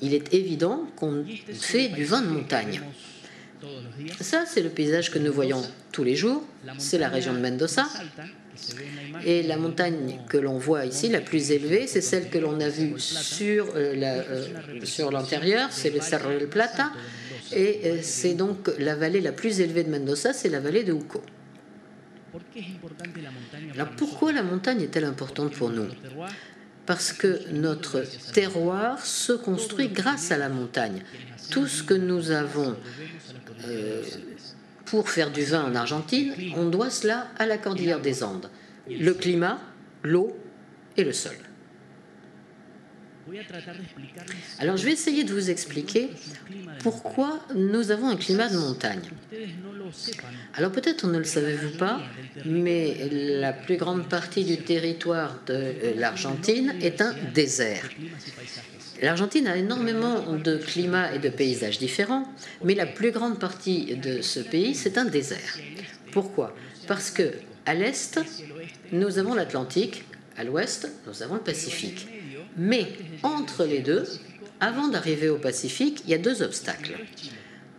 il 0.00 0.14
est 0.14 0.34
évident 0.34 0.86
qu'on 0.96 1.24
fait 1.52 1.88
du 1.88 2.04
vin 2.04 2.22
de 2.22 2.28
montagne. 2.28 2.80
Ça, 4.20 4.44
c'est 4.46 4.62
le 4.62 4.70
paysage 4.70 5.10
que 5.10 5.18
nous 5.18 5.32
voyons 5.32 5.62
tous 5.92 6.04
les 6.04 6.16
jours. 6.16 6.42
C'est 6.78 6.98
la 6.98 7.08
région 7.08 7.32
de 7.32 7.38
Mendoza. 7.38 7.86
Et 9.24 9.42
la 9.42 9.56
montagne 9.56 10.18
que 10.28 10.36
l'on 10.36 10.58
voit 10.58 10.86
ici, 10.86 11.08
la 11.08 11.20
plus 11.20 11.50
élevée, 11.50 11.86
c'est 11.86 12.00
celle 12.00 12.30
que 12.30 12.38
l'on 12.38 12.60
a 12.60 12.68
vue 12.68 12.94
sur 12.98 13.66
euh, 13.74 13.94
euh, 13.96 15.10
l'antérieur, 15.10 15.68
c'est 15.70 15.90
le 15.90 16.00
Cerro 16.00 16.30
del 16.30 16.48
Plata. 16.48 16.90
Et 17.52 18.00
c'est 18.02 18.34
donc 18.34 18.70
la 18.78 18.96
vallée 18.96 19.20
la 19.20 19.32
plus 19.32 19.60
élevée 19.60 19.84
de 19.84 19.90
Mendoza, 19.90 20.32
c'est 20.32 20.48
la 20.48 20.60
vallée 20.60 20.82
de 20.82 20.92
Uco. 20.92 21.22
Alors 23.74 23.90
pourquoi 23.90 24.32
la 24.32 24.42
montagne 24.42 24.82
est-elle 24.82 25.04
importante 25.04 25.52
pour 25.52 25.70
nous? 25.70 25.86
Parce 26.86 27.12
que 27.12 27.50
notre 27.52 28.04
terroir 28.32 29.04
se 29.04 29.32
construit 29.32 29.88
grâce 29.88 30.30
à 30.32 30.38
la 30.38 30.48
montagne. 30.48 31.02
Tout 31.50 31.66
ce 31.66 31.82
que 31.82 31.94
nous 31.94 32.30
avons 32.30 32.76
euh, 33.66 34.02
pour 34.84 35.08
faire 35.08 35.30
du 35.30 35.44
vin 35.44 35.64
en 35.64 35.74
Argentine, 35.74 36.34
on 36.56 36.68
doit 36.68 36.90
cela 36.90 37.28
à 37.38 37.46
la 37.46 37.58
cordillère 37.58 38.00
des 38.00 38.22
Andes. 38.22 38.50
Le 38.88 39.12
climat, 39.12 39.58
l'eau 40.02 40.36
et 40.96 41.04
le 41.04 41.12
sol. 41.12 41.36
Alors 44.58 44.76
je 44.76 44.84
vais 44.84 44.92
essayer 44.92 45.24
de 45.24 45.32
vous 45.32 45.50
expliquer 45.50 46.10
pourquoi 46.80 47.40
nous 47.54 47.90
avons 47.90 48.08
un 48.08 48.16
climat 48.16 48.48
de 48.48 48.58
montagne. 48.58 49.00
Alors 50.54 50.72
peut-être 50.72 51.06
ne 51.06 51.18
le 51.18 51.24
savez-vous 51.24 51.76
pas, 51.78 52.00
mais 52.44 53.08
la 53.10 53.52
plus 53.52 53.76
grande 53.76 54.08
partie 54.08 54.44
du 54.44 54.58
territoire 54.58 55.40
de 55.46 55.54
euh, 55.54 55.94
l'Argentine 55.96 56.74
est 56.80 57.00
un 57.00 57.14
désert. 57.34 57.88
L'Argentine 59.02 59.46
a 59.48 59.56
énormément 59.56 60.36
de 60.36 60.56
climats 60.56 61.14
et 61.14 61.18
de 61.18 61.28
paysages 61.28 61.78
différents, 61.78 62.26
mais 62.62 62.74
la 62.74 62.86
plus 62.86 63.10
grande 63.10 63.38
partie 63.38 63.96
de 63.96 64.22
ce 64.22 64.40
pays, 64.40 64.74
c'est 64.74 64.98
un 64.98 65.04
désert. 65.04 65.58
Pourquoi? 66.12 66.54
Parce 66.86 67.10
que 67.10 67.32
à 67.66 67.74
l'est, 67.74 68.20
nous 68.92 69.18
avons 69.18 69.34
l'Atlantique, 69.34 70.04
à 70.36 70.44
l'ouest, 70.44 70.88
nous 71.06 71.22
avons 71.22 71.34
le 71.34 71.40
Pacifique. 71.40 72.06
Mais 72.56 72.92
entre 73.22 73.64
les 73.64 73.80
deux, 73.80 74.04
avant 74.60 74.88
d'arriver 74.88 75.28
au 75.28 75.38
Pacifique, 75.38 76.02
il 76.04 76.10
y 76.10 76.14
a 76.14 76.18
deux 76.18 76.42
obstacles. 76.42 76.94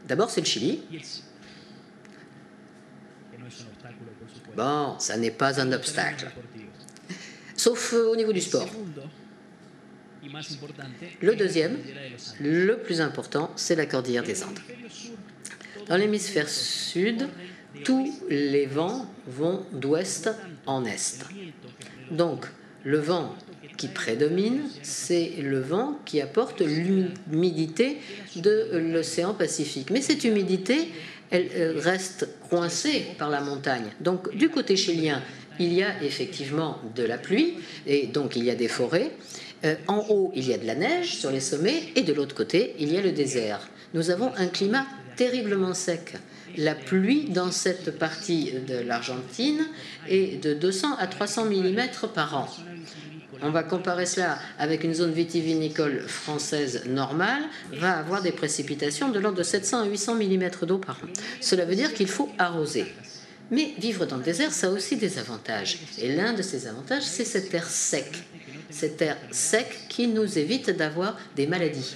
D'abord, 0.08 0.30
c'est 0.30 0.42
le 0.42 0.48
Chili. 0.48 0.82
Bon, 4.56 4.96
ça 5.00 5.18
n'est 5.18 5.32
pas 5.32 5.60
un 5.60 5.72
obstacle. 5.72 6.30
Sauf 7.56 7.94
euh, 7.94 8.12
au 8.12 8.16
niveau 8.16 8.34
du 8.34 8.42
sport. 8.42 8.70
Le 11.22 11.36
deuxième, 11.36 11.78
le 12.40 12.78
plus 12.78 13.02
important, 13.02 13.52
c'est 13.56 13.76
la 13.76 13.86
cordillère 13.86 14.24
des 14.24 14.44
Andes. 14.44 14.60
Dans 15.88 15.98
l'hémisphère 15.98 16.50
sud, 16.50 17.28
tous 17.84 18.12
les 18.30 18.66
vents 18.66 19.08
vont 19.28 19.66
d'ouest 19.72 20.30
en 20.66 20.86
est. 20.86 21.26
Donc, 22.12 22.46
le 22.84 23.00
vent 23.00 23.36
qui 23.78 23.88
prédomine, 23.88 24.62
c'est 24.82 25.34
le 25.42 25.60
vent 25.60 26.00
qui 26.06 26.22
apporte 26.22 26.62
l'humidité 26.62 27.98
de 28.36 28.70
l'océan 28.74 29.34
Pacifique. 29.34 29.90
Mais 29.92 30.02
cette 30.02 30.24
humidité, 30.24 30.90
elle 31.32 31.50
euh, 31.56 31.74
reste 31.78 32.28
coincée 32.50 33.06
par 33.18 33.30
la 33.30 33.42
montagne. 33.42 33.92
Donc, 34.02 34.36
du 34.36 34.50
côté 34.50 34.76
chilien, 34.76 35.22
il 35.60 35.74
y 35.74 35.84
a 35.84 36.04
effectivement 36.04 36.80
de 36.96 37.04
la 37.04 37.18
pluie 37.18 37.56
et 37.88 38.08
donc 38.08 38.36
il 38.36 38.44
y 38.44 38.50
a 38.50 38.56
des 38.56 38.68
forêts. 38.68 39.12
Euh, 39.64 39.76
en 39.88 40.06
haut, 40.10 40.32
il 40.36 40.48
y 40.48 40.54
a 40.54 40.58
de 40.58 40.66
la 40.66 40.76
neige 40.76 41.16
sur 41.16 41.32
les 41.32 41.40
sommets 41.40 41.84
et 41.96 42.02
de 42.02 42.14
l'autre 42.14 42.36
côté, 42.36 42.76
il 42.80 42.94
y 42.94 42.98
a 42.98 43.02
le 43.02 43.12
désert. 43.12 43.68
Nous 43.94 44.10
avons 44.10 44.32
un 44.36 44.48
climat 44.48 44.86
terriblement 45.16 45.74
sec. 45.74 46.16
La 46.58 46.76
pluie 46.76 47.26
dans 47.30 47.52
cette 47.52 47.98
partie 47.98 48.54
de 48.68 48.76
l'Argentine 48.76 49.66
est 50.08 50.42
de 50.42 50.54
200 50.54 50.96
à 50.98 51.08
300 51.08 51.46
mm 51.46 51.82
par 52.14 52.36
an. 52.36 52.48
On 53.42 53.52
va 53.52 53.64
comparer 53.64 54.06
cela 54.06 54.38
avec 54.58 54.84
une 54.84 54.94
zone 54.94 55.12
vitivinicole 55.12 56.02
française 56.08 56.84
normale, 56.88 57.44
va 57.74 57.98
avoir 57.98 58.22
des 58.22 58.32
précipitations 58.32 59.10
de 59.10 59.20
l'ordre 59.20 59.38
de 59.38 59.44
700 59.44 59.82
à 59.82 59.86
800 59.86 60.16
mm 60.16 60.50
d'eau 60.64 60.78
par 60.78 60.98
an. 61.04 61.08
Cela 61.42 61.66
veut 61.66 61.76
dire 61.76 61.94
qu'il 61.94 62.08
faut 62.08 62.30
arroser. 62.38 62.86
Mais 63.52 63.74
vivre 63.78 64.06
dans 64.06 64.18
le 64.18 64.24
désert, 64.24 64.52
ça 64.52 64.68
a 64.68 64.70
aussi 64.72 64.98
des 64.98 65.20
avantages. 65.20 65.78
Et 66.00 66.16
l'un 66.16 66.34
de 66.34 66.42
ces 66.42 66.68
avantages, 66.68 67.04
c'est 67.04 67.26
cet 67.26 67.54
air 67.54 67.68
sec. 67.68 68.24
Cet 68.70 69.02
air 69.02 69.18
sec 69.32 69.68
qui 69.90 70.08
nous 70.08 70.38
évite 70.38 70.72
d'avoir 70.72 71.18
des 71.36 71.46
maladies. 71.46 71.96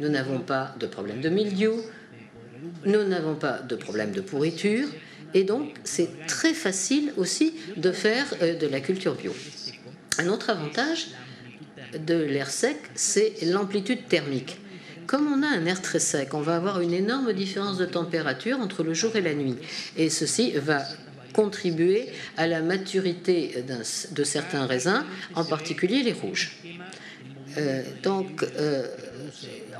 Nous 0.00 0.08
n'avons 0.08 0.40
pas 0.40 0.74
de 0.78 0.86
problème 0.86 1.20
de 1.20 1.28
milieu, 1.28 1.74
nous 2.84 3.04
n'avons 3.04 3.34
pas 3.34 3.60
de 3.60 3.76
problème 3.76 4.10
de 4.12 4.20
pourriture, 4.20 4.88
et 5.34 5.44
donc 5.44 5.74
c'est 5.84 6.26
très 6.26 6.52
facile 6.52 7.12
aussi 7.16 7.54
de 7.76 7.92
faire 7.92 8.26
euh, 8.42 8.56
de 8.56 8.66
la 8.66 8.80
culture 8.80 9.14
bio. 9.14 9.32
Un 10.18 10.28
autre 10.28 10.50
avantage 10.50 11.08
de 11.98 12.14
l'air 12.14 12.50
sec, 12.50 12.76
c'est 12.94 13.34
l'amplitude 13.42 14.06
thermique. 14.08 14.58
Comme 15.06 15.26
on 15.26 15.42
a 15.42 15.48
un 15.48 15.66
air 15.66 15.82
très 15.82 15.98
sec, 15.98 16.34
on 16.34 16.40
va 16.40 16.56
avoir 16.56 16.80
une 16.80 16.94
énorme 16.94 17.32
différence 17.32 17.76
de 17.76 17.84
température 17.84 18.58
entre 18.58 18.82
le 18.82 18.94
jour 18.94 19.14
et 19.16 19.20
la 19.20 19.34
nuit. 19.34 19.56
Et 19.96 20.08
ceci 20.08 20.52
va 20.52 20.82
contribuer 21.34 22.08
à 22.36 22.46
la 22.46 22.62
maturité 22.62 23.64
de 24.12 24.24
certains 24.24 24.66
raisins, 24.66 25.04
en 25.34 25.44
particulier 25.44 26.02
les 26.02 26.12
rouges. 26.12 26.58
Euh, 27.58 27.82
donc, 28.02 28.42
euh, 28.42 28.86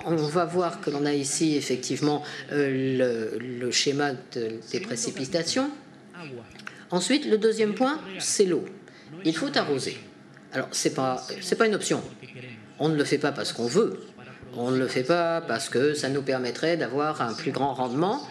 on 0.05 0.17
va 0.17 0.45
voir 0.45 0.81
que 0.81 0.91
l'on 0.91 1.07
a 1.07 1.13
ici 1.13 1.57
effectivement 1.57 2.23
euh, 2.53 3.39
le, 3.39 3.71
schéma 3.71 4.13
des 4.35 4.81
précipitations. 4.81 5.71
Ensuite, 6.91 7.27
le 7.27 7.39
deuxième 7.39 7.75
point, 7.75 8.01
c'est 8.19 8.45
l'eau. 8.45 8.65
Il 9.25 9.37
faut 9.37 9.57
arroser. 9.57 9.97
Alors, 10.55 10.69
ce 10.71 10.89
n'est 10.89 10.95
pas, 10.95 11.23
pas 11.59 11.67
une 11.67 11.75
option. 11.75 12.03
On 12.79 12.89
ne 12.89 12.97
le 12.97 13.05
fait 13.05 13.19
pas 13.19 13.33
parce 13.33 13.53
qu'on 13.53 13.67
veut. 13.67 14.01
On 14.57 14.71
ne 14.71 14.79
le 14.79 14.87
fait 14.87 15.03
pas 15.03 15.41
parce 15.41 15.69
que 15.69 15.95
ça 15.95 16.09
nous 16.09 16.23
permettrait 16.23 16.77
d'avoir 16.77 17.21
un 17.23 17.35
plus 17.35 17.51
grand 17.51 17.75
rendement. 17.75 18.23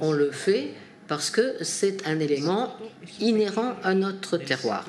On 0.00 0.12
le 0.12 0.30
fait 0.30 0.74
parce 1.08 1.30
que 1.30 1.56
c'est 1.62 2.06
un 2.06 2.20
élément 2.20 2.74
inhérent 3.20 3.74
à 3.82 3.94
notre 3.94 4.38
terroir. 4.38 4.88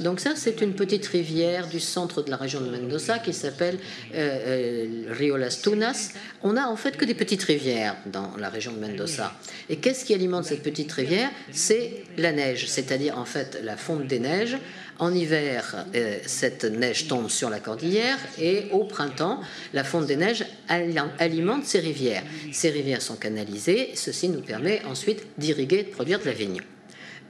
Donc 0.00 0.20
ça, 0.20 0.32
c'est 0.34 0.60
une 0.60 0.74
petite 0.74 1.06
rivière 1.06 1.68
du 1.68 1.80
centre 1.80 2.22
de 2.22 2.30
la 2.30 2.36
région 2.36 2.60
de 2.60 2.68
Mendoza 2.68 3.18
qui 3.20 3.32
s'appelle 3.32 3.78
euh, 4.14 4.38
euh, 4.46 5.04
Rio 5.10 5.36
Las 5.36 5.62
Tunas. 5.62 6.10
On 6.42 6.56
a 6.56 6.66
en 6.66 6.76
fait 6.76 6.96
que 6.96 7.04
des 7.04 7.14
petites 7.14 7.44
rivières 7.44 7.96
dans 8.06 8.36
la 8.36 8.48
région 8.48 8.72
de 8.72 8.78
Mendoza. 8.78 9.32
Et 9.68 9.76
qu'est-ce 9.76 10.04
qui 10.04 10.12
alimente 10.12 10.44
cette 10.44 10.62
petite 10.62 10.92
rivière? 10.92 11.30
C'est 11.52 12.04
la 12.18 12.32
neige, 12.32 12.66
c'est-à-dire 12.68 13.16
en 13.16 13.24
fait 13.24 13.60
la 13.62 13.76
fonte 13.76 14.06
des 14.06 14.18
neiges 14.18 14.58
en 14.98 15.12
hiver, 15.12 15.86
euh, 15.94 16.18
cette 16.26 16.64
neige 16.64 17.08
tombe 17.08 17.28
sur 17.28 17.50
la 17.50 17.60
cordillère 17.60 18.18
et 18.38 18.68
au 18.70 18.84
printemps, 18.84 19.40
la 19.72 19.84
fonte 19.84 20.06
des 20.06 20.16
neiges 20.16 20.44
alimente 20.68 21.64
ces 21.64 21.80
rivières. 21.80 22.22
Ces 22.52 22.70
rivières 22.70 23.02
sont 23.02 23.16
canalisées, 23.16 23.90
ceci 23.94 24.28
nous 24.28 24.42
permet 24.42 24.84
ensuite 24.84 25.26
d'irriguer 25.36 25.80
et 25.80 25.84
de 25.84 25.90
produire 25.90 26.20
de 26.20 26.26
la 26.26 26.32
vigne. 26.32 26.60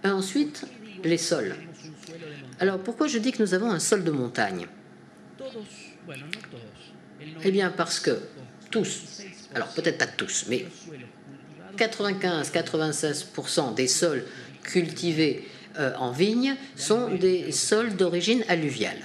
ensuite, 0.05 0.65
les 1.03 1.19
sols. 1.19 1.55
Alors 2.61 2.79
pourquoi 2.79 3.07
je 3.07 3.19
dis 3.19 3.33
que 3.33 3.43
nous 3.43 3.55
avons 3.55 3.71
un 3.71 3.81
sol 3.81 4.05
de 4.05 4.11
montagne? 4.11 4.67
Eh 7.43 7.51
bien 7.51 7.71
parce 7.71 8.01
que 8.01 8.19
tous, 8.71 9.23
alors 9.55 9.69
peut-être 9.69 9.99
pas 9.99 10.07
tous, 10.07 10.47
mais 10.49 10.67
95-96% 11.77 13.75
des 13.75 13.89
sols 13.89 14.25
cultivés 14.63 15.49
euh, 15.79 15.93
en 15.99 16.11
vigne 16.13 16.57
sont 16.77 17.11
des 17.15 17.53
sols 17.53 17.97
d'origine 17.97 18.45
alluviale. 18.49 18.99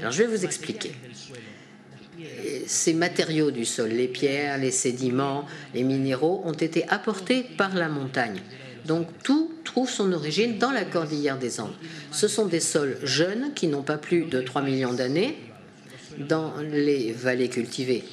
Alors 0.00 0.12
je 0.12 0.22
vais 0.22 0.36
vous 0.36 0.44
expliquer. 0.44 0.92
Ces 2.66 2.94
matériaux 2.94 3.50
du 3.50 3.64
sol, 3.64 3.90
les 3.90 4.08
pierres, 4.08 4.58
les 4.58 4.70
sédiments, 4.70 5.46
les 5.74 5.82
minéraux, 5.82 6.42
ont 6.44 6.52
été 6.52 6.88
apportés 6.88 7.44
par 7.56 7.74
la 7.74 7.88
montagne. 7.88 8.40
Donc 8.86 9.08
tout 9.22 9.50
trouve 9.64 9.88
son 9.88 10.12
origine 10.12 10.58
dans 10.58 10.70
la 10.70 10.84
cordillère 10.84 11.38
des 11.38 11.60
Andes. 11.60 11.74
Ce 12.10 12.28
sont 12.28 12.46
des 12.46 12.60
sols 12.60 12.98
jeunes 13.02 13.52
qui 13.54 13.66
n'ont 13.66 13.82
pas 13.82 13.98
plus 13.98 14.24
de 14.24 14.40
3 14.40 14.62
millions 14.62 14.92
d'années 14.92 15.36
dans 16.18 16.54
les 16.60 17.12
vallées 17.12 17.48
cultivées. 17.48 18.04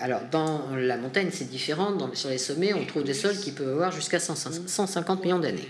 Alors, 0.00 0.20
dans 0.30 0.76
la 0.76 0.96
montagne, 0.96 1.30
c'est 1.32 1.48
différent. 1.48 1.96
sur 2.14 2.28
les 2.28 2.38
sommets, 2.38 2.74
on 2.74 2.84
trouve 2.84 3.04
des 3.04 3.14
sols 3.14 3.36
qui 3.36 3.52
peuvent 3.52 3.68
avoir 3.68 3.92
jusqu'à 3.92 4.20
150 4.20 5.24
millions 5.24 5.38
d'années. 5.38 5.66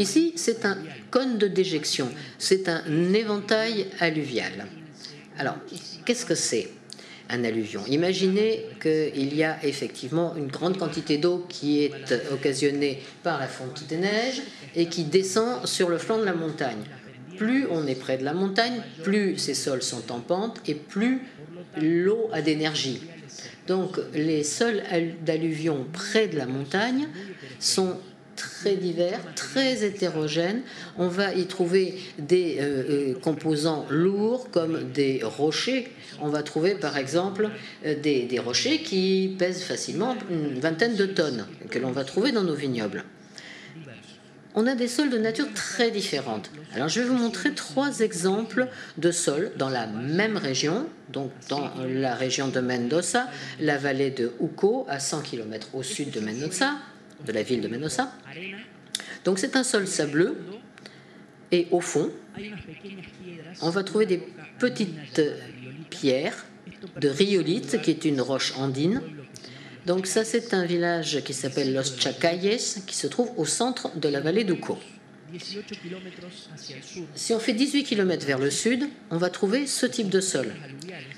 Ici, 0.00 0.32
c'est 0.36 0.64
un 0.64 0.78
cône 1.10 1.36
de 1.36 1.46
déjection, 1.46 2.08
c'est 2.38 2.70
un 2.70 2.82
éventail 3.12 3.86
alluvial. 3.98 4.66
Alors, 5.36 5.56
qu'est-ce 6.06 6.24
que 6.24 6.34
c'est 6.34 6.70
un 7.28 7.44
alluvion? 7.44 7.82
Imaginez 7.86 8.64
qu'il 8.80 9.36
y 9.36 9.44
a 9.44 9.62
effectivement 9.62 10.34
une 10.36 10.46
grande 10.46 10.78
quantité 10.78 11.18
d'eau 11.18 11.44
qui 11.50 11.84
est 11.84 11.92
occasionnée 12.32 13.02
par 13.22 13.38
la 13.38 13.46
fonte 13.46 13.86
des 13.88 13.98
neiges 13.98 14.40
et 14.74 14.86
qui 14.86 15.04
descend 15.04 15.66
sur 15.66 15.90
le 15.90 15.98
flanc 15.98 16.18
de 16.18 16.24
la 16.24 16.32
montagne. 16.32 16.82
Plus 17.36 17.66
on 17.70 17.86
est 17.86 17.94
près 17.94 18.16
de 18.16 18.24
la 18.24 18.32
montagne, 18.32 18.82
plus 19.02 19.36
ces 19.36 19.52
sols 19.52 19.82
sont 19.82 20.10
en 20.12 20.20
pente 20.20 20.62
et 20.66 20.74
plus 20.74 21.20
l'eau 21.76 22.30
a 22.32 22.40
d'énergie. 22.40 23.02
Donc 23.66 23.98
les 24.14 24.44
sols 24.44 24.82
d'alluvion 25.26 25.86
près 25.92 26.26
de 26.26 26.38
la 26.38 26.46
montagne 26.46 27.06
sont 27.58 27.98
très 28.40 28.76
divers, 28.76 29.20
très 29.34 29.84
hétérogènes. 29.84 30.62
On 30.98 31.08
va 31.08 31.34
y 31.34 31.46
trouver 31.46 31.98
des 32.18 32.56
euh, 32.58 32.62
euh, 32.62 33.14
composants 33.20 33.86
lourds 33.90 34.50
comme 34.50 34.90
des 34.92 35.20
rochers. 35.22 35.88
On 36.20 36.28
va 36.28 36.42
trouver 36.42 36.74
par 36.74 36.96
exemple 36.96 37.50
euh, 37.84 37.94
des, 38.00 38.38
rochers 38.38 38.78
qui 38.78 39.36
pèsent 39.38 39.62
facilement 39.62 40.16
une 40.30 40.58
vingtaine 40.58 40.96
de 40.96 41.06
tonnes 41.06 41.46
que 41.70 41.78
l'on 41.78 41.92
va 41.92 42.04
trouver 42.04 42.32
dans 42.32 42.44
nos 42.44 42.54
vignobles. 42.54 43.04
On 44.54 44.66
a 44.66 44.74
des 44.74 44.88
sols 44.88 45.10
de 45.10 45.18
nature 45.18 45.46
très 45.54 45.92
différentes. 45.92 46.50
Alors 46.74 46.88
je 46.88 47.00
vais 47.00 47.06
vous 47.06 47.16
montrer 47.16 47.54
trois 47.54 48.00
exemples 48.00 48.66
de 48.98 49.12
sols 49.12 49.52
dans 49.56 49.68
la 49.68 49.86
même 49.86 50.36
région, 50.36 50.86
donc 51.12 51.30
dans 51.48 51.70
la 51.86 52.16
région 52.16 52.48
de 52.48 52.58
Mendoza, 52.58 53.28
la 53.60 53.78
vallée 53.78 54.10
de 54.10 54.32
Uco, 54.40 54.86
à 54.88 54.98
100 54.98 55.20
km 55.20 55.68
au 55.72 55.84
sud 55.84 56.10
de 56.10 56.18
Mendoza, 56.18 56.72
de 57.26 57.32
la 57.32 57.42
ville 57.42 57.60
de 57.60 57.68
Mendoza. 57.68 58.12
Donc 59.24 59.38
c'est 59.38 59.56
un 59.56 59.62
sol 59.62 59.86
sableux 59.86 60.36
et 61.52 61.66
au 61.70 61.80
fond, 61.80 62.10
on 63.60 63.70
va 63.70 63.82
trouver 63.82 64.06
des 64.06 64.22
petites 64.58 65.20
pierres 65.90 66.46
de 67.00 67.08
riolite, 67.08 67.82
qui 67.82 67.90
est 67.90 68.04
une 68.04 68.20
roche 68.20 68.54
andine. 68.56 69.02
Donc 69.86 70.06
ça, 70.06 70.24
c'est 70.24 70.54
un 70.54 70.64
village 70.64 71.22
qui 71.24 71.34
s'appelle 71.34 71.74
Los 71.74 71.98
Chacayes, 71.98 72.82
qui 72.86 72.94
se 72.94 73.06
trouve 73.06 73.32
au 73.36 73.44
centre 73.44 73.96
de 73.98 74.08
la 74.08 74.20
vallée 74.20 74.44
d'Uco. 74.44 74.78
Si 77.14 77.32
on 77.32 77.38
fait 77.38 77.52
18 77.52 77.84
km 77.84 78.26
vers 78.26 78.38
le 78.38 78.50
sud, 78.50 78.88
on 79.10 79.16
va 79.16 79.30
trouver 79.30 79.66
ce 79.66 79.86
type 79.86 80.08
de 80.08 80.20
sol. 80.20 80.52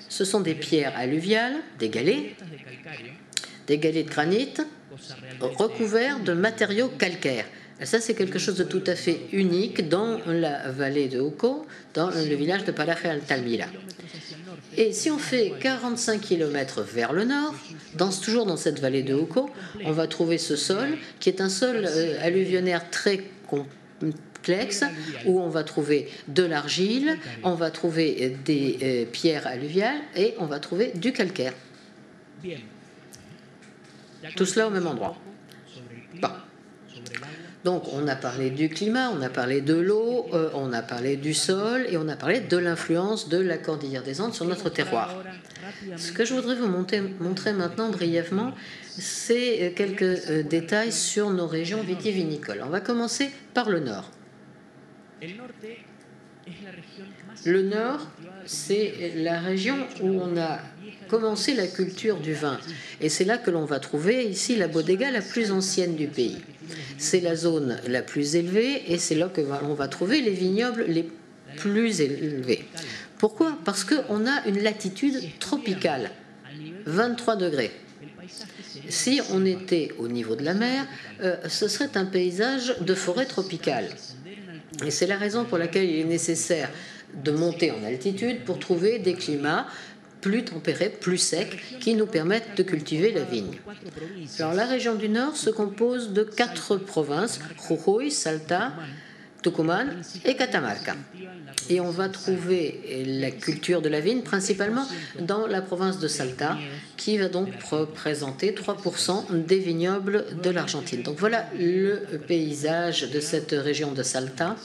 Ce 0.09 0.25
sont 0.25 0.41
des 0.41 0.55
pierres 0.55 0.93
alluviales, 0.97 1.57
des 1.79 1.89
galets, 1.89 2.37
des 3.67 3.79
galets 3.79 4.05
de 4.05 4.11
granit 4.11 4.55
recouverts 5.41 6.21
de 6.21 6.33
matériaux 6.33 6.89
calcaires. 6.89 7.47
Ça, 7.83 8.01
c'est 8.01 8.15
quelque 8.15 8.39
chose 8.39 8.57
de 8.57 8.65
tout 8.65 8.83
à 8.87 8.95
fait 8.95 9.21
unique 9.33 9.89
dans 9.89 10.21
la 10.27 10.71
vallée 10.71 11.09
de 11.09 11.21
Uco, 11.21 11.67
dans 11.95 12.11
le 12.11 12.35
village 12.35 12.65
de 12.65 12.73
Paraje 12.73 13.05
Altamira. 13.05 13.67
Et 14.77 14.93
si 14.93 15.11
on 15.11 15.19
fait 15.19 15.53
45 15.61 16.21
km 16.21 16.83
vers 16.83 17.13
le 17.13 17.25
nord, 17.25 17.55
dans, 17.95 18.11
toujours 18.11 18.47
dans 18.47 18.57
cette 18.57 18.79
vallée 18.79 19.03
de 19.03 19.15
Uco, 19.15 19.51
on 19.85 19.93
va 19.93 20.07
trouver 20.07 20.39
ce 20.39 20.57
sol 20.57 20.97
qui 21.21 21.29
est 21.29 21.41
un 21.41 21.49
sol 21.49 21.85
euh, 21.85 22.17
alluvionnaire 22.23 22.89
très 22.91 23.21
complexe 23.49 24.85
où 25.27 25.41
on 25.41 25.49
va 25.49 25.65
trouver 25.65 26.09
de 26.29 26.45
l'argile, 26.45 27.19
on 27.43 27.55
va 27.55 27.71
trouver 27.71 28.37
des 28.45 28.79
euh, 28.83 29.05
pierres 29.11 29.47
alluviales 29.47 30.01
et 30.17 30.35
on 30.39 30.47
va 30.47 30.59
trouver 30.59 30.93
du 30.95 31.13
calcaire. 31.13 31.53
Tout 34.37 34.47
cela 34.47 34.69
au 34.69 34.71
même 34.71 34.87
endroit. 34.87 35.17
Donc 37.65 37.85
on 37.93 38.09
a 38.09 38.17
parlé 38.17 38.51
du 38.51 38.69
climat, 38.69 39.11
on 39.11 39.23
a 39.23 39.29
parlé 39.29 39.61
de 39.61 39.75
l'eau, 39.75 40.27
euh, 40.33 40.51
on 40.55 40.73
a 40.73 40.83
parlé 40.83 41.17
du 41.17 41.33
sol 41.33 41.87
et 41.89 41.97
on 41.97 42.09
a 42.09 42.17
parlé 42.17 42.41
de 42.41 42.57
l'influence 42.57 43.29
de 43.29 43.39
la 43.39 43.57
cordillère 43.57 44.03
des 44.03 44.21
Andes 44.21 44.35
sur 44.35 44.45
notre 44.47 44.69
terroir. 44.69 45.15
Ce 45.97 46.11
que 46.11 46.25
je 46.25 46.35
voudrais 46.35 46.57
vous 46.57 46.67
montrer 46.67 47.53
maintenant 47.53 47.91
brièvement, 47.91 48.53
c'est 48.89 49.63
euh, 49.63 49.71
quelques 49.75 50.03
euh, 50.03 50.43
détails 50.43 50.91
sur 50.91 51.31
nos 51.31 51.47
régions 51.47 51.83
vitivinicoles. 51.83 52.63
On 52.65 52.71
va 52.71 52.81
commencer 52.81 53.31
par 53.55 53.71
le 53.71 53.79
nord. 53.79 54.11
Le 57.45 57.63
nord, 57.63 58.09
c'est 58.45 59.13
la 59.17 59.39
région 59.39 59.77
où 60.03 60.21
on 60.21 60.37
a 60.37 60.59
commencé 61.09 61.55
la 61.55 61.67
culture 61.67 62.19
du 62.19 62.33
vin. 62.33 62.59
Et 63.01 63.09
c'est 63.09 63.25
là 63.25 63.39
que 63.39 63.51
l'on 63.51 63.65
va 63.65 63.81
trouver 63.81 64.25
ici 64.25 64.57
la 64.57 64.69
bodega 64.69 65.11
la 65.11 65.21
plus 65.21 65.51
ancienne 65.53 65.97
du 65.97 66.07
pays. 66.07 66.39
C'est 66.99 67.21
la 67.21 67.37
zone 67.37 67.79
la 67.87 68.03
plus 68.03 68.37
élevée 68.37 68.93
et 68.93 68.99
c'est 68.99 69.15
là 69.15 69.29
que 69.29 69.41
l'on 69.41 69.75
va 69.75 69.89
trouver 69.89 70.23
les 70.23 70.31
vignobles 70.31 70.85
les 70.89 71.09
plus 71.57 72.01
élevés. 72.01 72.65
Pourquoi? 73.19 73.59
Parce 73.65 73.85
qu'on 73.85 74.27
a 74.27 74.47
une 74.47 74.63
latitude 74.63 75.21
tropicale, 75.39 76.11
23 76.87 77.37
degrés. 77.37 77.71
Si 78.89 79.21
on 79.31 79.45
était 79.45 79.93
au 79.99 80.09
niveau 80.09 80.35
de 80.35 80.45
la 80.45 80.55
mer, 80.55 80.87
euh, 81.21 81.37
ce 81.49 81.69
serait 81.69 81.97
un 81.97 82.05
paysage 82.05 82.75
de 82.81 82.95
forêt 82.95 83.27
tropicale. 83.27 83.89
Et 84.85 84.91
c'est 84.91 85.07
la 85.07 85.17
raison 85.17 85.45
pour 85.45 85.59
laquelle 85.59 85.89
il 85.89 86.01
est 86.01 86.05
nécessaire 86.05 86.71
de 87.15 87.31
monter 87.31 87.71
en 87.71 87.85
altitude 87.85 88.45
pour 88.45 88.59
trouver 88.59 88.99
des 88.99 89.15
climats 89.15 89.67
plus 90.23 90.45
tempérés, 90.45 90.89
plus 90.89 91.19
secs, 91.19 91.61
qui 91.81 91.95
nous 91.95 92.07
permettent 92.07 92.57
de 92.57 92.63
cultiver 92.63 93.13
la 93.13 93.25
vigne. 93.25 93.59
Alors 94.39 94.55
la 94.55 94.65
région 94.65 94.95
du 94.95 95.11
Nord 95.11 95.37
se 95.37 95.51
compose 95.51 96.13
de 96.15 96.23
quatre 96.23 96.77
provinces, 96.77 97.41
Jujuy, 97.69 98.11
Salta, 98.11 98.73
Tucumán 99.43 100.03
et 100.25 100.35
Catamarca. 100.35 100.95
Et 101.69 101.81
on 101.81 101.91
va 101.91 102.09
trouver 102.09 103.05
la 103.07 103.31
culture 103.31 103.83
de 103.83 103.89
la 103.89 104.01
vigne 104.01 104.23
principalement 104.23 104.87
dans 105.21 105.47
la 105.47 105.61
province 105.61 105.99
de 105.99 106.09
Salta, 106.09 106.57
qui 106.97 107.19
va 107.19 107.29
donc 107.29 107.49
représenter 107.71 108.53
3% 108.53 109.45
des 109.47 109.59
vignobles 109.59 110.25
de 110.43 110.51
l'Argentine. 110.51 111.03
Donc 111.03 111.19
voilà 111.19 111.47
le 111.59 112.03
paysage 112.27 113.11
de 113.11 113.21
cette 113.21 113.53
région 113.53 113.93
de 113.93 114.03
Salta. 114.03 114.57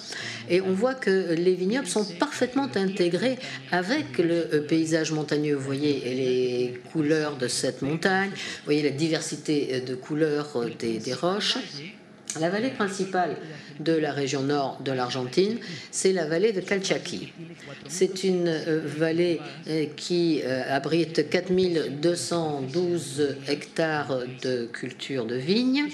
Et 0.49 0.61
on 0.61 0.73
voit 0.73 0.95
que 0.95 1.33
les 1.33 1.55
vignobles 1.55 1.87
sont 1.87 2.05
parfaitement 2.19 2.69
intégrés 2.75 3.37
avec 3.71 4.17
le 4.17 4.65
paysage 4.67 5.11
montagneux. 5.11 5.55
Vous 5.55 5.65
voyez 5.65 5.99
les 5.99 6.81
couleurs 6.91 7.37
de 7.37 7.47
cette 7.47 7.81
montagne, 7.81 8.29
vous 8.29 8.65
voyez 8.65 8.83
la 8.83 8.91
diversité 8.91 9.81
de 9.81 9.95
couleurs 9.95 10.65
des, 10.79 10.99
des 10.99 11.13
roches. 11.13 11.57
La 12.39 12.49
vallée 12.49 12.69
principale 12.69 13.37
de 13.79 13.93
la 13.93 14.11
région 14.11 14.43
nord 14.43 14.79
de 14.83 14.91
l'Argentine, 14.91 15.57
c'est 15.91 16.13
la 16.13 16.25
vallée 16.25 16.51
de 16.51 16.61
Calchaquí. 16.61 17.33
C'est 17.87 18.23
une 18.23 18.47
euh, 18.47 18.81
vallée 18.85 19.39
euh, 19.67 19.85
qui 19.95 20.41
euh, 20.43 20.63
abrite 20.67 21.29
4212 21.29 23.35
hectares 23.47 24.19
de 24.43 24.65
culture 24.65 25.25
de 25.25 25.35
vignes, 25.35 25.85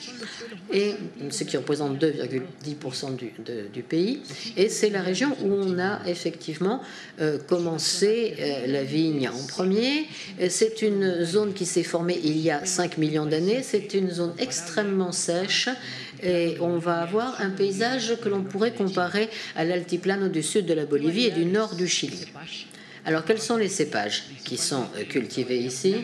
ce 1.30 1.44
qui 1.44 1.58
représente 1.58 2.02
2,10% 2.02 3.16
du, 3.16 3.32
du, 3.72 3.84
pays. 3.84 4.22
Et 4.58 4.70
c'est 4.70 4.90
la 4.90 5.02
région 5.02 5.36
où 5.44 5.52
on 5.52 5.80
a 5.80 6.00
effectivement 6.08 6.82
commencé 7.48 8.36
la 8.68 8.84
vigne 8.84 9.30
en 9.30 9.48
premier. 9.48 10.08
C'est 10.50 10.82
une 10.82 11.24
zone 11.24 11.54
qui 11.54 11.66
s'est 11.66 11.84
formée 11.84 12.20
il 12.24 12.40
y 12.40 12.50
a 12.50 12.66
5 12.66 12.98
millions 12.98 13.26
d'années. 13.26 13.62
C'est 13.62 13.94
une 13.94 14.10
zone 14.10 14.34
extrêmement 14.40 15.12
sèche 15.12 15.70
et 16.24 16.58
on 16.62 16.78
va 16.78 17.02
avoir 17.02 17.40
un 17.42 17.50
paysage 17.50 18.18
que 18.22 18.30
l'on 18.30 18.44
pourrait 18.44 18.74
comparer 18.74 19.30
à 19.56 19.66
l'altiplano 19.66 20.30
du 20.30 20.42
sud 20.42 20.66
de 20.66 20.74
la 20.74 20.86
Bolivie 20.86 21.26
et 21.26 21.32
du 21.32 21.46
nord 21.46 21.76
du 21.76 21.88
Chili. 21.88 22.26
Alors 23.06 23.26
quels 23.26 23.42
sont 23.42 23.58
les 23.58 23.68
cépages 23.68 24.24
qui 24.46 24.58
sont 24.58 24.86
euh, 24.98 25.04
cultivés 25.04 25.60
ici? 25.60 25.96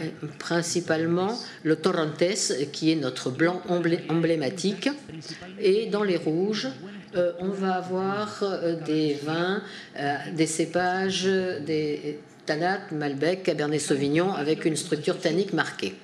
Euh, 0.00 0.08
Principalement 0.38 1.38
le 1.62 1.76
Torrontés, 1.76 2.34
qui 2.72 2.90
est 2.92 2.96
notre 2.96 3.30
blanc 3.30 3.60
emblématique, 4.08 4.88
et 5.60 5.86
dans 5.86 6.02
les 6.02 6.16
rouges, 6.16 6.68
euh, 7.14 7.32
on 7.40 7.50
va 7.50 7.74
avoir 7.74 8.42
des 8.86 9.18
vins, 9.22 9.62
des 10.34 10.46
cépages, 10.46 11.24
des 11.24 12.18
Tanat, 12.46 12.80
Malbec, 12.90 13.42
Cabernet 13.44 13.80
Sauvignon, 13.80 14.32
avec 14.32 14.64
une 14.64 14.76
structure 14.76 15.18
tannique 15.18 15.52
marquée. 15.52 15.94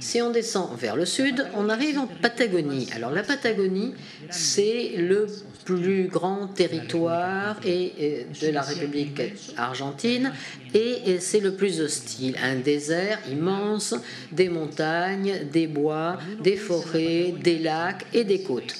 Si 0.00 0.22
on 0.22 0.30
descend 0.30 0.78
vers 0.78 0.96
le 0.96 1.04
sud, 1.04 1.46
on 1.54 1.68
arrive 1.68 1.98
en 1.98 2.06
Patagonie. 2.06 2.88
Alors 2.94 3.10
la 3.10 3.22
Patagonie, 3.22 3.94
c'est 4.30 4.92
le 4.96 5.26
plus 5.64 6.08
grand 6.08 6.48
territoire 6.48 7.56
et, 7.64 8.26
de 8.40 8.48
la 8.48 8.62
République 8.62 9.20
argentine 9.56 10.32
et 10.74 11.18
c'est 11.20 11.40
le 11.40 11.54
plus 11.54 11.80
hostile. 11.80 12.36
Un 12.42 12.56
désert 12.56 13.18
immense, 13.30 13.94
des 14.30 14.48
montagnes, 14.48 15.46
des 15.52 15.66
bois, 15.66 16.18
des 16.42 16.56
forêts, 16.56 17.34
des 17.42 17.58
lacs 17.58 18.06
et 18.12 18.24
des 18.24 18.42
côtes. 18.42 18.74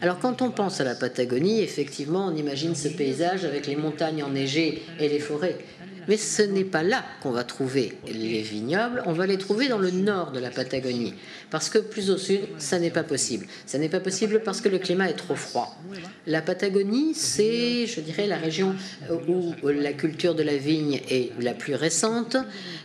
Alors 0.00 0.18
quand 0.18 0.42
on 0.42 0.50
pense 0.50 0.80
à 0.80 0.84
la 0.84 0.94
Patagonie, 0.94 1.62
effectivement, 1.62 2.26
on 2.26 2.36
imagine 2.36 2.74
ce 2.74 2.88
paysage 2.88 3.44
avec 3.44 3.66
les 3.66 3.76
montagnes 3.76 4.22
enneigées 4.22 4.82
et 5.00 5.08
les 5.08 5.18
forêts. 5.18 5.56
Mais 6.08 6.16
ce 6.16 6.42
n'est 6.42 6.64
pas 6.64 6.82
là 6.82 7.04
qu'on 7.22 7.30
va 7.30 7.44
trouver 7.44 7.94
les 8.06 8.42
vignobles, 8.42 9.02
on 9.06 9.12
va 9.12 9.26
les 9.26 9.38
trouver 9.38 9.68
dans 9.68 9.78
le 9.78 9.90
nord 9.90 10.32
de 10.32 10.40
la 10.40 10.50
Patagonie. 10.50 11.14
Parce 11.50 11.68
que 11.68 11.78
plus 11.78 12.10
au 12.10 12.18
sud, 12.18 12.40
ça 12.58 12.78
n'est 12.78 12.90
pas 12.90 13.02
possible. 13.02 13.46
Ça 13.66 13.78
n'est 13.78 13.88
pas 13.88 14.00
possible 14.00 14.42
parce 14.44 14.60
que 14.60 14.68
le 14.68 14.78
climat 14.78 15.08
est 15.08 15.14
trop 15.14 15.36
froid. 15.36 15.76
La 16.26 16.42
Patagonie, 16.42 17.14
c'est, 17.14 17.86
je 17.86 18.00
dirais, 18.00 18.26
la 18.26 18.36
région 18.36 18.74
où 19.28 19.54
la 19.68 19.92
culture 19.92 20.34
de 20.34 20.42
la 20.42 20.56
vigne 20.56 21.00
est 21.10 21.32
la 21.40 21.54
plus 21.54 21.74
récente. 21.74 22.36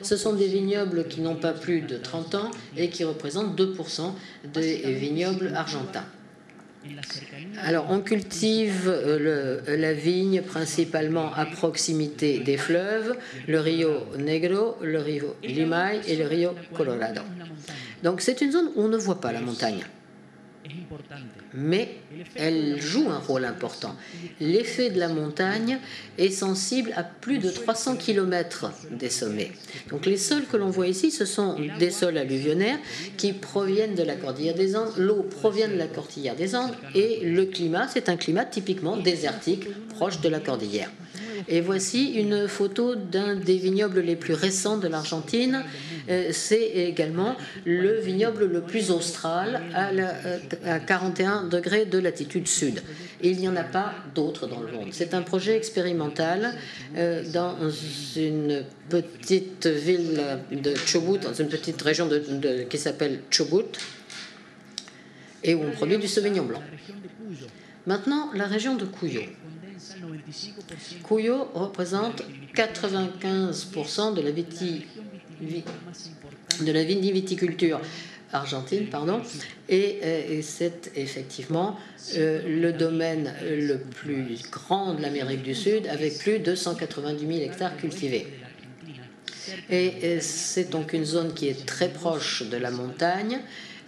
Ce 0.01 0.17
sont 0.17 0.33
des 0.33 0.47
vignobles 0.47 1.07
qui 1.07 1.21
n'ont 1.21 1.35
pas 1.35 1.53
plus 1.53 1.81
de 1.81 1.97
30 1.97 2.35
ans 2.35 2.51
et 2.77 2.89
qui 2.89 3.03
représentent 3.03 3.59
2% 3.59 4.13
des 4.53 4.93
vignobles 4.93 5.53
argentins. 5.55 6.05
Alors, 7.63 7.87
on 7.89 7.99
cultive 7.99 8.87
euh, 8.87 9.59
la 9.67 9.93
vigne 9.93 10.41
principalement 10.41 11.33
à 11.33 11.45
proximité 11.45 12.39
des 12.39 12.57
fleuves, 12.57 13.17
le 13.47 13.59
Rio 13.59 13.91
Negro, 14.17 14.77
le 14.81 14.99
Rio 14.99 15.35
Limay 15.43 15.99
et 16.07 16.15
le 16.15 16.25
Rio 16.25 16.51
Colorado. 16.75 17.21
Donc, 18.03 18.21
c'est 18.21 18.41
une 18.41 18.51
zone 18.51 18.69
où 18.75 18.83
on 18.83 18.87
ne 18.87 18.97
voit 18.97 19.19
pas 19.19 19.33
la 19.33 19.41
montagne 19.41 19.83
mais 21.53 21.95
elle 22.35 22.81
joue 22.81 23.09
un 23.09 23.19
rôle 23.19 23.45
important. 23.45 23.95
L'effet 24.39 24.89
de 24.89 24.99
la 24.99 25.09
montagne 25.09 25.79
est 26.17 26.29
sensible 26.29 26.93
à 26.95 27.03
plus 27.03 27.39
de 27.39 27.49
300 27.49 27.97
km 27.97 28.71
des 28.91 29.09
sommets. 29.09 29.51
Donc 29.89 30.05
les 30.05 30.17
sols 30.17 30.45
que 30.45 30.57
l'on 30.57 30.69
voit 30.69 30.87
ici, 30.87 31.11
ce 31.11 31.25
sont 31.25 31.57
des 31.79 31.91
sols 31.91 32.17
alluvionnaires 32.17 32.79
qui 33.17 33.33
proviennent 33.33 33.95
de 33.95 34.03
la 34.03 34.15
cordillère 34.15 34.55
des 34.55 34.75
Andes. 34.75 34.93
L'eau 34.97 35.23
provient 35.23 35.67
de 35.67 35.77
la 35.77 35.87
cordillère 35.87 36.35
des 36.35 36.55
Andes 36.55 36.75
et 36.95 37.21
le 37.23 37.45
climat, 37.45 37.87
c'est 37.87 38.09
un 38.09 38.17
climat 38.17 38.45
typiquement 38.45 38.97
désertique, 38.97 39.67
proche 39.89 40.21
de 40.21 40.29
la 40.29 40.39
cordillère. 40.39 40.89
Et 41.47 41.61
voici 41.61 42.13
une 42.13 42.47
photo 42.47 42.95
d'un 42.95 43.35
des 43.35 43.57
vignobles 43.57 44.01
les 44.01 44.15
plus 44.15 44.33
récents 44.33 44.77
de 44.77 44.87
l'Argentine. 44.87 45.63
Euh, 46.09 46.29
c'est 46.31 46.61
également 46.61 47.35
le 47.65 47.99
vignoble 47.99 48.45
le 48.45 48.61
plus 48.61 48.91
austral 48.91 49.61
à, 49.73 50.79
41 50.79 51.45
euh, 51.45 51.49
degrés 51.49 51.85
de 51.85 51.97
latitude 51.97 52.47
sud. 52.47 52.81
Il 53.21 53.37
n'y 53.37 53.47
en 53.47 53.55
a 53.55 53.63
pas 53.63 53.93
d'autres 54.15 54.47
dans 54.47 54.59
le 54.59 54.71
monde. 54.71 54.89
C'est 54.91 55.13
un 55.13 55.21
projet 55.21 55.55
expérimental 55.55 56.55
euh, 56.95 57.23
dans 57.31 57.55
une 58.15 58.63
petite 58.89 59.67
ville 59.67 60.21
de 60.51 60.73
Chubut, 60.75 61.19
dans 61.19 61.33
une 61.33 61.47
petite 61.47 61.81
région 61.81 62.09
qui 62.69 62.77
s'appelle 62.77 63.21
Chubut. 63.29 63.77
et 65.43 65.53
où 65.53 65.63
on 65.63 65.71
produit 65.71 65.97
du 65.97 66.07
Sauvignon 66.07 66.45
blanc. 66.45 66.61
Maintenant, 67.85 68.29
la 68.33 68.45
région 68.45 68.75
de 68.75 68.85
Cuyo. 68.85 69.21
Cuyo 71.03 71.49
représente 71.53 72.23
95% 72.55 74.13
de 74.13 74.21
la, 74.21 74.31
de 76.61 76.71
la 76.71 76.83
viticulture 76.83 77.79
argentine, 78.31 78.87
pardon, 78.87 79.21
et, 79.67 79.99
euh, 80.03 80.41
c'est 80.43 80.91
effectivement 80.95 81.77
euh, 82.15 82.41
le 82.47 82.73
domaine 82.73 83.33
le 83.41 83.77
plus 83.79 84.39
grand 84.51 84.93
de 84.93 85.01
l'Amérique 85.01 85.41
du 85.41 85.55
Sud, 85.55 85.87
avec 85.87 86.19
plus 86.19 86.39
de 86.39 86.53
190 86.53 87.25
000 87.25 87.39
hectares 87.39 87.75
cultivés. 87.77 88.27
Et 89.69 90.19
c'est 90.19 90.69
donc 90.69 90.93
une 90.93 91.05
zone 91.05 91.33
qui 91.33 91.47
est 91.47 91.65
très 91.65 91.89
proche 91.89 92.43
de 92.43 92.57
la 92.57 92.71
montagne. 92.71 93.39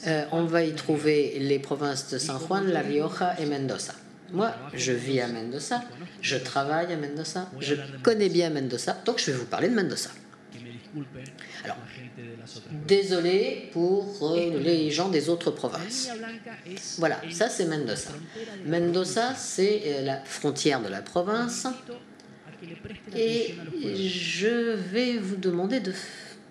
Euh, 0.08 0.26
on 0.32 0.46
va 0.46 0.64
y 0.64 0.74
trouver 0.74 1.38
les 1.40 1.60
provinces 1.60 2.10
de 2.10 2.18
San 2.18 2.40
Juan, 2.40 2.68
La 2.68 2.82
Rioja 2.82 3.36
et 3.40 3.46
Mendoza. 3.46 3.94
Moi, 4.32 4.54
je 4.74 4.92
vis 4.92 5.20
à 5.22 5.28
Mendoza, 5.28 5.82
je 6.22 6.38
travaille 6.38 6.94
à 6.94 6.98
Mendoza, 6.98 7.50
je 7.60 7.76
connais 8.02 8.30
bien 8.30 8.50
Mendoza, 8.50 8.98
donc 9.06 9.20
je 9.20 9.32
vais 9.32 9.38
vous 9.38 9.46
parler 9.46 9.70
de 9.70 9.76
Mendoza. 9.76 10.10
Alors, 11.64 11.78
désolé 12.88 13.70
pour 13.72 14.34
euh, 14.36 14.60
les 14.60 14.92
gens 14.92 15.10
des 15.10 15.30
autres 15.30 15.52
provinces. 15.52 16.10
Voilà, 16.98 17.22
ça 17.30 17.50
c'est 17.50 17.66
Mendoza. 17.66 18.12
Mendoza, 18.66 19.36
c'est 19.36 19.82
euh, 19.86 20.02
la 20.06 20.24
frontière 20.24 20.82
de 20.82 20.90
la 20.90 21.02
province. 21.02 21.68
Et 23.16 23.56
je 24.08 24.76
vais 24.76 25.18
vous 25.18 25.36
demander 25.36 25.80
de 25.80 25.94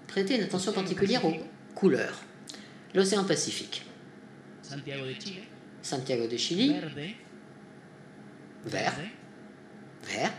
prêter 0.08 0.36
une 0.36 0.42
attention 0.42 0.72
particulière 0.72 1.24
aux 1.24 1.34
couleurs. 1.74 2.20
L'océan 2.94 3.24
Pacifique. 3.24 3.84
Santiago 5.82 6.26
de 6.26 6.36
Chili. 6.36 6.76
Vert. 8.66 8.94
Vert. 10.04 10.32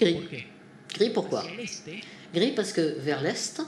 Et 0.00 0.04
gris. 0.04 0.46
Gris 0.94 1.10
pourquoi? 1.10 1.44
Gris 2.32 2.52
parce 2.52 2.72
que 2.72 2.98
vers 2.98 3.22
l'est, 3.22 3.60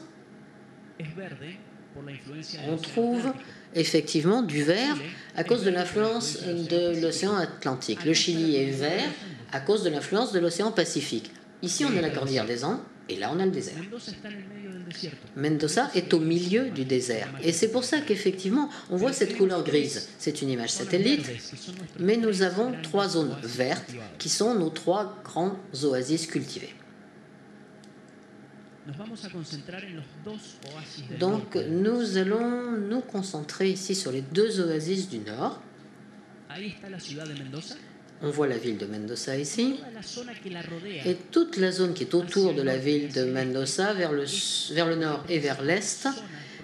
on 2.69 2.77
trouve 2.77 3.33
effectivement 3.75 4.43
du 4.43 4.63
vert 4.63 4.97
à 5.35 5.45
cause 5.45 5.65
de 5.65 5.71
l'influence 5.71 6.43
de 6.43 7.01
l'océan 7.01 7.37
Atlantique. 7.37 8.05
Le 8.05 8.15
Chili 8.15 8.57
est 8.57 8.71
vert 8.71 9.11
à 9.53 9.61
cause 9.61 9.83
de 9.83 9.91
l'influence 9.91 10.33
de 10.33 10.39
l'océan 10.39 10.73
Pacifique. 10.73 11.31
Ici, 11.63 11.85
on 11.85 11.97
a 11.97 12.01
la 12.01 12.11
cordillère 12.11 12.47
des 12.47 12.65
Andes 12.65 12.81
et 13.09 13.17
là, 13.17 13.31
on 13.33 13.39
a 13.39 13.45
le 13.45 13.53
désert. 13.53 13.77
Mendoza 15.37 15.91
est 15.95 16.13
au 16.13 16.19
milieu 16.19 16.71
du 16.71 16.85
désert. 16.85 17.29
Et 17.43 17.53
c'est 17.53 17.69
pour 17.69 17.85
ça 17.85 18.01
qu'effectivement, 18.01 18.69
on 18.91 18.97
voit 18.97 19.13
cette 19.13 19.37
couleur 19.37 19.63
grise. 19.63 20.09
C'est 20.19 20.43
une 20.43 20.51
image 20.51 20.71
satellite, 20.71 21.25
mais 22.01 22.17
nous 22.17 22.43
avons 22.43 22.73
trois 22.83 23.09
zones 23.09 23.37
vertes 23.43 23.93
qui 24.19 24.29
sont 24.29 24.55
nos 24.55 24.71
trois 24.71 25.21
grands 25.23 25.57
oasis 25.85 26.27
cultivés. 26.27 26.75
Donc 31.19 31.57
nous 31.57 32.17
allons 32.17 32.73
nous 32.73 33.01
concentrer 33.01 33.71
ici 33.71 33.95
sur 33.95 34.13
les 34.13 34.23
deux 34.23 34.61
oasis 34.61 35.09
du 35.09 35.19
nord. 35.19 35.61
On 38.23 38.31
voit 38.31 38.47
la 38.47 38.57
ville 38.57 38.79
de 38.79 38.87
Mendoza 38.87 39.37
ici. 39.37 39.77
Et 41.05 41.15
toute 41.31 41.57
la 41.59 41.71
zone 41.71 41.93
qui 41.93 42.05
est 42.05 42.15
autour 42.15 42.55
de 42.55 42.63
la 42.63 42.79
ville 42.79 43.13
de 43.13 43.25
Mendoza, 43.25 43.93
vers 43.93 44.13
le, 44.13 44.25
vers 44.73 44.87
le 44.87 44.97
nord 44.97 45.23
et 45.29 45.39
vers 45.39 45.63
l'est, 45.63 46.09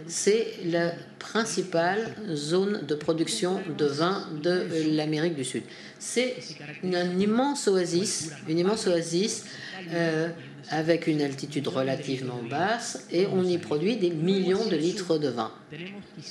c'est 0.06 0.54
la 0.64 0.92
principale 1.18 2.14
zone 2.34 2.84
de 2.86 2.94
production 2.94 3.60
de 3.78 3.84
vin 3.84 4.26
de 4.42 4.66
l'Amérique 4.96 5.34
du 5.34 5.44
Sud. 5.44 5.62
C'est 5.98 6.36
une, 6.82 7.20
immense 7.20 7.68
oasis, 7.68 8.32
une 8.48 8.58
immense 8.58 8.86
oasis 8.86 9.44
euh, 9.92 10.28
avec 10.70 11.06
une 11.06 11.22
altitude 11.22 11.68
relativement 11.68 12.40
basse 12.48 13.06
et 13.12 13.26
on 13.26 13.44
y 13.44 13.58
produit 13.58 13.96
des 13.96 14.10
millions 14.10 14.66
de 14.66 14.76
litres 14.76 15.18
de 15.18 15.28
vin 15.28 15.52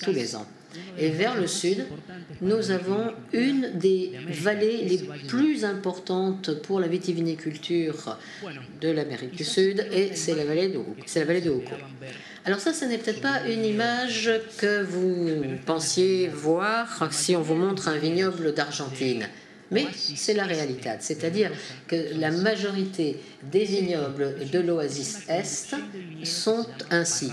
tous 0.03 0.11
les 0.11 0.35
ans. 0.35 0.47
Et 0.97 1.09
vers 1.09 1.39
le 1.39 1.47
sud, 1.47 1.85
nous 2.41 2.71
avons 2.71 3.11
une 3.33 3.71
des 3.75 4.11
vallées 4.27 4.83
les 4.83 4.99
plus 5.27 5.65
importantes 5.65 6.61
pour 6.61 6.79
la 6.79 6.87
vitiviniculture 6.87 8.17
de 8.79 8.89
l'Amérique 8.89 9.35
du 9.35 9.43
Sud, 9.43 9.85
et 9.91 10.15
c'est 10.15 10.35
la 10.35 10.45
vallée 10.45 10.69
de 10.69 10.79
C'est 11.05 11.19
la 11.19 11.25
vallée 11.25 11.41
de. 11.41 11.53
Alors 12.45 12.59
ça, 12.59 12.73
ce 12.73 12.85
n'est 12.85 12.97
peut-être 12.97 13.21
pas 13.21 13.47
une 13.47 13.65
image 13.65 14.31
que 14.57 14.83
vous 14.83 15.43
pensiez 15.65 16.27
voir 16.27 17.09
si 17.11 17.35
on 17.35 17.41
vous 17.41 17.55
montre 17.55 17.87
un 17.87 17.97
vignoble 17.97 18.53
d'Argentine. 18.53 19.27
Mais 19.71 19.85
c'est 19.93 20.33
la 20.33 20.43
réalité, 20.43 20.89
c'est-à-dire 20.99 21.49
que 21.87 22.19
la 22.19 22.29
majorité 22.29 23.17
des 23.51 23.63
vignobles 23.63 24.35
de 24.51 24.59
l'Oasis 24.59 25.21
Est 25.29 25.75
sont 26.23 26.65
ainsi. 26.89 27.31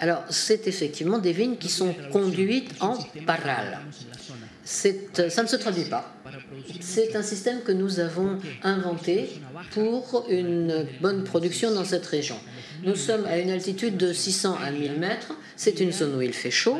Alors, 0.00 0.24
c'est 0.30 0.66
effectivement 0.66 1.18
des 1.18 1.32
vignes 1.32 1.56
qui 1.56 1.68
sont 1.68 1.94
conduites 2.10 2.72
en 2.80 2.96
parral. 3.26 3.80
Ça 4.64 5.42
ne 5.42 5.48
se 5.48 5.56
traduit 5.56 5.84
pas. 5.84 6.14
C'est 6.80 7.14
un 7.16 7.22
système 7.22 7.60
que 7.62 7.72
nous 7.72 8.00
avons 8.00 8.38
inventé 8.62 9.28
pour 9.72 10.26
une 10.30 10.86
bonne 11.00 11.24
production 11.24 11.72
dans 11.72 11.84
cette 11.84 12.06
région. 12.06 12.38
Nous 12.82 12.96
sommes 12.96 13.26
à 13.26 13.38
une 13.38 13.50
altitude 13.50 13.98
de 13.98 14.12
600 14.12 14.56
à 14.64 14.70
1000 14.70 14.98
mètres. 14.98 15.34
C'est 15.56 15.80
une 15.80 15.92
zone 15.92 16.16
où 16.16 16.22
il 16.22 16.32
fait 16.32 16.50
chaud. 16.50 16.78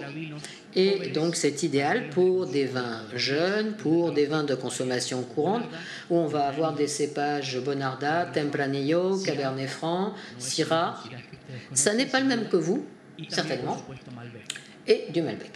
Et 0.75 1.11
donc 1.11 1.37
c'est 1.37 1.63
idéal 1.63 2.09
pour 2.11 2.47
des 2.47 2.65
vins 2.65 3.03
jeunes, 3.15 3.73
pour 3.75 4.13
des 4.13 4.27
vins 4.27 4.45
de 4.45 4.55
consommation 4.55 5.23
courante, 5.23 5.65
où 6.09 6.17
on 6.17 6.27
va 6.27 6.47
avoir 6.47 6.75
des 6.75 6.87
cépages 6.87 7.59
Bonarda, 7.61 8.31
Tempranillo, 8.33 9.19
Cabernet 9.19 9.69
Franc, 9.69 10.15
Syrah. 10.39 11.03
Ça 11.75 11.93
n'est 11.93 12.07
pas 12.07 12.21
le 12.21 12.27
même 12.27 12.49
que 12.49 12.57
vous, 12.57 12.87
certainement, 13.29 13.77
et 14.87 15.07
du 15.13 15.23
Malbec. 15.23 15.53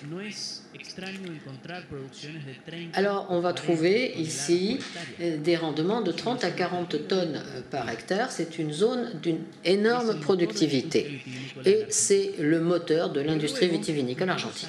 Alors, 2.92 3.26
on 3.30 3.40
va 3.40 3.52
trouver 3.52 4.12
ici 4.16 4.78
euh, 5.20 5.38
des 5.38 5.56
rendements 5.56 6.02
de 6.02 6.12
30 6.12 6.44
à 6.44 6.50
40 6.50 7.08
tonnes 7.08 7.36
euh, 7.36 7.60
par 7.70 7.88
hectare. 7.88 8.30
C'est 8.30 8.58
une 8.58 8.72
zone 8.72 9.18
d'une 9.22 9.40
énorme 9.64 10.20
productivité 10.20 11.20
et 11.64 11.84
c'est 11.88 12.32
le 12.38 12.60
moteur 12.60 13.10
de 13.10 13.20
l'industrie 13.20 13.68
vitivinicole 13.68 14.28
argentine. 14.28 14.68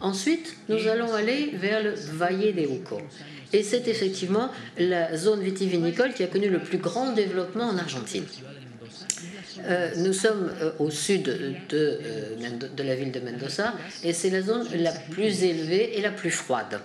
Ensuite, 0.00 0.56
nous 0.68 0.86
allons 0.88 1.14
aller 1.14 1.52
vers 1.54 1.82
le 1.82 1.94
Valle 1.94 2.54
de 2.54 2.62
Uco. 2.62 3.00
Et 3.52 3.62
c'est 3.62 3.88
effectivement 3.88 4.50
la 4.78 5.16
zone 5.16 5.42
vitivinicole 5.42 6.14
qui 6.14 6.22
a 6.22 6.26
connu 6.26 6.48
le 6.48 6.60
plus 6.60 6.78
grand 6.78 7.12
développement 7.12 7.64
en 7.64 7.78
Argentine. 7.78 8.24
Euh, 9.58 9.90
nous 9.96 10.12
sommes 10.12 10.50
euh, 10.60 10.70
au 10.78 10.90
sud 10.90 11.24
de, 11.24 11.38
euh, 11.72 12.36
de, 12.76 12.82
la 12.82 12.94
ville 12.94 13.10
de 13.10 13.20
Mendoza 13.20 13.74
et 14.04 14.12
c'est 14.12 14.30
la 14.30 14.42
zone 14.42 14.66
la 14.74 14.92
plus 14.92 15.42
élevée 15.42 15.98
et 15.98 16.02
la 16.02 16.10
plus 16.10 16.30
froide. 16.30 16.80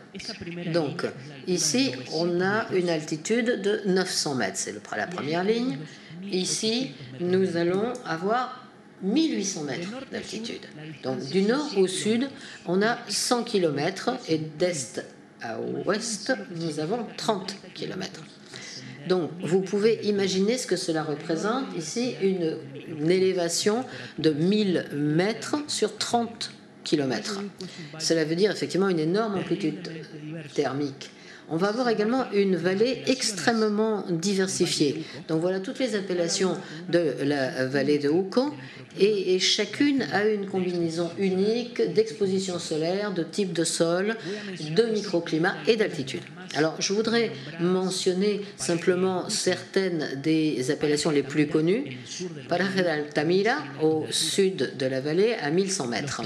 Donc 0.74 1.06
ici, 1.48 1.92
on 2.14 2.42
a 2.42 2.68
une 2.74 2.90
altitude 2.90 3.62
de 3.62 3.82
900 3.86 4.36
mètres, 4.36 4.58
c'est 4.58 4.74
la 4.96 5.08
première 5.08 5.44
ligne. 5.44 5.78
Ici, 6.32 6.92
nous 7.20 7.56
allons 7.58 7.94
avoir 8.06 8.68
1800 9.04 9.64
mètres 9.64 9.90
d'altitude. 10.12 10.62
Donc 11.04 11.24
du 11.30 11.44
nord 11.44 11.78
au 11.78 11.88
sud, 11.88 12.30
on 12.66 12.82
a 12.82 12.98
100 13.08 13.44
km 13.44 14.12
et 14.28 14.38
d'est 14.38 15.04
à 15.42 15.60
ouest, 15.60 16.34
nous 16.56 16.80
avons 16.80 17.06
30 17.18 17.56
km. 17.74 18.22
Donc, 19.08 19.32
vous 19.42 19.62
pouvez 19.62 20.00
imaginer 20.04 20.58
ce 20.58 20.68
que 20.68 20.76
cela 20.76 21.04
représente. 21.04 21.66
Ici, 21.78 22.16
une, 22.22 22.58
élévation 23.10 23.84
de 24.20 24.32
1000 24.32 24.86
mètres 24.94 25.58
sur 25.68 25.98
30 25.98 26.52
km. 26.84 27.42
Cela 28.00 28.26
veut 28.26 28.36
dire 28.36 28.52
effectivement 28.52 28.90
une 28.90 29.00
énorme 29.00 29.36
amplitude 29.36 29.90
thermique. 30.54 31.10
On 31.50 31.58
va 31.58 31.68
avoir 31.68 31.90
également 31.90 32.26
une 32.32 32.56
vallée 32.56 33.04
extrêmement 33.06 34.04
diversifiée. 34.10 35.04
Donc 35.28 35.42
voilà 35.42 35.60
toutes 35.60 35.80
les 35.80 35.96
appellations 35.96 36.58
de 36.90 37.16
la 37.24 37.68
vallée 37.68 38.00
de 38.00 38.10
Houcan 38.10 38.52
et, 39.00 39.38
chacune 39.40 40.04
a 40.14 40.26
une 40.26 40.48
combinaison 40.48 41.12
unique 41.18 41.82
d'exposition 41.94 42.60
solaire, 42.60 43.14
de 43.14 43.24
type 43.24 43.54
de 43.54 43.64
sol, 43.64 44.16
de 44.60 44.84
microclimat 44.86 45.56
et 45.68 45.76
d'altitude. 45.76 46.22
Alors 46.56 46.76
je 46.80 46.94
voudrais 46.94 47.32
mentionner 47.60 48.42
simplement 48.56 49.30
certaines 49.30 50.22
des 50.22 50.72
appellations 50.72 51.12
les 51.12 51.24
plus 51.24 51.48
connues. 51.48 51.98
Paraje 52.48 52.76
de 52.76 53.84
au 53.84 54.06
sud 54.10 54.78
de 54.78 54.86
la 54.86 55.02
vallée, 55.02 55.34
à 55.42 55.52
1100 55.52 55.88
mètres. 55.88 56.22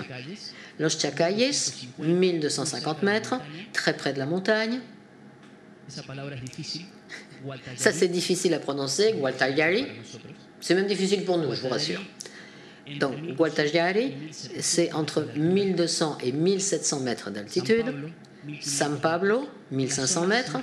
Los 0.79 0.97
Chacayes, 0.97 1.51
1250 1.99 3.03
mètres, 3.03 3.35
très 3.73 3.93
près 3.93 4.13
de 4.13 4.19
la 4.19 4.25
montagne. 4.25 4.79
Ça, 7.75 7.91
c'est 7.91 8.07
difficile 8.07 8.53
à 8.53 8.59
prononcer, 8.59 9.13
Gualtayari. 9.13 9.87
C'est 10.61 10.75
même 10.75 10.87
difficile 10.87 11.23
pour 11.25 11.37
nous, 11.37 11.53
je 11.53 11.61
vous 11.61 11.69
rassure. 11.69 12.01
Donc, 12.99 13.15
Gualtagiari, 13.35 14.13
c'est 14.59 14.91
entre 14.93 15.27
1200 15.35 16.17
et 16.23 16.31
1700 16.31 16.99
mètres 17.01 17.29
d'altitude. 17.29 17.85
San 18.61 18.99
Pablo, 18.99 19.47
1500 19.71 20.27
mètres, 20.27 20.57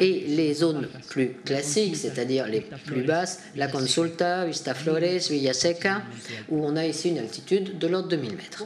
et 0.00 0.24
les 0.28 0.54
zones 0.54 0.88
plus 1.08 1.32
classiques, 1.44 1.96
c'est-à-dire 1.96 2.46
les 2.46 2.60
plus 2.60 3.02
basses, 3.02 3.40
La 3.56 3.68
Consulta, 3.68 4.44
Vistaflores, 4.46 5.28
Villaseca, 5.30 6.02
où 6.48 6.64
on 6.64 6.76
a 6.76 6.86
ici 6.86 7.10
une 7.10 7.18
altitude 7.18 7.78
de 7.78 7.86
l'ordre 7.86 8.08
de 8.08 8.16
1000 8.16 8.36
mètres. 8.36 8.64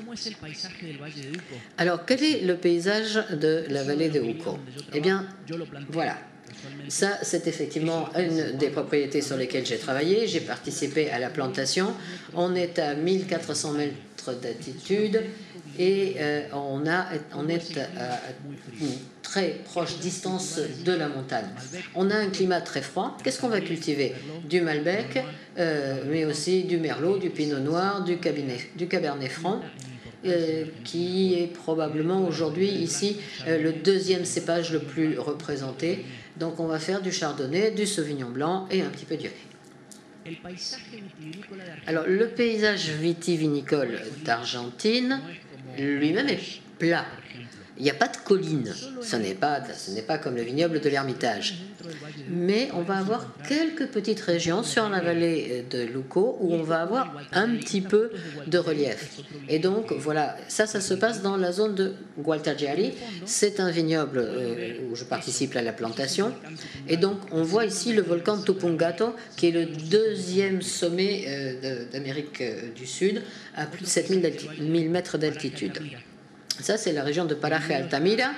Alors, 1.79 2.05
quel 2.05 2.23
est 2.23 2.41
le 2.43 2.57
paysage 2.57 3.23
de 3.31 3.65
la 3.69 3.83
vallée 3.85 4.09
de 4.09 4.21
Uco 4.21 4.59
Eh 4.93 5.01
bien, 5.01 5.27
voilà. 5.91 6.17
Ça, 6.89 7.19
c'est 7.23 7.47
effectivement 7.47 8.09
une 8.17 8.57
des 8.57 8.69
propriétés 8.69 9.23
sur 9.23 9.37
lesquelles 9.37 9.67
j'ai 9.67 9.79
travaillé. 9.79 10.27
J'ai 10.27 10.41
participé 10.41 11.11
à 11.11 11.19
la 11.19 11.31
plantation. 11.31 11.95
On 12.35 12.55
est 12.55 12.79
à 12.79 12.95
1400 12.95 13.73
mètres 13.73 13.95
d'altitude 14.31 15.23
et 15.79 16.17
euh, 16.19 16.43
on, 16.53 16.85
est 16.85 16.91
à 16.91 17.09
une 18.81 18.89
très 19.23 19.61
proche 19.65 19.99
distance 19.99 20.61
de 20.85 20.93
la 20.93 21.09
montagne. 21.09 21.49
On 21.95 22.11
a 22.11 22.17
un 22.17 22.29
climat 22.29 22.61
très 22.61 22.83
froid. 22.83 23.17
Qu'est-ce 23.25 23.41
qu'on 23.41 23.49
va 23.49 23.61
cultiver? 23.61 24.15
Du 24.49 24.61
Malbec, 24.61 25.25
euh, 25.59 26.03
mais 26.07 26.25
aussi 26.25 26.65
du 26.65 26.77
Merlot, 26.77 27.19
du 27.19 27.31
Pinot 27.31 27.61
Noir, 27.61 28.05
du, 28.05 28.19
du 28.77 28.89
Cabernet 28.89 29.31
Franc. 29.31 29.61
Euh, 30.25 30.67
qui 30.85 31.35
est 31.35 31.49
probablement 31.49 32.25
aujourd'hui 32.25 32.69
ici 32.69 33.17
le 33.45 33.73
deuxième 33.73 34.25
cépage 34.25 34.73
le 34.73 34.79
plus 34.79 35.19
représenté. 35.19 36.05
Donc 36.37 36.61
on 36.61 36.67
va 36.67 36.79
faire 36.79 37.03
du 37.03 37.13
chardonnay, 37.13 37.71
du 37.73 37.87
sauvignon 37.87 38.31
blanc 38.31 38.67
et 38.71 38.83
un 38.83 38.89
petit 38.89 39.05
peu 39.05 39.17
de 39.17 39.29
Alors 41.87 42.05
le 42.07 42.29
paysage 42.29 42.91
vitivinicole 42.91 44.01
d'Argentine 44.25 45.21
lui-même 45.79 46.29
est 46.29 46.61
plat. 46.79 47.07
Il 47.79 47.85
n'y 47.85 47.91
a 47.91 47.95
pas 47.95 48.09
de 48.09 48.17
colline, 48.19 48.73
ce 49.01 49.17
n'est 49.17 49.35
pas, 49.35 50.19
comme 50.19 50.37
le 50.37 50.43
vignoble 50.43 50.81
de 50.81 50.89
l'Ermitage. 50.89 51.63
Mais 52.29 52.69
on 52.75 52.83
va 52.83 52.99
avoir 52.99 53.27
quelques 53.49 53.87
petites 53.87 54.21
régions 54.21 54.63
sur 54.63 54.89
la 54.89 55.01
vallée 55.01 55.65
de 55.71 55.83
Luco 55.83 56.37
où 56.41 56.53
on 56.55 56.63
va 56.63 56.83
avoir 56.83 57.13
un 57.33 57.57
petit 57.57 57.81
peu 57.81 58.11
de 58.47 58.59
relief. 58.59 59.21
Et 59.49 59.59
donc 59.59 59.93
voilà, 59.93 60.37
ça, 60.49 60.67
ça 60.67 60.81
se 60.81 60.95
passe 60.95 61.23
dans 61.23 61.37
la 61.37 61.51
zone 61.51 61.75
de 61.75 61.95
Gualtagiari. 62.19 62.93
C'est 63.25 63.59
un 63.59 63.71
vignoble 63.71 64.19
euh, 64.19 64.79
où 64.91 64.95
je 64.95 65.05
participe 65.05 65.57
à 65.57 65.63
la 65.63 65.73
plantation. 65.73 66.33
Et 66.89 66.97
donc 66.97 67.19
on 67.33 67.43
voit 67.43 67.65
ici 67.65 67.93
le 67.93 68.03
volcan 68.03 68.41
Tupungato, 68.41 69.15
qui 69.37 69.49
est 69.49 69.51
le 69.51 69.67
deuxième 69.67 70.63
sommet 70.63 71.25
euh, 71.27 71.85
d'Amérique 71.91 72.41
euh, 72.41 72.73
du 72.75 72.87
Sud, 72.87 73.23
à 73.57 73.67
plus 73.67 73.83
de 73.83 73.89
7000 73.89 74.91
mètres 74.91 75.19
d'altitude. 75.19 75.79
Ça, 76.61 76.77
c'est 76.77 76.93
la 76.93 77.03
région 77.03 77.25
de 77.25 77.35
Paraje 77.35 77.71
Altamira. 77.71 78.31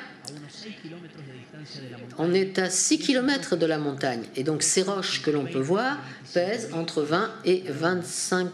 On 2.18 2.32
est 2.32 2.58
à 2.58 2.70
6 2.70 2.98
km 2.98 3.56
de 3.56 3.66
la 3.66 3.78
montagne. 3.78 4.22
Et 4.36 4.44
donc, 4.44 4.62
ces 4.62 4.82
roches 4.82 5.22
que 5.22 5.30
l'on 5.30 5.44
peut 5.44 5.58
voir 5.58 5.98
pèsent 6.32 6.70
entre 6.72 7.02
20 7.02 7.30
et 7.44 7.64
25 7.68 8.48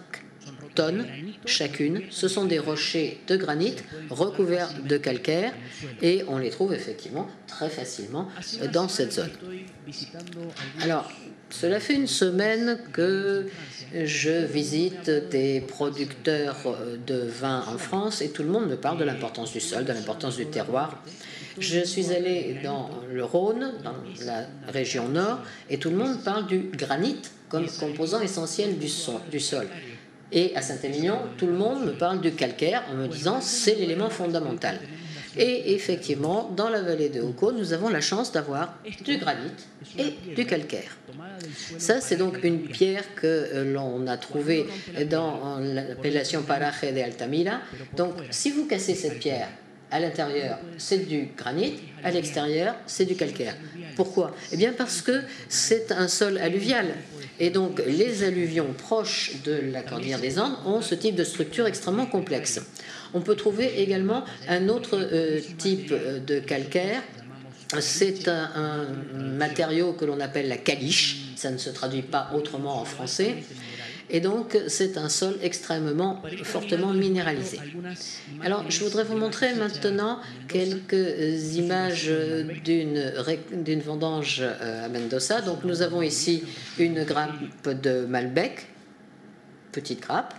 tonnes 0.74 1.06
chacune. 1.46 2.02
Ce 2.10 2.28
sont 2.28 2.44
des 2.44 2.58
rochers 2.58 3.20
de 3.26 3.36
granit 3.36 3.74
recouverts 4.08 4.70
de 4.84 4.96
calcaire 4.96 5.52
et 6.00 6.24
on 6.28 6.38
les 6.38 6.50
trouve 6.50 6.72
effectivement 6.72 7.28
très 7.46 7.68
facilement 7.68 8.28
dans 8.72 8.88
cette 8.88 9.12
zone. 9.12 9.30
Alors, 10.80 11.10
cela 11.50 11.80
fait 11.80 11.94
une 11.94 12.06
semaine 12.06 12.78
que 12.92 13.46
je 13.92 14.44
visite 14.44 15.10
des 15.30 15.60
producteurs 15.60 16.56
de 17.06 17.26
vin 17.26 17.64
en 17.66 17.78
France 17.78 18.22
et 18.22 18.30
tout 18.30 18.42
le 18.42 18.48
monde 18.48 18.68
me 18.68 18.76
parle 18.76 18.98
de 18.98 19.04
l'importance 19.04 19.52
du 19.52 19.60
sol, 19.60 19.84
de 19.84 19.92
l'importance 19.92 20.36
du 20.36 20.46
terroir. 20.46 21.02
Je 21.58 21.80
suis 21.84 22.12
allé 22.12 22.56
dans 22.62 22.88
le 23.12 23.24
Rhône, 23.24 23.72
dans 23.82 23.96
la 24.24 24.46
région 24.68 25.08
nord, 25.08 25.40
et 25.68 25.78
tout 25.78 25.90
le 25.90 25.96
monde 25.96 26.22
parle 26.22 26.46
du 26.46 26.70
granit 26.74 27.16
comme 27.48 27.66
composant 27.66 28.20
essentiel 28.20 28.78
du, 28.78 28.88
du 29.30 29.40
sol. 29.40 29.66
Et 30.32 30.52
à 30.54 30.62
Saint-Émilion, 30.62 31.18
tout 31.36 31.46
le 31.46 31.54
monde 31.54 31.84
me 31.84 31.92
parle 31.92 32.20
du 32.20 32.30
calcaire 32.32 32.84
en 32.90 32.94
me 32.94 33.08
disant 33.08 33.40
c'est 33.40 33.74
l'élément 33.74 34.10
fondamental. 34.10 34.78
Et 35.36 35.74
effectivement, 35.74 36.50
dans 36.56 36.68
la 36.68 36.82
vallée 36.82 37.08
de 37.08 37.20
Hoko, 37.20 37.52
nous 37.52 37.72
avons 37.72 37.88
la 37.88 38.00
chance 38.00 38.32
d'avoir 38.32 38.74
du 39.04 39.18
granit 39.18 39.52
et 39.98 40.34
du 40.34 40.44
calcaire. 40.44 40.96
Ça, 41.78 42.00
c'est 42.00 42.16
donc 42.16 42.42
une 42.42 42.62
pierre 42.62 43.14
que 43.14 43.26
euh, 43.26 43.72
l'on 43.72 44.06
a 44.06 44.16
trouvée 44.16 44.66
dans 45.08 45.58
l'appellation 45.58 46.42
Paraje 46.42 46.92
de 46.92 47.00
Altamira. 47.00 47.60
Donc, 47.96 48.14
si 48.30 48.50
vous 48.50 48.66
cassez 48.66 48.94
cette 48.94 49.18
pierre, 49.18 49.48
à 49.90 50.00
l'intérieur, 50.00 50.58
c'est 50.78 51.08
du 51.08 51.28
granit, 51.36 51.74
à 52.04 52.10
l'extérieur, 52.10 52.74
c'est 52.86 53.04
du 53.04 53.16
calcaire. 53.16 53.54
Pourquoi? 53.96 54.34
Eh 54.52 54.56
bien 54.56 54.72
parce 54.72 55.02
que 55.02 55.20
c'est 55.48 55.92
un 55.92 56.08
sol 56.08 56.38
alluvial. 56.38 56.94
Et 57.38 57.50
donc 57.50 57.82
les 57.86 58.22
alluvions 58.22 58.72
proches 58.76 59.32
de 59.44 59.58
la 59.72 59.82
cordillère 59.82 60.20
des 60.20 60.38
Andes 60.38 60.56
ont 60.66 60.80
ce 60.80 60.94
type 60.94 61.16
de 61.16 61.24
structure 61.24 61.66
extrêmement 61.66 62.06
complexe. 62.06 62.60
On 63.14 63.20
peut 63.20 63.34
trouver 63.34 63.80
également 63.80 64.24
un 64.48 64.68
autre 64.68 64.96
euh, 64.96 65.40
type 65.58 65.90
euh, 65.90 66.20
de 66.20 66.38
calcaire. 66.38 67.02
C'est 67.78 68.26
un, 68.26 68.86
matériau 69.14 69.92
que 69.92 70.04
l'on 70.04 70.18
appelle 70.18 70.48
la 70.48 70.56
caliche, 70.56 71.18
ça 71.36 71.52
ne 71.52 71.58
se 71.58 71.70
traduit 71.70 72.02
pas 72.02 72.30
autrement 72.34 72.80
en 72.80 72.84
français. 72.84 73.36
Et 74.10 74.20
donc, 74.20 74.58
c'est 74.66 74.98
un 74.98 75.08
sol 75.08 75.36
extrêmement 75.42 76.22
fortement 76.42 76.92
minéralisé. 76.92 77.58
Alors, 78.42 78.68
je 78.68 78.82
voudrais 78.84 79.04
vous 79.04 79.16
montrer 79.16 79.54
maintenant 79.54 80.18
quelques 80.48 81.54
images 81.56 82.10
d'une 82.64 83.80
vendange 83.80 84.40
euh, 84.40 84.84
à 84.84 84.88
Mendoza. 84.88 85.40
Donc, 85.42 85.64
nous 85.64 85.82
avons 85.82 86.02
ici 86.02 86.42
une 86.78 87.04
grappe 87.04 87.38
de 87.82 88.04
Malbec, 88.04 88.66
petite 89.70 90.00
grappe. 90.00 90.34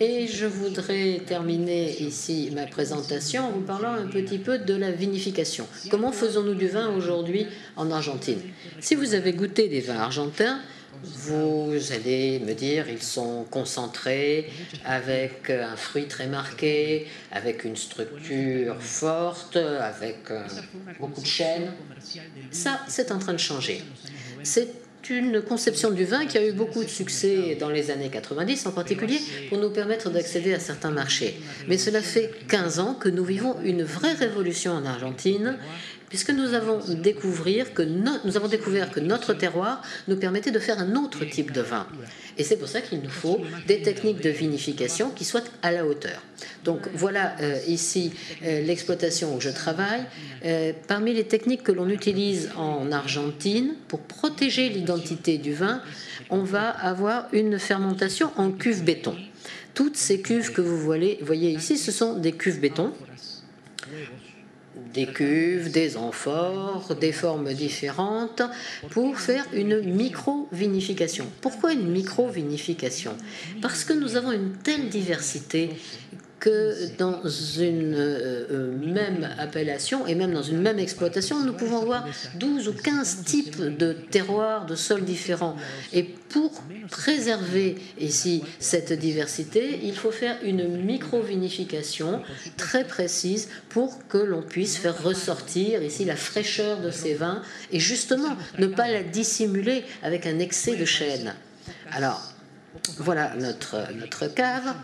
Et 0.00 0.26
je 0.26 0.46
voudrais 0.46 1.20
terminer 1.26 2.02
ici 2.02 2.50
ma 2.54 2.66
présentation 2.66 3.46
en 3.46 3.50
vous 3.50 3.62
parlant 3.62 3.94
un 3.94 4.06
petit 4.06 4.38
peu 4.38 4.58
de 4.58 4.74
la 4.74 4.90
vinification. 4.90 5.66
Comment 5.90 6.12
faisons-nous 6.12 6.54
du 6.54 6.68
vin 6.68 6.94
aujourd'hui 6.94 7.46
en 7.76 7.90
Argentine? 7.90 8.40
Si 8.80 8.94
vous 8.94 9.14
avez 9.14 9.32
goûté 9.32 9.68
des 9.68 9.80
vins 9.80 9.98
argentins, 9.98 10.60
vous 11.04 11.92
allez 11.92 12.38
me 12.40 12.54
dire 12.54 12.88
ils 12.88 13.02
sont 13.02 13.44
concentrés 13.50 14.50
avec 14.84 15.50
un 15.50 15.76
fruit 15.76 16.06
très 16.06 16.26
marqué, 16.26 17.06
avec 17.30 17.64
une 17.64 17.76
structure 17.76 18.80
forte, 18.80 19.56
avec 19.56 20.30
euh, 20.30 20.42
beaucoup 20.98 21.20
de 21.20 21.26
chêne. 21.26 21.72
Ça, 22.50 22.80
c'est 22.88 23.12
en 23.12 23.18
train 23.18 23.32
de 23.32 23.38
changer. 23.38 23.82
C'est 24.42 24.68
une 25.10 25.42
conception 25.42 25.90
du 25.90 26.04
vin 26.04 26.26
qui 26.26 26.38
a 26.38 26.46
eu 26.46 26.52
beaucoup 26.52 26.82
de 26.82 26.88
succès 26.88 27.56
dans 27.60 27.68
les 27.68 27.90
années 27.90 28.08
90, 28.08 28.66
en 28.66 28.72
particulier 28.72 29.18
pour 29.48 29.58
nous 29.58 29.70
permettre 29.70 30.10
d'accéder 30.10 30.54
à 30.54 30.60
certains 30.60 30.90
marchés. 30.90 31.38
Mais 31.68 31.78
cela 31.78 32.00
fait 32.00 32.30
15 32.48 32.78
ans 32.78 32.94
que 32.94 33.08
nous 33.08 33.24
vivons 33.24 33.56
une 33.62 33.82
vraie 33.82 34.14
révolution 34.14 34.72
en 34.72 34.84
Argentine 34.84 35.58
puisque 36.14 36.30
nous 36.30 36.54
avons, 36.54 36.78
découvert 36.94 37.74
que 37.74 37.82
nous 37.82 38.36
avons 38.36 38.46
découvert 38.46 38.92
que 38.92 39.00
notre 39.00 39.34
terroir 39.34 39.82
nous 40.06 40.14
permettait 40.14 40.52
de 40.52 40.60
faire 40.60 40.78
un 40.78 40.94
autre 40.94 41.24
type 41.24 41.50
de 41.50 41.60
vin. 41.60 41.88
Et 42.38 42.44
c'est 42.44 42.56
pour 42.56 42.68
ça 42.68 42.80
qu'il 42.82 43.00
nous 43.00 43.10
faut 43.10 43.40
des 43.66 43.82
techniques 43.82 44.20
de 44.20 44.30
vinification 44.30 45.10
qui 45.10 45.24
soient 45.24 45.42
à 45.62 45.72
la 45.72 45.84
hauteur. 45.84 46.22
Donc 46.62 46.82
voilà 46.94 47.34
euh, 47.40 47.58
ici 47.66 48.12
euh, 48.44 48.62
l'exploitation 48.62 49.34
où 49.34 49.40
je 49.40 49.50
travaille. 49.50 50.04
Euh, 50.44 50.72
parmi 50.86 51.12
les 51.12 51.24
techniques 51.24 51.64
que 51.64 51.72
l'on 51.72 51.88
utilise 51.88 52.50
en 52.56 52.92
Argentine 52.92 53.74
pour 53.88 53.98
protéger 53.98 54.68
l'identité 54.68 55.36
du 55.36 55.52
vin, 55.52 55.82
on 56.30 56.44
va 56.44 56.70
avoir 56.70 57.26
une 57.32 57.58
fermentation 57.58 58.30
en 58.36 58.52
cuve 58.52 58.84
béton. 58.84 59.16
Toutes 59.74 59.96
ces 59.96 60.20
cuves 60.20 60.52
que 60.52 60.60
vous 60.60 60.78
voyez, 60.78 61.18
voyez 61.22 61.50
ici, 61.50 61.76
ce 61.76 61.90
sont 61.90 62.14
des 62.14 62.30
cuves 62.30 62.60
béton 62.60 62.92
des 64.94 65.06
cuves, 65.06 65.70
des 65.70 65.96
amphores, 65.96 66.94
des 66.94 67.12
formes 67.12 67.52
différentes, 67.52 68.42
pour 68.90 69.18
faire 69.18 69.44
une 69.52 69.80
micro-vinification. 69.80 71.26
Pourquoi 71.40 71.72
une 71.72 71.90
micro-vinification? 71.90 73.14
Parce 73.60 73.84
que 73.84 73.92
nous 73.92 74.16
avons 74.16 74.32
une 74.32 74.52
telle 74.52 74.88
diversité 74.88 75.70
que 76.44 76.94
dans 76.98 77.26
une 77.26 77.94
euh, 77.94 78.46
euh, 78.50 78.76
même 78.76 79.30
appellation 79.38 80.06
et 80.06 80.14
même 80.14 80.34
dans 80.34 80.42
une 80.42 80.60
même 80.60 80.78
exploitation, 80.78 81.42
nous 81.42 81.54
pouvons 81.54 81.80
avoir 81.80 82.06
12 82.34 82.68
ou 82.68 82.74
15 82.74 83.22
types 83.24 83.62
de 83.62 83.94
terroirs, 83.94 84.66
de 84.66 84.74
sols 84.74 85.06
différents. 85.06 85.56
Et 85.94 86.02
pour 86.02 86.62
préserver 86.90 87.76
ici 87.98 88.42
cette 88.58 88.92
diversité, 88.92 89.80
il 89.84 89.96
faut 89.96 90.10
faire 90.10 90.36
une 90.42 90.84
micro-vinification 90.84 92.20
très 92.58 92.84
précise 92.84 93.48
pour 93.70 94.06
que 94.08 94.18
l'on 94.18 94.42
puisse 94.42 94.76
faire 94.76 95.02
ressortir 95.02 95.82
ici 95.82 96.04
la 96.04 96.16
fraîcheur 96.16 96.82
de 96.82 96.90
ces 96.90 97.14
vins 97.14 97.40
et 97.72 97.80
justement 97.80 98.36
ne 98.58 98.66
pas 98.66 98.90
la 98.90 99.02
dissimuler 99.02 99.82
avec 100.02 100.26
un 100.26 100.38
excès 100.40 100.76
de 100.76 100.84
chêne. 100.84 101.34
Alors, 101.90 102.34
voilà 102.98 103.34
notre, 103.36 103.90
notre 103.94 104.26
cave. 104.26 104.74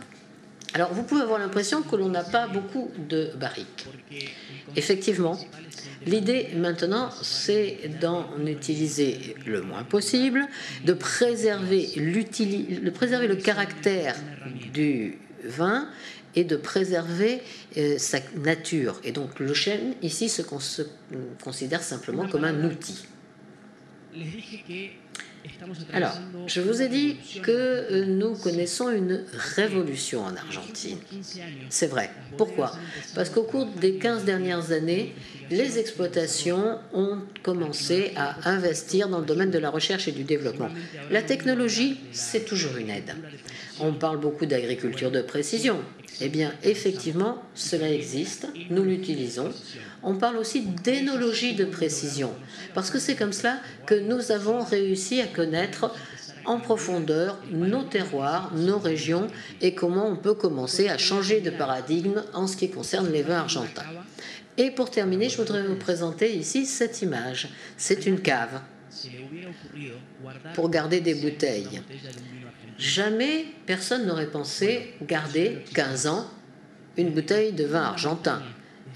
Alors, 0.75 0.93
vous 0.93 1.03
pouvez 1.03 1.23
avoir 1.23 1.39
l'impression 1.39 1.83
que 1.83 1.97
l'on 1.97 2.09
n'a 2.09 2.23
pas 2.23 2.47
beaucoup 2.47 2.91
de 3.09 3.31
barriques. 3.37 3.87
Effectivement, 4.77 5.39
l'idée 6.07 6.49
maintenant, 6.57 7.11
c'est 7.23 7.99
d'en 8.01 8.27
utiliser 8.47 9.35
le 9.47 9.63
moins 9.63 9.83
possible, 9.83 10.47
de 10.85 10.93
préserver, 10.93 11.89
de 11.97 12.91
préserver 12.91 13.27
le 13.27 13.37
caractère 13.37 14.15
du 14.73 15.19
vin 15.45 15.89
et 16.37 16.45
de 16.45 16.57
préserver 16.57 17.43
euh, 17.77 17.99
sa 17.99 18.19
nature. 18.37 19.01
Et 19.03 19.11
donc 19.11 19.41
le 19.41 19.53
chêne, 19.53 19.95
ici, 20.03 20.29
se 20.29 20.43
considère 21.43 21.83
simplement 21.83 22.29
comme 22.29 22.45
un 22.45 22.65
outil. 22.65 23.07
Alors, 25.93 26.19
je 26.47 26.61
vous 26.61 26.83
ai 26.83 26.89
dit 26.89 27.17
que 27.43 27.51
euh, 27.51 28.05
nous 28.07 28.35
connaissons 28.35 28.91
une 28.91 29.25
révolution 29.57 30.25
en 30.25 30.35
Argentine. 30.37 30.99
C'est 31.69 31.87
vrai. 31.87 32.11
Pourquoi? 32.37 32.73
Parce 33.15 33.31
qu'au 33.31 33.43
cours 33.43 33.67
des 33.67 33.95
15 33.95 34.25
dernières 34.25 34.73
années, 34.73 35.15
les 35.51 35.79
exploitations 35.79 36.79
ont 36.93 37.19
commencé 37.43 38.13
à 38.17 38.49
investir 38.49 39.09
dans 39.09 39.19
le 39.19 39.27
domaine 39.27 39.51
de 39.51 39.59
la 39.59 39.71
recherche 39.71 40.09
et 40.09 40.13
du 40.13 40.25
développement. 40.25 40.69
La 41.11 41.23
technologie, 41.23 41.99
c'est 42.13 42.45
toujours 42.45 42.77
une 42.77 42.91
aide. 42.91 43.15
On 43.81 43.93
parle 43.95 44.21
beaucoup 44.21 44.47
d'agriculture 44.47 45.11
de 45.11 45.23
précision. 45.23 45.79
Eh 46.21 46.29
bien, 46.29 46.53
effectivement, 46.63 47.43
cela 47.55 47.91
existe, 47.91 48.47
nous 48.69 48.83
l'utilisons. 48.83 49.51
On 50.03 50.17
parle 50.17 50.37
aussi 50.37 50.63
d'énologie 50.63 51.55
de 51.55 51.65
précision, 51.65 52.31
parce 52.75 52.91
que 52.91 52.99
c'est 52.99 53.17
comme 53.17 53.33
cela 53.33 53.59
que 53.87 53.95
nous 53.95 54.33
avons 54.33 54.63
réussi 54.63 55.21
à 55.21 55.27
connaître 55.27 55.95
en 56.45 56.59
profondeur 56.59 57.39
nos 57.51 57.83
terroirs, 57.83 58.53
nos 58.55 58.79
régions 58.79 59.29
et 59.61 59.75
comment 59.75 60.09
on 60.09 60.17
peut 60.17 60.35
commencer 60.35 60.89
à 60.89 60.99
changer 60.99 61.41
de 61.41 61.51
paradigme 61.51 62.23
en 62.35 62.47
ce 62.47 62.57
qui 62.57 62.71
concerne 62.71 63.11
les 63.11 63.23
vins 63.23 63.39
argentins. 63.39 63.85
Et 64.57 64.71
pour 64.71 64.91
terminer, 64.91 65.29
je 65.29 65.37
voudrais 65.37 65.67
vous 65.67 65.77
présenter 65.77 66.35
ici 66.35 66.67
cette 66.67 67.03
image. 67.03 67.49
C'est 67.77 68.07
une 68.07 68.21
cave 68.21 68.61
pour 70.55 70.71
garder 70.71 71.01
des 71.01 71.15
bouteilles. 71.15 71.81
Jamais 72.81 73.45
personne 73.67 74.07
n'aurait 74.07 74.31
pensé 74.31 74.95
garder 75.03 75.59
15 75.75 76.07
ans 76.07 76.27
une 76.97 77.11
bouteille 77.11 77.53
de 77.53 77.65
vin 77.65 77.83
argentin. 77.83 78.43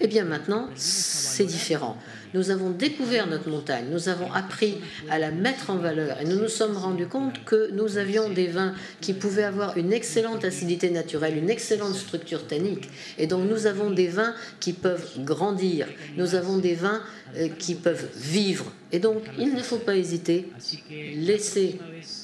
Eh 0.01 0.07
bien 0.07 0.25
maintenant, 0.25 0.71
c'est 0.75 1.45
différent. 1.45 1.99
Nous 2.33 2.51
avons 2.51 2.71
découvert 2.71 3.29
notre 3.29 3.49
montagne, 3.49 3.85
nous 3.93 4.09
avons 4.09 4.33
appris 4.33 4.79
à 5.09 5.19
la 5.19 5.31
mettre 5.31 5.71
en 5.71 5.77
valeur 5.77 6.21
et 6.21 6.25
nous 6.25 6.37
nous 6.37 6.49
sommes 6.49 6.77
rendus 6.77 7.07
compte 7.07 7.45
que 7.45 7.71
nous 7.73 7.99
avions 7.99 8.29
des 8.31 8.49
vins 8.49 8.75
qui 9.01 9.13
pouvaient 9.13 9.45
avoir 9.45 9.77
une 9.77 9.93
excellente 9.93 10.45
acidité 10.45 10.91
naturelle, 10.91 11.37
une 11.37 11.51
excellente 11.51 11.95
structure 11.95 12.47
tannique. 12.47 12.89
Et 13.19 13.29
donc 13.29 13.49
nous 13.49 13.67
avons 13.67 13.91
des 13.91 14.09
vins 14.09 14.35
qui 14.59 14.73
peuvent 14.73 15.11
grandir, 15.19 15.87
nous 16.17 16.35
avons 16.35 16.57
des 16.57 16.75
vins 16.75 17.03
euh, 17.37 17.49
qui 17.59 17.77
peuvent 17.77 18.09
vivre. 18.17 18.73
Et 18.91 18.99
donc 18.99 19.23
il 19.39 19.55
ne 19.55 19.63
faut 19.63 19.77
pas 19.77 19.95
hésiter, 19.95 20.49
laisser 20.91 21.79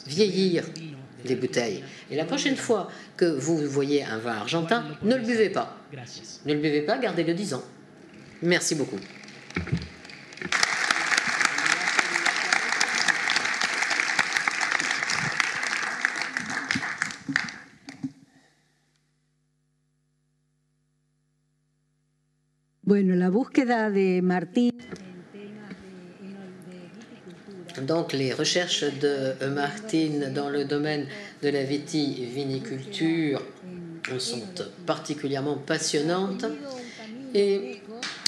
vieillir 0.08 0.64
les 1.24 1.36
bouteilles. 1.36 1.84
Et 2.10 2.16
la 2.16 2.24
prochaine 2.24 2.56
fois 2.56 2.88
que 3.16 3.24
vous 3.24 3.56
voyez 3.58 4.04
un 4.04 4.18
vin 4.18 4.36
argentin, 4.36 4.84
ne 5.02 5.16
le 5.16 5.22
buvez 5.22 5.50
pas. 5.50 5.76
Ne 6.46 6.54
le 6.54 6.60
buvez 6.60 6.82
pas, 6.82 6.98
gardez-le 6.98 7.34
10 7.34 7.54
ans. 7.54 7.64
Merci 8.42 8.74
beaucoup. 8.74 8.98
Bueno, 22.82 23.14
la 23.14 23.30
búsqueda 23.30 23.88
de 23.88 24.20
Martín 24.20 24.72
donc 27.78 28.12
les 28.12 28.32
recherches 28.32 28.84
de 28.84 29.34
Martine 29.46 30.32
dans 30.34 30.48
le 30.48 30.64
domaine 30.64 31.06
de 31.42 31.48
la 31.48 31.62
vitiviniculture 31.62 33.42
sont 34.18 34.42
particulièrement 34.86 35.56
passionnantes. 35.56 36.44
Et 37.34 37.80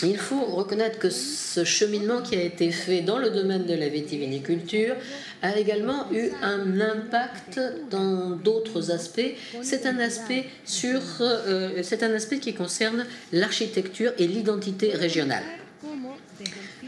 il 0.04 0.16
faut 0.16 0.44
reconnaître 0.44 0.98
que 0.98 1.10
ce 1.10 1.64
cheminement 1.64 2.22
qui 2.22 2.36
a 2.36 2.42
été 2.42 2.70
fait 2.70 3.00
dans 3.00 3.18
le 3.18 3.30
domaine 3.30 3.66
de 3.66 3.74
la 3.74 3.88
vitiviniculture 3.88 4.94
a 5.42 5.56
également 5.58 6.06
eu 6.12 6.30
un 6.40 6.80
impact 6.80 7.60
dans 7.90 8.30
d'autres 8.30 8.92
aspects. 8.92 9.34
C'est 9.62 9.86
un 9.86 9.98
aspect 9.98 10.46
sur, 10.64 11.00
euh, 11.20 11.82
c'est 11.82 12.04
un 12.04 12.12
aspect 12.14 12.38
qui 12.38 12.54
concerne 12.54 13.06
l'architecture 13.32 14.12
et 14.18 14.28
l'identité 14.28 14.92
régionale. 14.92 15.44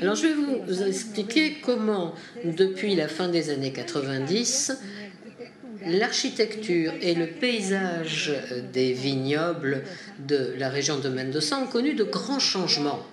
Alors 0.00 0.14
je 0.16 0.26
vais 0.26 0.34
vous 0.34 0.82
expliquer 0.82 1.59
comment, 1.62 2.14
depuis 2.44 2.94
la 2.94 3.09
fin 3.09 3.28
des 3.28 3.50
années 3.50 3.72
90, 3.72 4.72
l'architecture 5.86 6.92
et 7.00 7.14
le 7.14 7.26
paysage 7.26 8.32
des 8.72 8.92
vignobles 8.92 9.82
de 10.18 10.55
la 10.59 10.68
région 10.68 10.98
de 10.98 11.09
Mendoza 11.09 11.59
ont 11.59 11.66
connu 11.66 11.94
de 11.94 12.05
grands 12.05 12.40
changements. 12.40 13.07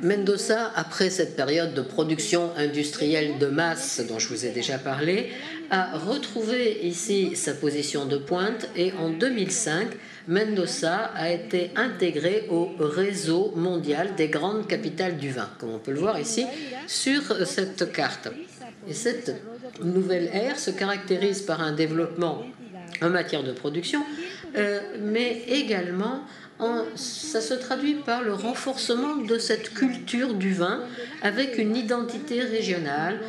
Mendoza, 0.00 0.70
après 0.76 1.10
cette 1.10 1.34
période 1.34 1.74
de 1.74 1.82
production 1.82 2.50
industrielle 2.56 3.38
de 3.38 3.46
masse 3.46 4.00
dont 4.08 4.18
je 4.18 4.28
vous 4.28 4.46
ai 4.46 4.50
déjà 4.50 4.78
parlé, 4.78 5.30
a 5.70 5.98
retrouvé 5.98 6.86
ici 6.86 7.34
sa 7.34 7.52
position 7.54 8.06
de 8.06 8.16
pointe 8.16 8.68
et 8.76 8.92
en 8.92 9.10
2005, 9.10 9.88
Mendoza 10.28 11.10
a 11.14 11.30
été 11.30 11.72
intégré 11.74 12.46
au 12.48 12.70
réseau 12.78 13.52
mondial 13.56 14.14
des 14.14 14.28
grandes 14.28 14.68
capitales 14.68 15.16
du 15.16 15.30
vin, 15.30 15.48
comme 15.58 15.70
on 15.70 15.78
peut 15.78 15.92
le 15.92 15.98
voir 15.98 16.20
ici 16.20 16.46
sur 16.86 17.46
cette 17.46 17.92
carte. 17.92 18.28
Et 18.88 18.94
cette 18.94 19.34
nouvelle 19.82 20.30
ère 20.32 20.58
se 20.58 20.70
caractérise 20.70 21.42
par 21.42 21.60
un 21.60 21.72
développement 21.72 22.44
en 23.02 23.10
matière 23.10 23.42
de 23.42 23.52
production, 23.52 24.02
euh, 24.56 24.80
mais 25.00 25.42
également 25.48 26.22
ça 26.94 27.40
se 27.40 27.54
traduit 27.54 27.94
par 27.94 28.22
le 28.22 28.34
renforcement 28.34 29.16
de 29.16 29.38
cette 29.38 29.74
culture 29.74 30.34
du 30.34 30.52
vin 30.52 30.80
avec 31.22 31.58
une 31.58 31.76
identité 31.76 32.40
régionale 32.40 33.20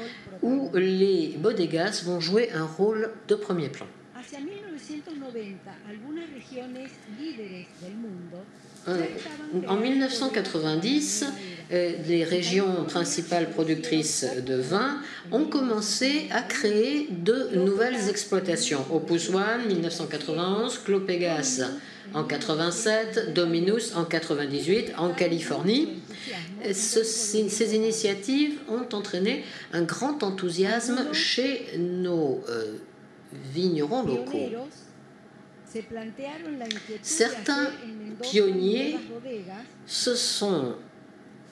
où 0.42 0.70
les 0.74 1.36
bodegas 1.38 2.04
vont 2.06 2.20
jouer 2.20 2.50
un 2.54 2.66
rôle 2.66 3.12
de 3.28 3.36
premier 3.36 3.70
plan. 3.70 3.86
Euh, 8.88 9.04
en 9.68 9.76
1990, 9.76 11.26
euh, 11.72 11.94
les 12.08 12.24
régions 12.24 12.86
principales 12.86 13.50
productrices 13.52 14.26
de 14.46 14.56
vin 14.56 15.00
ont 15.32 15.46
commencé 15.46 16.28
à 16.32 16.42
créer 16.42 17.08
de 17.12 17.50
nouvelles 17.56 18.10
exploitations. 18.10 18.86
Opus 18.92 19.30
One, 19.30 19.68
1991, 19.68 20.80
Clopegas 20.80 21.62
en 22.14 22.24
87, 22.24 23.34
Dominus 23.34 23.96
en 23.96 24.06
98, 24.06 24.94
en 24.98 25.14
Californie. 25.14 26.02
ces 26.74 27.76
initiatives 27.76 28.60
ont 28.68 28.88
entraîné 28.96 29.44
un 29.74 29.84
grand 29.84 30.24
enthousiasme 30.24 31.14
chez 31.14 31.78
nos 31.78 32.44
euh, 32.50 32.78
vignerons 33.54 34.04
locaux. 34.04 34.50
Certains 37.02 37.70
pionniers 38.22 38.98
se 39.86 40.16
sont 40.16 40.76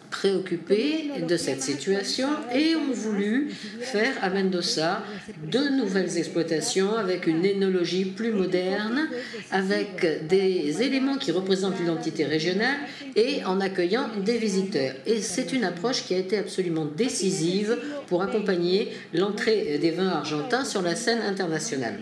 préoccupés 0.10 1.12
de 1.28 1.38
cette 1.38 1.62
situation 1.62 2.30
et 2.54 2.76
ont 2.76 2.92
voulu 2.92 3.50
faire 3.80 4.14
à 4.22 4.30
Mendoza 4.30 5.04
de 5.52 5.78
nouvelles 5.78 6.18
exploitations 6.18 6.96
avec 6.96 7.28
une 7.28 7.46
énologie 7.46 8.06
plus 8.06 8.32
moderne, 8.32 9.08
avec 9.52 10.28
des 10.28 10.82
éléments 10.82 11.18
qui 11.18 11.32
représentent 11.32 11.80
l'identité 11.80 12.26
régionale 12.26 12.78
et 13.16 13.44
en 13.46 13.60
accueillant 13.60 14.10
des 14.24 14.38
visiteurs. 14.38 14.96
Et 15.06 15.22
c'est 15.22 15.54
une 15.54 15.64
approche 15.64 16.04
qui 16.04 16.14
a 16.14 16.18
été 16.18 16.38
absolument 16.38 16.86
décisive 16.86 17.78
pour 18.08 18.22
accompagner 18.22 18.92
l'entrée 19.14 19.78
des 19.80 19.92
vins 19.92 20.10
argentins 20.10 20.66
sur 20.66 20.82
la 20.82 20.96
scène 20.96 21.22
internationale. 21.22 22.00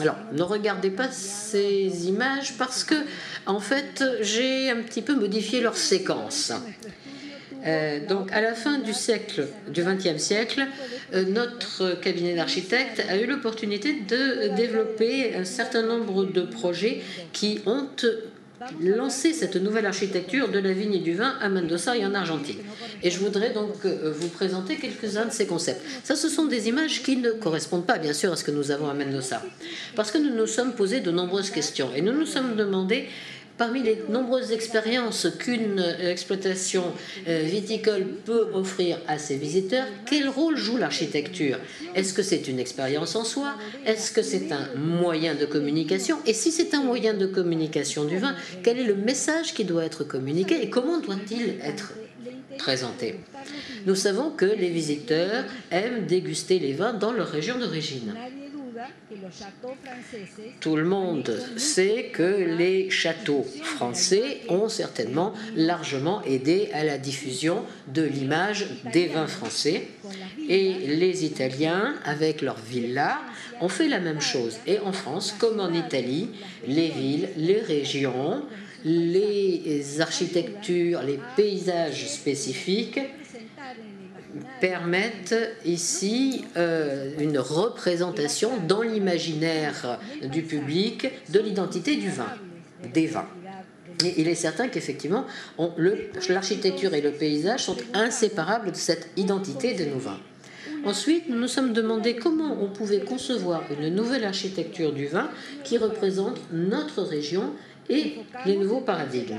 Alors, 0.00 0.16
ne 0.32 0.42
regardez 0.42 0.90
pas 0.90 1.10
ces 1.10 2.08
images 2.08 2.54
parce 2.56 2.82
que, 2.82 2.94
en 3.46 3.60
fait, 3.60 4.02
j'ai 4.20 4.70
un 4.70 4.76
petit 4.82 5.02
peu 5.02 5.14
modifié 5.14 5.60
leur 5.60 5.76
séquence. 5.76 6.52
Euh, 7.66 8.04
donc, 8.06 8.32
à 8.32 8.40
la 8.40 8.54
fin 8.54 8.78
du 8.78 8.92
siècle, 8.92 9.46
du 9.68 9.84
XXe 9.84 10.20
siècle, 10.20 10.66
euh, 11.14 11.24
notre 11.24 12.00
cabinet 12.00 12.34
d'architectes 12.34 13.04
a 13.08 13.16
eu 13.16 13.26
l'opportunité 13.26 13.92
de 13.92 14.56
développer 14.56 15.36
un 15.36 15.44
certain 15.44 15.82
nombre 15.82 16.24
de 16.24 16.42
projets 16.42 17.02
qui 17.32 17.60
ont 17.66 17.86
lancé 18.80 19.32
cette 19.32 19.56
nouvelle 19.56 19.86
architecture 19.86 20.48
de 20.48 20.58
la 20.58 20.72
vigne 20.72 20.94
et 20.94 20.98
du 21.00 21.14
vin 21.14 21.34
à 21.40 21.48
Mendoza 21.48 21.96
et 21.96 22.04
en 22.04 22.14
Argentine. 22.14 22.58
Et 23.02 23.10
je 23.10 23.18
voudrais 23.18 23.50
donc 23.50 23.84
euh, 23.84 24.12
vous 24.16 24.28
présenter 24.28 24.76
quelques-uns 24.76 25.26
de 25.26 25.32
ces 25.32 25.46
concepts. 25.46 25.82
Ça, 26.04 26.16
ce 26.16 26.28
sont 26.28 26.46
des 26.46 26.68
images 26.68 27.02
qui 27.02 27.16
ne 27.16 27.30
correspondent 27.30 27.86
pas, 27.86 27.98
bien 27.98 28.12
sûr, 28.12 28.32
à 28.32 28.36
ce 28.36 28.44
que 28.44 28.50
nous 28.50 28.70
avons 28.70 28.88
à 28.88 28.94
Mendoza. 28.94 29.42
Parce 29.96 30.10
que 30.10 30.18
nous 30.18 30.34
nous 30.34 30.46
sommes 30.46 30.74
posé 30.74 31.00
de 31.00 31.10
nombreuses 31.10 31.50
questions 31.50 31.90
et 31.94 32.02
nous 32.02 32.12
nous 32.12 32.26
sommes 32.26 32.56
demandé 32.56 33.08
Parmi 33.58 33.82
les 33.82 34.02
nombreuses 34.08 34.52
expériences 34.52 35.28
qu'une 35.38 35.78
exploitation 36.00 36.84
euh, 37.28 37.42
viticole 37.42 38.06
peut 38.24 38.48
offrir 38.54 38.98
à 39.06 39.18
ses 39.18 39.36
visiteurs, 39.36 39.86
quel 40.06 40.28
rôle 40.28 40.56
joue 40.56 40.78
l'architecture? 40.78 41.58
Est-ce 41.94 42.14
que 42.14 42.22
c'est 42.22 42.48
une 42.48 42.58
expérience 42.58 43.14
en 43.14 43.24
soi? 43.24 43.54
Est-ce 43.84 44.10
que 44.10 44.22
c'est 44.22 44.52
un 44.52 44.68
moyen 44.76 45.34
de 45.34 45.44
communication? 45.44 46.18
Et 46.26 46.32
si 46.32 46.50
c'est 46.50 46.74
un 46.74 46.82
moyen 46.82 47.14
de 47.14 47.26
communication 47.26 48.04
du 48.04 48.18
vin, 48.18 48.34
quel 48.62 48.78
est 48.78 48.84
le 48.84 48.96
message 48.96 49.54
qui 49.54 49.64
doit 49.64 49.84
être 49.84 50.04
communiqué 50.04 50.62
et 50.62 50.70
comment 50.70 50.98
doit-il 50.98 51.56
être 51.62 51.92
présenté? 52.58 53.16
Nous 53.86 53.96
savons 53.96 54.30
que 54.30 54.46
les 54.46 54.70
visiteurs 54.70 55.44
aiment 55.70 56.06
déguster 56.06 56.58
les 56.58 56.72
vins 56.72 56.94
dans 56.94 57.12
leur 57.12 57.28
région 57.28 57.58
d'origine. 57.58 58.14
Tout 60.60 60.76
le 60.76 60.84
monde 60.84 61.38
sait 61.56 62.10
que 62.12 62.56
les 62.56 62.90
châteaux 62.90 63.46
français 63.62 64.40
ont 64.48 64.68
certainement 64.68 65.32
largement 65.54 66.22
aidé 66.24 66.68
à 66.72 66.84
la 66.84 66.98
diffusion 66.98 67.64
de 67.88 68.02
l'image 68.02 68.66
des 68.92 69.06
vins 69.06 69.26
français. 69.26 69.88
Et 70.48 70.72
les 70.72 71.24
Italiens, 71.24 71.94
avec 72.04 72.42
leurs 72.42 72.60
villas, 72.60 73.18
ont 73.60 73.68
fait 73.68 73.88
la 73.88 74.00
même 74.00 74.20
chose. 74.20 74.56
Et 74.66 74.78
en 74.80 74.92
France, 74.92 75.34
comme 75.38 75.60
en 75.60 75.72
Italie, 75.72 76.28
les 76.66 76.88
villes, 76.88 77.28
les 77.36 77.60
régions, 77.60 78.42
les 78.84 80.00
architectures, 80.00 81.02
les 81.02 81.20
paysages 81.36 82.08
spécifiques 82.08 82.98
permettent 84.60 85.34
ici 85.64 86.44
euh, 86.56 87.12
une 87.18 87.38
représentation 87.38 88.50
dans 88.68 88.82
l'imaginaire 88.82 89.98
du 90.22 90.42
public 90.42 91.08
de 91.30 91.40
l'identité 91.40 91.96
du 91.96 92.08
vin, 92.08 92.28
des 92.92 93.06
vins. 93.06 93.28
Et 94.04 94.20
il 94.20 94.28
est 94.28 94.34
certain 94.34 94.68
qu'effectivement, 94.68 95.26
l'architecture 96.28 96.94
et 96.94 97.00
le 97.00 97.12
paysage 97.12 97.64
sont 97.64 97.76
inséparables 97.94 98.72
de 98.72 98.76
cette 98.76 99.10
identité 99.16 99.74
de 99.74 99.84
nos 99.84 99.98
vins. 99.98 100.18
Ensuite, 100.84 101.28
nous 101.28 101.38
nous 101.38 101.48
sommes 101.48 101.72
demandé 101.72 102.16
comment 102.16 102.58
on 102.60 102.68
pouvait 102.68 103.00
concevoir 103.00 103.62
une 103.78 103.94
nouvelle 103.94 104.24
architecture 104.24 104.92
du 104.92 105.06
vin 105.06 105.28
qui 105.62 105.78
représente 105.78 106.40
notre 106.50 107.02
région 107.02 107.52
et 107.88 108.16
les 108.46 108.56
nouveaux 108.56 108.80
paradigmes. 108.80 109.38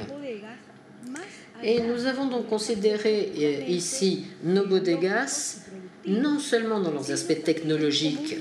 Et 1.64 1.80
nous 1.80 2.06
avons 2.08 2.26
donc 2.26 2.50
considéré 2.50 3.32
euh, 3.38 3.72
ici 3.72 4.26
nos 4.44 4.66
bodegas, 4.66 5.62
non 6.06 6.38
seulement 6.38 6.82
dans 6.82 6.92
leurs 6.92 7.12
aspects 7.12 7.42
technologiques, 7.42 8.36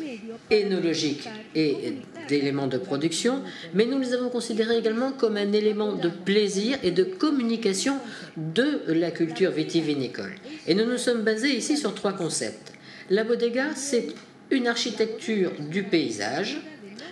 énologiques 0.50 1.28
et 1.54 1.98
d'éléments 2.28 2.66
de 2.66 2.78
production, 2.78 3.42
mais 3.74 3.86
nous 3.86 4.00
les 4.00 4.12
avons 4.12 4.28
considérés 4.28 4.78
également 4.78 5.12
comme 5.12 5.36
un 5.36 5.52
élément 5.52 5.92
de 5.92 6.08
plaisir 6.08 6.78
et 6.82 6.90
de 6.90 7.04
communication 7.04 7.98
de 8.36 8.80
la 8.88 9.12
culture 9.12 9.52
vitivinicole. 9.52 10.32
Et 10.66 10.74
nous 10.74 10.84
nous 10.84 10.98
sommes 10.98 11.22
basés 11.22 11.56
ici 11.56 11.76
sur 11.76 11.94
trois 11.94 12.14
concepts. 12.14 12.72
La 13.08 13.22
bodega, 13.22 13.74
c'est 13.76 14.08
une 14.50 14.66
architecture 14.66 15.52
du 15.70 15.84
paysage, 15.84 16.60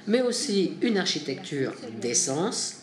mais 0.08 0.22
aussi 0.22 0.72
une 0.82 0.98
architecture 0.98 1.72
d'essence, 2.00 2.78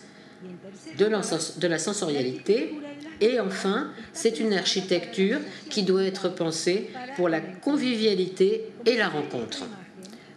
de 0.98 1.68
la 1.68 1.78
sensorialité 1.80 2.74
et 3.22 3.40
enfin, 3.40 3.92
c'est 4.14 4.40
une 4.40 4.54
architecture 4.54 5.40
qui 5.70 5.84
doit 5.84 6.04
être 6.04 6.30
pensée 6.30 6.90
pour 7.16 7.30
la 7.30 7.40
convivialité 7.40 8.66
et 8.86 8.98
la 8.98 9.10
rencontre. 9.10 9.64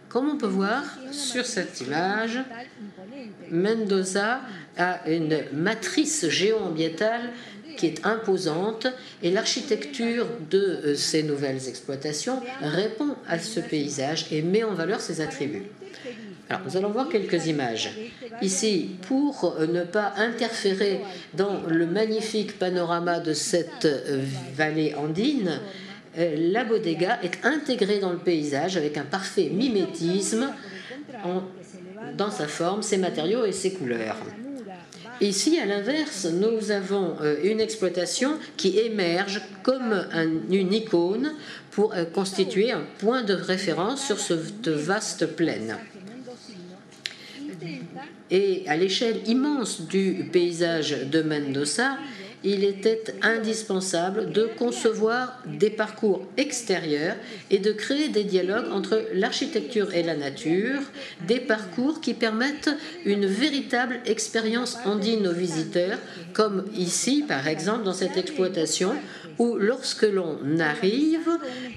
Comme 0.09 0.29
on 0.29 0.37
peut 0.37 0.47
voir 0.47 0.83
sur 1.11 1.45
cette 1.45 1.79
image, 1.81 2.39
Mendoza 3.49 4.41
a 4.77 5.09
une 5.09 5.43
matrice 5.53 6.27
géoambientale 6.27 7.29
qui 7.77 7.85
est 7.87 8.05
imposante 8.05 8.87
et 9.23 9.31
l'architecture 9.31 10.27
de 10.49 10.59
euh, 10.59 10.95
ces 10.95 11.23
nouvelles 11.23 11.67
exploitations 11.69 12.41
répond 12.61 13.15
à 13.27 13.39
ce 13.39 13.59
paysage 13.59 14.27
et 14.31 14.41
met 14.41 14.63
en 14.63 14.73
valeur 14.73 14.99
ses 14.99 15.21
attributs. 15.21 15.63
Alors, 16.51 16.63
nous 16.65 16.75
allons 16.75 16.89
voir 16.89 17.07
quelques 17.07 17.47
images. 17.47 17.91
Ici, 18.41 18.89
pour 19.07 19.55
ne 19.57 19.85
pas 19.85 20.11
interférer 20.17 20.99
dans 21.33 21.61
le 21.65 21.85
magnifique 21.87 22.59
panorama 22.59 23.21
de 23.21 23.31
cette 23.31 23.85
euh, 23.85 24.21
vallée 24.53 24.93
andine, 24.95 25.61
euh, 26.17 26.51
la 26.51 26.65
bodega 26.65 27.19
est 27.23 27.45
intégrée 27.45 27.99
dans 27.99 28.11
le 28.11 28.17
paysage 28.17 28.75
avec 28.75 28.97
un 28.97 29.05
parfait 29.05 29.49
mimétisme 29.49 30.49
dans 32.17 32.31
sa 32.31 32.49
forme, 32.49 32.83
ses 32.83 32.97
matériaux 32.97 33.45
et 33.45 33.53
ses 33.53 33.71
couleurs. 33.71 34.17
Ici, 35.21 35.57
à 35.57 35.65
l'inverse, 35.65 36.25
nous 36.25 36.71
avons 36.71 37.15
euh, 37.21 37.37
une 37.45 37.61
exploitation 37.61 38.33
qui 38.57 38.77
émerge 38.77 39.41
comme 39.63 40.05
une 40.49 40.73
icône 40.73 41.31
pour 41.69 41.95
constituer 42.13 42.73
un 42.73 42.83
point 42.99 43.23
de 43.23 43.35
référence 43.35 44.05
sur 44.05 44.19
cette 44.19 44.67
vaste 44.67 45.27
plaine. 45.27 45.77
Et 48.31 48.63
à 48.67 48.77
l'échelle 48.77 49.19
immense 49.27 49.81
du 49.81 50.29
paysage 50.31 51.05
de 51.11 51.21
Mendoza, 51.21 51.97
il 52.43 52.63
était 52.63 53.03
indispensable 53.21 54.31
de 54.31 54.49
concevoir 54.57 55.37
des 55.45 55.69
parcours 55.69 56.25
extérieurs 56.37 57.15
et 57.51 57.59
de 57.59 57.71
créer 57.71 58.09
des 58.09 58.23
dialogues 58.23 58.71
entre 58.71 59.03
l'architecture 59.13 59.93
et 59.93 60.01
la 60.01 60.15
nature, 60.15 60.79
des 61.27 61.39
parcours 61.39 62.01
qui 62.01 62.13
permettent 62.13 62.71
une 63.05 63.27
véritable 63.27 63.99
expérience 64.05 64.77
andine 64.85 65.27
aux 65.27 65.33
visiteurs, 65.33 65.99
comme 66.33 66.65
ici 66.75 67.23
par 67.27 67.47
exemple 67.47 67.83
dans 67.83 67.93
cette 67.93 68.17
exploitation 68.17 68.93
où 69.39 69.57
lorsque 69.57 70.03
l'on 70.03 70.37
arrive, 70.59 71.29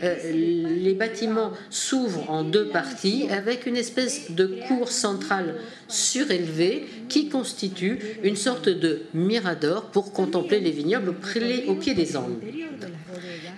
euh, 0.03 0.33
les 0.33 0.95
bâtiments 0.95 1.53
s'ouvrent 1.71 2.31
en 2.31 2.45
deux 2.45 2.69
parties 2.69 3.27
avec 3.31 3.67
une 3.67 3.77
espèce 3.77 4.31
de 4.31 4.59
cour 4.69 4.91
centrale 4.91 5.57
surélevée 5.89 6.87
qui 7.09 7.29
constitue 7.29 7.99
une 8.23 8.37
sorte 8.37 8.69
de 8.69 9.03
mirador 9.13 9.91
pour 9.91 10.13
contempler 10.13 10.61
les 10.61 10.71
vignobles 10.71 11.15
au 11.69 11.75
pied 11.75 11.95
des 11.95 12.17
Andes. 12.17 12.41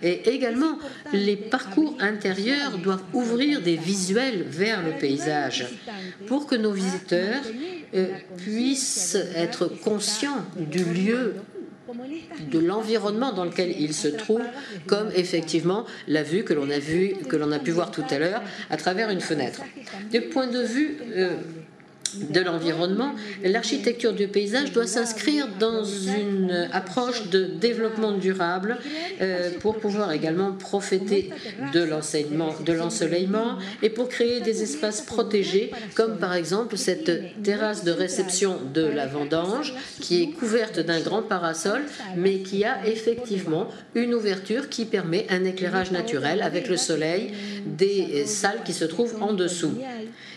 Et 0.02 0.28
également, 0.28 0.78
les 1.12 1.36
parcours 1.36 1.96
intérieurs 2.00 2.78
doivent 2.78 3.04
ouvrir 3.12 3.62
des 3.62 3.76
visuels 3.76 4.44
vers 4.48 4.82
le 4.82 4.92
paysage 4.92 5.66
pour 6.26 6.46
que 6.46 6.54
nos 6.54 6.72
visiteurs 6.72 7.42
euh, 7.94 8.08
puissent 8.36 9.16
être 9.34 9.68
conscients 9.68 10.44
du 10.56 10.84
lieu 10.84 11.34
de 12.50 12.58
l'environnement 12.58 13.32
dans 13.32 13.44
lequel 13.44 13.74
il 13.78 13.94
se 13.94 14.08
trouve, 14.08 14.42
comme 14.86 15.10
effectivement 15.14 15.84
la 16.08 16.22
vue 16.22 16.44
que 16.44 16.52
l'on 16.52 16.70
a 16.70 17.56
a 17.56 17.58
pu 17.58 17.70
voir 17.70 17.90
tout 17.90 18.04
à 18.10 18.18
l'heure 18.18 18.42
à 18.70 18.76
travers 18.76 19.10
une 19.10 19.20
fenêtre. 19.20 19.62
Du 20.10 20.20
point 20.22 20.46
de 20.46 20.60
vue 20.60 20.98
euh, 21.16 21.36
de 22.14 22.40
l'environnement, 22.40 23.14
l'architecture 23.42 24.12
du 24.12 24.28
paysage 24.28 24.72
doit 24.72 24.86
s'inscrire 24.86 25.48
dans 25.58 25.84
une 25.84 26.68
approche 26.72 27.28
de 27.28 27.44
développement 27.44 28.12
durable 28.12 28.78
euh, 29.20 29.50
pour 29.60 29.78
pouvoir 29.78 30.12
également 30.12 30.52
profiter 30.52 31.30
de 31.72 31.82
l'enseignement, 31.82 32.54
de 32.64 32.72
l'ensoleillement 32.72 33.58
et 33.82 33.90
pour 33.90 34.08
créer 34.08 34.40
des 34.40 34.62
espaces 34.62 35.02
protégés, 35.02 35.70
comme 35.94 36.18
par 36.18 36.34
exemple 36.34 36.76
cette 36.76 37.42
terrasse 37.42 37.84
de 37.84 37.90
réception 37.90 38.58
de 38.74 38.82
la 38.82 39.06
vendange 39.06 39.74
qui 40.00 40.22
est 40.22 40.30
couverte 40.30 40.80
d'un 40.80 41.00
grand 41.00 41.22
parasol, 41.22 41.82
mais 42.16 42.38
qui 42.38 42.64
a 42.64 42.86
effectivement 42.86 43.68
une 43.94 44.14
ouverture 44.14 44.68
qui 44.68 44.84
permet 44.84 45.26
un 45.30 45.44
éclairage 45.44 45.90
naturel 45.90 46.42
avec 46.42 46.68
le 46.68 46.76
soleil 46.76 47.32
des 47.66 48.26
salles 48.26 48.60
qui 48.64 48.72
se 48.72 48.84
trouvent 48.84 49.16
en 49.20 49.32
dessous. 49.32 49.74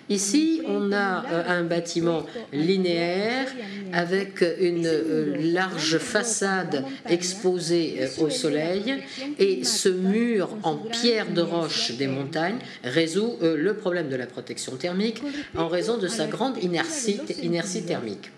Ici, 0.10 0.62
on 0.66 0.92
a 0.92 1.24
euh, 1.26 1.44
un 1.48 1.64
bâtiment 1.64 2.26
linéaire 2.52 3.48
avec 3.94 4.44
une 4.60 4.88
euh, 4.88 5.36
large 5.54 6.00
façade 6.00 6.84
exposée 7.08 7.98
euh, 8.02 8.24
au 8.24 8.30
soleil 8.32 8.96
et 9.38 9.64
ce 9.64 9.90
mur 9.90 10.50
en 10.64 10.78
pierre 10.78 11.32
de 11.32 11.42
roche 11.42 11.92
des 11.92 12.08
montagnes 12.08 12.58
résout 12.84 13.38
le 13.42 13.74
problème 13.76 14.10
de 14.10 14.16
la 14.16 14.26
protection 14.26 14.76
thermique 14.76 15.22
en 15.56 15.68
raison 15.68 15.98
de 15.98 16.08
sa 16.08 16.26
grande 16.26 16.62
inertie, 16.64 17.20
inertie 17.44 17.84
thermique. 17.84 18.32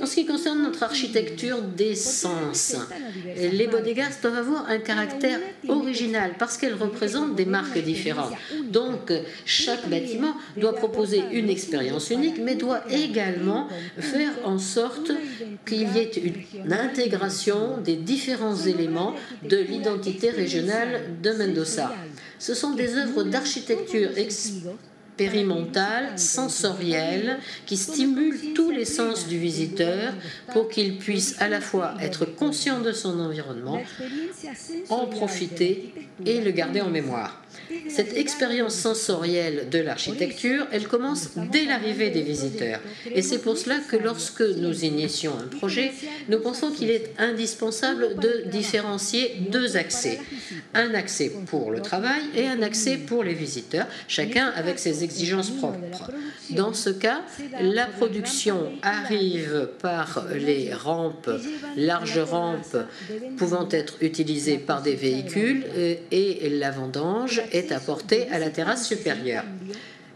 En 0.00 0.06
ce 0.06 0.14
qui 0.14 0.26
concerne 0.26 0.62
notre 0.62 0.82
architecture 0.82 1.62
des 1.62 1.94
sens, 1.94 2.76
les 3.36 3.66
bodegas 3.66 4.18
doivent 4.20 4.36
avoir 4.36 4.68
un 4.68 4.78
caractère 4.78 5.40
original 5.68 6.32
parce 6.38 6.58
qu'elles 6.58 6.74
représentent 6.74 7.34
des 7.34 7.46
marques 7.46 7.78
différentes. 7.78 8.34
Donc, 8.64 9.12
chaque 9.46 9.88
bâtiment 9.88 10.34
doit 10.56 10.74
proposer 10.74 11.22
une 11.32 11.48
expérience 11.48 12.10
unique, 12.10 12.38
mais 12.38 12.54
doit 12.54 12.82
également 12.90 13.68
faire 13.98 14.32
en 14.44 14.58
sorte 14.58 15.10
qu'il 15.66 15.94
y 15.94 15.98
ait 15.98 16.12
une 16.64 16.72
intégration 16.72 17.78
des 17.78 17.96
différents 17.96 18.56
éléments 18.56 19.14
de 19.42 19.56
l'identité 19.56 20.30
régionale 20.30 21.02
de 21.22 21.30
Mendoza. 21.32 21.94
Ce 22.38 22.54
sont 22.54 22.74
des 22.74 22.96
œuvres 22.96 23.22
d'architecture 23.24 24.10
expérimentale, 25.22 26.18
sensorielle, 26.18 27.38
qui 27.66 27.76
stimulent 27.76 28.54
tous 28.54 28.70
les 28.70 28.84
sens 28.84 29.26
du 29.26 29.38
visiteur 29.38 30.12
pour 30.52 30.68
qu'il 30.68 30.98
puisse 30.98 31.40
à 31.40 31.48
la 31.48 31.60
fois 31.60 31.94
être 32.00 32.24
conscient 32.24 32.80
de 32.80 32.92
son 32.92 33.18
environnement, 33.20 33.80
en 34.88 35.06
profiter 35.06 35.92
et 36.24 36.40
le 36.40 36.50
garder 36.50 36.80
en 36.80 36.90
mémoire. 36.90 37.41
Cette 37.88 38.16
expérience 38.16 38.74
sensorielle 38.74 39.68
de 39.70 39.78
l'architecture, 39.78 40.66
elle 40.72 40.88
commence 40.88 41.30
dès 41.50 41.64
l'arrivée 41.64 42.10
des 42.10 42.22
visiteurs. 42.22 42.80
Et 43.14 43.22
c'est 43.22 43.38
pour 43.38 43.56
cela 43.56 43.78
que 43.78 43.96
lorsque 43.96 44.42
nous 44.42 44.84
initions 44.84 45.32
un 45.38 45.56
projet, 45.56 45.92
nous 46.28 46.40
pensons 46.40 46.70
qu'il 46.70 46.90
est 46.90 47.12
indispensable 47.18 48.16
de 48.16 48.44
différencier 48.50 49.36
deux 49.50 49.76
accès. 49.76 50.18
Un 50.74 50.94
accès 50.94 51.32
pour 51.46 51.70
le 51.70 51.80
travail 51.80 52.22
et 52.34 52.46
un 52.46 52.62
accès 52.62 52.96
pour 52.96 53.24
les 53.24 53.34
visiteurs, 53.34 53.86
chacun 54.08 54.52
avec 54.56 54.78
ses 54.78 55.04
exigences 55.04 55.50
propres. 55.50 56.10
Dans 56.50 56.74
ce 56.74 56.90
cas, 56.90 57.22
la 57.60 57.86
production 57.86 58.72
arrive 58.82 59.68
par 59.80 60.26
les 60.34 60.72
rampes, 60.72 61.30
larges 61.76 62.18
rampes 62.18 62.76
pouvant 63.36 63.68
être 63.70 63.96
utilisées 64.00 64.58
par 64.58 64.82
des 64.82 64.94
véhicules 64.94 65.64
euh, 65.76 65.94
et 66.10 66.48
la 66.50 66.70
vendange 66.70 67.42
est 67.52 67.72
apporté 67.72 68.28
à 68.30 68.38
la 68.38 68.50
terrasse 68.50 68.86
supérieure. 68.86 69.44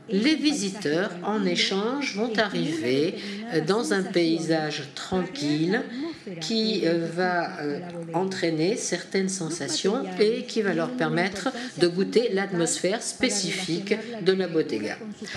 Les 0.08 0.36
visiteurs, 0.36 1.10
en 1.24 1.44
échange, 1.44 2.16
vont 2.16 2.32
arriver 2.38 3.16
dans 3.66 3.92
un 3.92 4.02
paysage 4.02 4.84
tranquille 4.94 5.82
qui 6.40 6.82
euh, 6.84 7.06
va 7.12 7.60
euh, 7.60 7.78
entraîner 8.14 8.76
certaines 8.76 9.28
sensations 9.28 10.02
et 10.20 10.42
qui 10.42 10.62
va 10.62 10.74
leur 10.74 10.90
permettre 10.90 11.48
de 11.78 11.86
goûter 11.86 12.30
l'atmosphère 12.32 13.02
spécifique 13.02 13.94
de 14.22 14.32
la. 14.32 14.46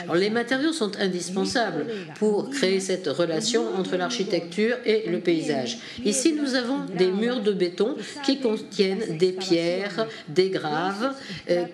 Alors, 0.04 0.16
les 0.16 0.30
matériaux 0.30 0.74
sont 0.74 0.92
indispensables 1.00 1.86
pour 2.16 2.50
créer 2.50 2.80
cette 2.80 3.08
relation 3.08 3.76
entre 3.76 3.98
l'architecture 3.98 4.78
et 4.86 5.10
le 5.10 5.20
paysage. 5.20 5.80
Ici, 6.04 6.34
nous 6.34 6.56
avons 6.56 6.80
des 6.98 7.12
murs 7.12 7.42
de 7.42 7.52
béton 7.52 7.96
qui 8.26 8.40
contiennent 8.40 9.18
des 9.18 9.32
pierres, 9.32 10.08
des 10.28 10.50
graves 10.50 11.14
euh, 11.50 11.66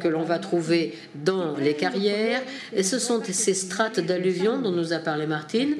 que 0.00 0.08
l'on 0.08 0.22
va 0.22 0.38
trouver 0.38 0.94
dans 1.14 1.56
les 1.56 1.74
carrières. 1.74 2.42
Et 2.74 2.82
ce 2.82 2.98
sont 2.98 3.20
ces 3.24 3.54
strates 3.54 4.00
d'alluvions 4.00 4.58
dont 4.60 4.72
nous 4.72 4.92
a 4.94 4.98
parlé 4.98 5.26
Martine 5.26 5.76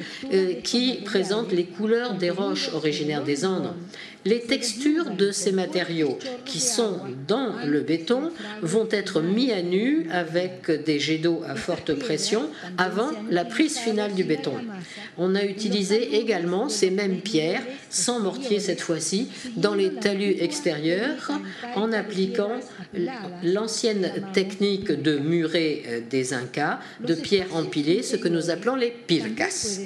qui 0.62 1.01
présentent 1.05 1.53
les 1.53 1.65
couleurs 1.65 2.15
des 2.15 2.31
roches 2.31 2.71
originaires 2.75 3.25
des 3.25 3.45
Andes 3.45 3.75
les 4.25 4.41
textures 4.41 5.11
de 5.11 5.31
ces 5.31 5.53
matériaux 5.53 6.18
qui 6.45 6.61
sont 6.61 7.01
dans 7.29 7.55
le 7.64 7.81
béton 7.81 8.31
vont 8.62 8.89
être 8.91 9.20
mis 9.20 9.53
à 9.53 9.62
nu 9.62 10.07
avec 10.11 10.70
des 10.85 10.99
jets 10.99 11.18
d'eau 11.18 11.43
à 11.47 11.55
forte 11.55 11.95
pression 11.95 12.49
avant 12.79 13.11
la 13.31 13.45
prise 13.45 13.79
finale 13.79 14.14
du 14.14 14.25
béton. 14.25 14.55
On 15.18 15.35
a 15.35 15.45
utilisé 15.45 16.16
également 16.16 16.68
ces 16.68 16.91
mêmes 16.91 17.20
pierres, 17.20 17.62
sans 17.91 18.20
mortier 18.20 18.61
cette 18.61 18.81
fois-ci, 18.81 19.29
dans 19.57 19.75
les 19.75 19.93
talus 19.95 20.37
extérieurs 20.41 21.31
en 21.77 21.93
appliquant 21.93 22.53
l'ancienne 23.43 24.11
technique 24.33 24.91
de 24.91 25.18
muret 25.18 25.83
euh, 25.87 26.01
des 26.09 26.33
Incas, 26.33 26.81
de 27.01 27.14
pierres 27.14 27.55
empilées, 27.55 28.03
ce 28.03 28.16
que 28.16 28.29
nous 28.29 28.51
appelons 28.51 28.77
les 28.77 28.91
pilcas. 28.91 29.79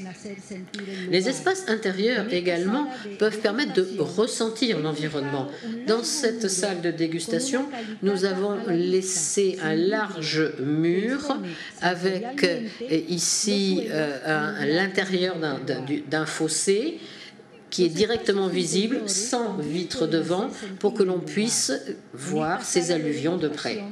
Les 1.11 1.29
espaces 1.29 1.65
intérieurs 1.69 2.33
également 2.33 2.89
peuvent 3.19 3.39
permettre 3.39 3.75
de 3.75 3.83
ressentir 4.29 4.79
l'environnement. 4.79 5.49
Dans 5.87 6.05
cette 6.05 6.49
salle 6.49 6.81
de 6.83 6.91
dégustation, 6.91 7.65
nous 8.03 8.25
avons 8.25 8.57
laissé 8.69 9.59
un 9.63 9.75
large 9.75 10.53
mur 10.61 11.37
avec 11.81 12.45
euh, 12.45 13.01
ici 13.09 13.85
euh, 13.91 14.67
l'intérieur 14.67 15.37
d'un 16.09 16.27
fossé 16.27 17.01
qui 17.71 17.85
est 17.85 17.89
directement 17.89 18.49
visible, 18.49 19.03
sans 19.07 19.59
vitre 19.59 20.07
devant, 20.07 20.49
pour 20.79 20.95
que 20.95 21.03
l'on 21.03 21.21
puisse 21.21 21.73
voir 22.15 22.65
ces 22.65 22.93
alluvions 22.93 23.37
de 23.37 23.49
près. 23.49 23.83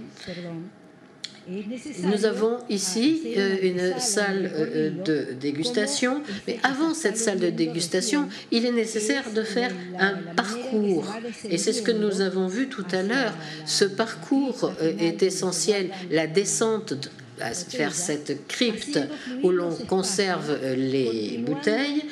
Nous 1.49 2.24
avons 2.24 2.59
ici 2.68 3.22
euh, 3.36 3.57
une 3.62 4.01
salle 4.01 4.51
euh, 4.55 4.90
de 4.90 5.32
dégustation, 5.34 6.22
mais 6.47 6.59
avant 6.62 6.92
cette 6.92 7.16
salle 7.16 7.38
de 7.38 7.51
dégustation, 7.51 8.28
il 8.51 8.66
est 8.66 8.72
nécessaire 8.72 9.30
de 9.32 9.42
faire 9.42 9.70
un 9.99 10.14
parcours. 10.34 11.07
Et 11.49 11.59
c'est 11.59 11.72
ce 11.72 11.82
que 11.82 11.92
nous 11.92 12.20
avons 12.20 12.49
vu 12.49 12.68
tout 12.68 12.86
à 12.90 13.03
l'heure. 13.03 13.32
Ce 13.64 13.84
parcours 13.84 14.72
euh, 14.82 14.92
est 14.99 15.22
essentiel. 15.22 15.90
La 16.11 16.26
descente 16.26 17.11
à 17.41 17.53
faire 17.53 17.95
cette 17.95 18.47
crypte 18.49 18.99
où 19.43 19.51
l'on 19.51 19.74
conserve 19.89 20.59
les 20.76 21.39
bouteilles 21.39 22.03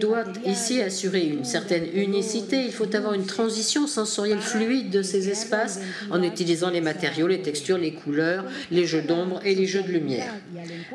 doit 0.00 0.24
ici 0.44 0.80
assurer 0.80 1.26
une 1.26 1.44
certaine 1.44 1.86
unicité. 1.94 2.62
Il 2.64 2.72
faut 2.72 2.94
avoir 2.94 3.14
une 3.14 3.26
transition 3.26 3.86
sensorielle 3.86 4.40
fluide 4.40 4.90
de 4.90 5.02
ces 5.02 5.28
espaces 5.28 5.80
en 6.10 6.22
utilisant 6.22 6.70
les 6.70 6.80
matériaux, 6.80 7.26
les 7.26 7.42
textures, 7.42 7.78
les 7.78 7.92
couleurs, 7.92 8.44
les 8.70 8.86
jeux 8.86 9.02
d'ombre 9.02 9.40
et 9.44 9.54
les 9.54 9.66
jeux 9.66 9.82
de 9.82 9.92
lumière. 9.92 10.32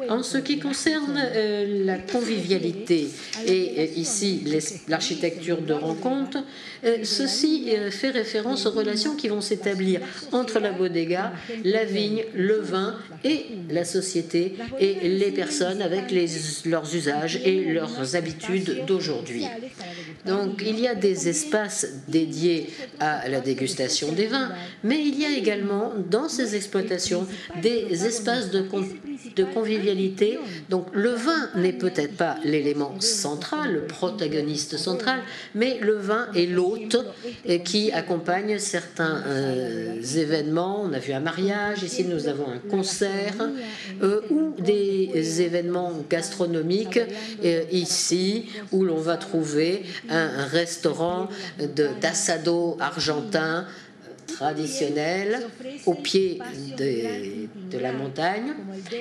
En 0.09 0.23
ce 0.23 0.37
qui 0.37 0.59
concerne 0.59 1.17
euh, 1.17 1.85
la 1.85 1.97
convivialité 1.97 3.07
et 3.47 3.73
euh, 3.77 3.85
ici 3.95 4.43
l'architecture 4.87 5.61
de 5.61 5.73
rencontre, 5.73 6.39
euh, 6.83 6.97
ceci 7.03 7.71
fait 7.91 8.11
référence 8.11 8.65
aux 8.65 8.71
relations 8.71 9.15
qui 9.15 9.27
vont 9.27 9.41
s'établir 9.41 10.01
entre 10.31 10.59
la 10.59 10.71
bodega, 10.71 11.33
la 11.63 11.85
vigne, 11.85 12.23
le 12.33 12.59
vin 12.59 12.95
et 13.23 13.45
la 13.73 13.85
société 13.85 14.55
et 14.79 15.09
les 15.09 15.31
personnes 15.31 15.81
avec 15.81 16.11
les, 16.11 16.27
leurs 16.65 16.95
usages 16.95 17.39
et 17.43 17.65
leurs 17.65 18.15
habitudes 18.15 18.85
d'aujourd'hui. 18.87 19.45
Donc 20.25 20.63
il 20.65 20.79
y 20.79 20.87
a 20.87 20.95
des 20.95 21.27
espaces 21.27 21.87
dédiés 22.07 22.69
à 22.99 23.27
la 23.27 23.41
dégustation 23.41 24.11
des 24.11 24.27
vins, 24.27 24.51
mais 24.83 25.01
il 25.01 25.19
y 25.19 25.25
a 25.25 25.37
également 25.37 25.91
dans 26.09 26.29
ces 26.29 26.55
exploitations 26.55 27.27
des 27.61 28.05
espaces 28.05 28.49
de, 28.51 28.65
de 29.35 29.43
convivialité. 29.43 30.39
Donc 30.69 30.87
le 30.93 31.09
vin 31.09 31.49
n'est 31.55 31.73
peut-être 31.73 32.15
pas 32.15 32.37
l'élément 32.43 32.99
central, 33.01 33.73
le 33.73 33.87
protagoniste 33.87 34.77
central, 34.77 35.19
mais 35.55 35.77
le 35.81 35.95
vin 35.95 36.27
est 36.35 36.45
l'hôte 36.45 36.97
qui 37.65 37.91
accompagne 37.91 38.59
certains 38.59 39.23
euh, 39.27 40.01
événements. 40.01 40.81
On 40.83 40.93
a 40.93 40.99
vu 40.99 41.13
un 41.13 41.19
mariage, 41.19 41.83
ici 41.83 42.05
nous 42.05 42.27
avons 42.27 42.47
un 42.49 42.59
concert, 42.69 43.35
euh, 44.01 44.21
ou 44.29 44.53
des 44.59 45.41
événements 45.41 45.91
gastronomiques 46.09 46.99
euh, 47.43 47.63
ici 47.71 48.45
où 48.71 48.83
l'on 48.83 48.99
va 48.99 49.17
trouver 49.17 49.83
un 50.09 50.45
restaurant 50.45 51.29
d'assado 52.01 52.77
argentin 52.79 53.65
traditionnel 54.35 55.47
au 55.85 55.93
pied 55.93 56.39
de, 56.77 57.77
la 57.77 57.91
montagne. 57.91 58.53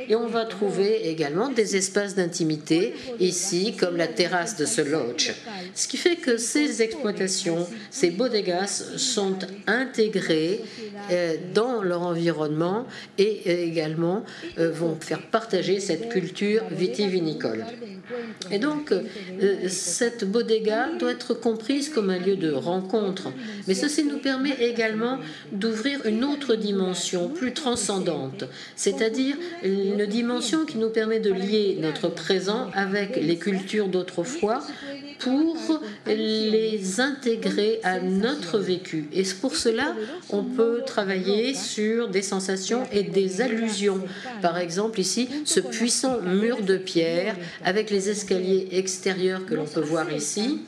Et 0.08 0.14
on 0.16 0.26
va 0.26 0.44
trouver 0.44 1.08
également 1.08 1.48
des 1.48 1.76
espaces 1.76 2.14
d'intimité 2.14 2.94
ici, 3.20 3.74
comme 3.78 3.96
la 3.96 4.08
terrasse 4.08 4.56
de 4.56 4.64
ce 4.64 4.80
lodge. 4.80 5.32
Ce 5.74 5.86
qui 5.88 5.96
fait 5.96 6.16
que 6.16 6.36
ces 6.36 6.82
exploitations, 6.82 7.66
ces 7.90 8.10
bodegas 8.10 8.84
sont 8.96 9.38
intégrées 9.66 10.62
euh, 11.10 11.36
dans 11.52 11.82
leur 11.82 12.02
environnement 12.02 12.86
et 13.18 13.42
euh, 13.46 13.64
également 13.64 14.24
euh, 14.58 14.70
vont 14.70 14.96
faire 15.00 15.22
partager 15.22 15.80
cette 15.80 16.08
culture 16.08 16.62
vitivinicole. 16.70 17.64
Et 18.50 18.58
donc, 18.58 18.92
cette 19.68 20.24
bodega 20.30 20.90
doit 20.98 21.12
être 21.12 21.34
comprise 21.34 21.88
comme 21.88 22.10
un 22.10 22.18
lieu 22.18 22.36
de 22.36 22.52
rencontre. 22.52 23.32
Mais 23.66 23.74
ceci 23.74 24.04
nous 24.04 24.18
permet 24.18 24.54
également 24.60 25.18
d'ouvrir 25.52 26.04
une 26.06 26.24
autre 26.24 26.54
dimension 26.54 27.28
plus 27.28 27.52
transcendante, 27.52 28.44
c'est-à-dire 28.76 29.36
une 29.62 30.06
dimension 30.06 30.64
qui 30.64 30.78
nous 30.78 30.90
permet 30.90 31.20
de 31.20 31.32
lier 31.32 31.78
notre 31.80 32.08
présent 32.08 32.68
avec 32.74 33.16
les 33.16 33.36
cultures 33.36 33.88
d'autrefois 33.88 34.62
pour 35.18 35.80
les 36.06 37.00
intégrer 37.00 37.80
à 37.84 38.00
notre 38.00 38.58
vécu. 38.58 39.08
Et 39.12 39.22
pour 39.40 39.56
cela, 39.56 39.94
on 40.30 40.42
peut 40.42 40.82
travailler 40.84 41.54
sur 41.54 42.08
des 42.08 42.22
sensations 42.22 42.84
et 42.92 43.02
des 43.02 43.40
allusions. 43.40 44.00
Par 44.40 44.58
exemple, 44.58 45.00
ici, 45.00 45.28
ce 45.44 45.60
puissant 45.60 46.20
mur 46.20 46.62
de 46.62 46.76
pierre 46.76 47.36
avec 47.64 47.90
les 47.90 48.10
escaliers 48.10 48.68
extérieurs 48.72 49.46
que 49.46 49.54
l'on 49.54 49.66
peut 49.66 49.80
voir 49.80 50.12
ici. 50.12 50.60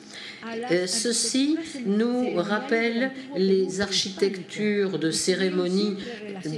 Euh, 0.70 0.86
ceci 0.86 1.57
nous 1.86 2.34
rappelle 2.36 3.11
les 3.36 3.80
architectures 3.80 4.99
de 4.99 5.11
cérémonie 5.11 5.97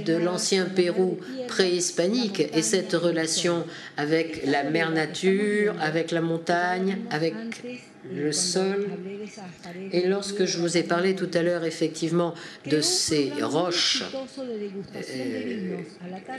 de 0.05 0.15
l'ancien 0.15 0.65
Pérou 0.65 1.17
préhispanique 1.47 2.43
et 2.53 2.61
cette 2.61 2.93
relation 2.93 3.65
avec 3.95 4.45
la 4.45 4.63
mer 4.63 4.91
nature, 4.91 5.75
avec 5.79 6.11
la 6.11 6.21
montagne, 6.21 6.97
avec 7.11 7.33
le 8.13 8.31
sol. 8.31 8.87
Et 9.91 10.07
lorsque 10.07 10.45
je 10.45 10.57
vous 10.57 10.77
ai 10.77 10.83
parlé 10.83 11.15
tout 11.15 11.29
à 11.33 11.41
l'heure 11.41 11.65
effectivement 11.65 12.33
de 12.65 12.81
ces 12.81 13.31
roches, 13.41 14.03
euh, 14.95 15.77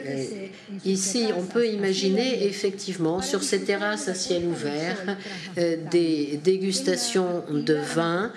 euh, 0.06 0.46
ici 0.84 1.26
on 1.36 1.44
peut 1.44 1.66
imaginer 1.66 2.46
effectivement 2.46 3.20
sur 3.20 3.42
ces 3.42 3.62
terrasses 3.62 4.08
à 4.08 4.14
ciel 4.14 4.44
ouvert 4.46 5.16
euh, 5.58 5.76
des 5.90 6.40
dégustations 6.42 7.44
de 7.50 7.74
vin 7.74 8.32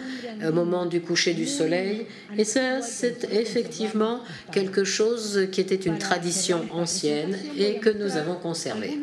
au 0.48 0.52
moment 0.52 0.86
du 0.86 1.02
coucher 1.02 1.34
du 1.34 1.46
soleil. 1.46 2.08
Et 2.38 2.44
ça, 2.44 2.82
c'est 2.82 3.28
effectivement 3.32 4.22
quelque 4.52 4.84
chose 4.84 5.48
qui 5.52 5.62
était 5.62 5.76
une 5.76 5.98
tradition 5.98 6.66
ancienne 6.72 7.38
et 7.58 7.76
que 7.76 7.90
nous 7.90 8.18
avons 8.18 8.36
conservé. 8.36 8.98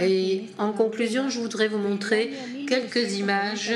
Et 0.00 0.46
en 0.58 0.72
conclusion, 0.72 1.30
je 1.30 1.40
voudrais 1.40 1.66
vous 1.68 1.78
montrer 1.78 2.32
quelques 2.66 3.16
images 3.18 3.72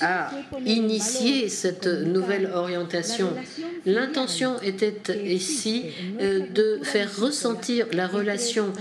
a 0.00 0.30
initié 0.64 1.48
cette 1.48 1.86
nouvelle 1.86 2.50
orientation. 2.52 3.28
L'intention 3.86 4.60
était 4.62 4.96
ici 5.24 5.84
euh, 6.20 6.40
de 6.52 6.80
faire 6.82 7.16
ressentir 7.18 7.86
la 7.92 8.08
relation 8.08 8.72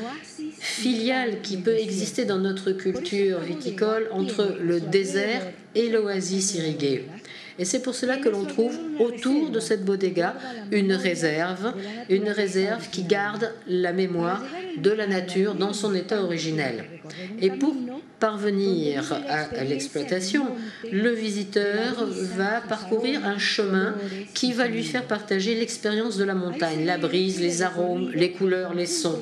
filiale 0.59 1.41
qui 1.41 1.57
peut 1.57 1.78
exister 1.78 2.26
dans 2.26 2.39
notre 2.39 2.72
culture 2.72 3.39
viticole 3.39 4.07
entre 4.11 4.55
le 4.61 4.80
désert 4.80 5.43
et 5.76 5.89
l'oasis 5.89 6.55
irriguée. 6.55 7.05
Et 7.59 7.65
c'est 7.65 7.81
pour 7.81 7.95
cela 7.95 8.17
que 8.17 8.29
l'on 8.29 8.45
trouve 8.45 8.77
autour 8.99 9.49
de 9.49 9.59
cette 9.59 9.83
bodega 9.83 10.35
une 10.71 10.93
réserve, 10.93 11.73
une 12.09 12.29
réserve 12.29 12.89
qui 12.89 13.03
garde 13.03 13.53
la 13.67 13.93
mémoire 13.93 14.43
de 14.77 14.91
la 14.91 15.07
nature 15.07 15.55
dans 15.55 15.73
son 15.73 15.93
état 15.93 16.23
originel. 16.23 16.85
Parvenir 18.22 19.19
à 19.28 19.63
l'exploitation, 19.63 20.45
le 20.91 21.09
visiteur 21.09 22.07
va 22.38 22.61
parcourir 22.61 23.26
un 23.26 23.39
chemin 23.39 23.95
qui 24.36 24.53
va 24.53 24.67
lui 24.67 24.84
faire 24.84 25.05
partager 25.05 25.55
l'expérience 25.55 26.17
de 26.17 26.24
la 26.24 26.36
montagne, 26.36 26.86
la 26.86 26.99
brise, 26.99 27.41
les 27.41 27.63
arômes, 27.63 28.11
les 28.13 28.32
couleurs, 28.32 28.76
les 28.76 28.86
sons. 28.86 29.19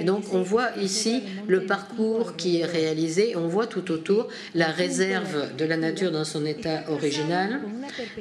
Et 0.00 0.04
donc 0.04 0.32
on 0.32 0.42
voit 0.42 0.70
ici 0.80 1.22
le 1.48 1.66
parcours 1.66 2.36
qui 2.36 2.60
est 2.60 2.64
réalisé, 2.64 3.34
on 3.36 3.48
voit 3.48 3.66
tout 3.66 3.90
autour 3.90 4.28
la 4.54 4.68
réserve 4.68 5.56
de 5.56 5.64
la 5.64 5.76
nature 5.76 6.12
dans 6.12 6.24
son 6.24 6.46
état 6.46 6.84
original. 6.88 7.60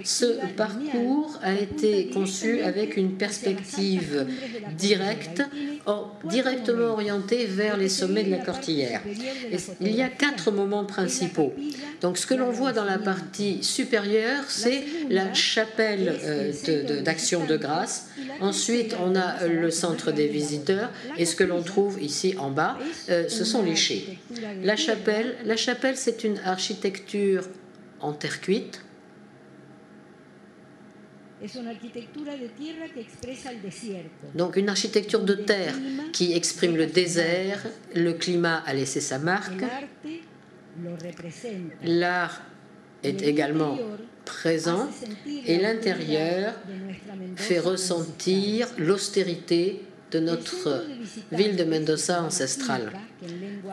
Ce 0.04 0.26
parcours 0.56 1.38
a 1.44 1.54
été 1.54 2.08
conçu 2.08 2.62
avec 2.62 2.98
une 2.98 3.14
perspective 3.18 4.26
directe, 4.76 5.44
directement 6.24 6.94
orientée 6.94 7.46
vers 7.46 7.78
les 7.78 7.90
sommets 7.90 8.24
de 8.24 8.32
la 8.32 8.40
Cortillère. 8.40 9.02
il 9.82 9.96
y 9.96 10.02
a 10.02 10.07
quatre 10.08 10.52
moments 10.52 10.86
principaux. 10.86 11.54
Donc 12.02 12.18
ce 12.18 12.28
que 12.28 12.34
l'on 12.34 12.52
voit 12.52 12.74
dans 12.74 12.84
la 12.84 13.00
partie 13.00 13.64
supérieure, 13.64 14.44
c'est 14.48 14.84
la 15.10 15.34
chapelle 15.34 16.20
euh, 16.24 17.02
d'Action 17.02 17.46
de, 17.46 17.58
grâce. 17.58 18.10
Ensuite, 18.40 18.96
on 19.04 19.16
a 19.16 19.48
le 19.48 19.72
centre 19.72 20.12
des 20.12 20.28
visiteurs. 20.28 20.90
Et 21.18 21.26
ce 21.26 21.36
que 21.36 21.44
l'on 21.44 21.64
trouve 21.64 22.02
ici 22.02 22.36
en 22.38 22.52
bas, 22.52 22.78
euh, 23.10 23.28
ce 23.28 23.44
sont 23.44 23.64
les 23.64 23.76
chais. 23.76 24.18
La 24.64 24.76
chapelle, 24.76 25.36
la 25.46 25.58
chapelle 25.58 25.98
c'est 25.98 26.24
une 26.24 26.40
architecture 26.46 27.44
en 28.00 28.14
terre 28.14 28.42
cuite. 28.42 28.82
Donc 34.36 34.56
une 34.56 34.70
architecture 34.70 35.22
de 35.22 35.34
terre 35.36 35.76
qui 36.12 36.34
exprime 36.34 36.76
le 36.76 36.88
désert, 36.88 37.64
le 37.96 38.14
climat 38.14 38.64
a 38.66 38.74
laissé 38.74 39.00
sa 39.02 39.20
marque. 39.20 39.64
L'art 41.84 42.42
est 43.04 43.22
également 43.22 43.78
présent 44.26 44.90
et 45.46 45.58
l'intérieur 45.58 46.54
fait 47.36 47.60
ressentir 47.60 48.68
l'austérité 48.78 49.84
de 50.12 50.20
notre 50.20 50.86
ville 51.32 51.56
de 51.56 51.64
Mendoza 51.64 52.24
ancestrale. 52.24 52.92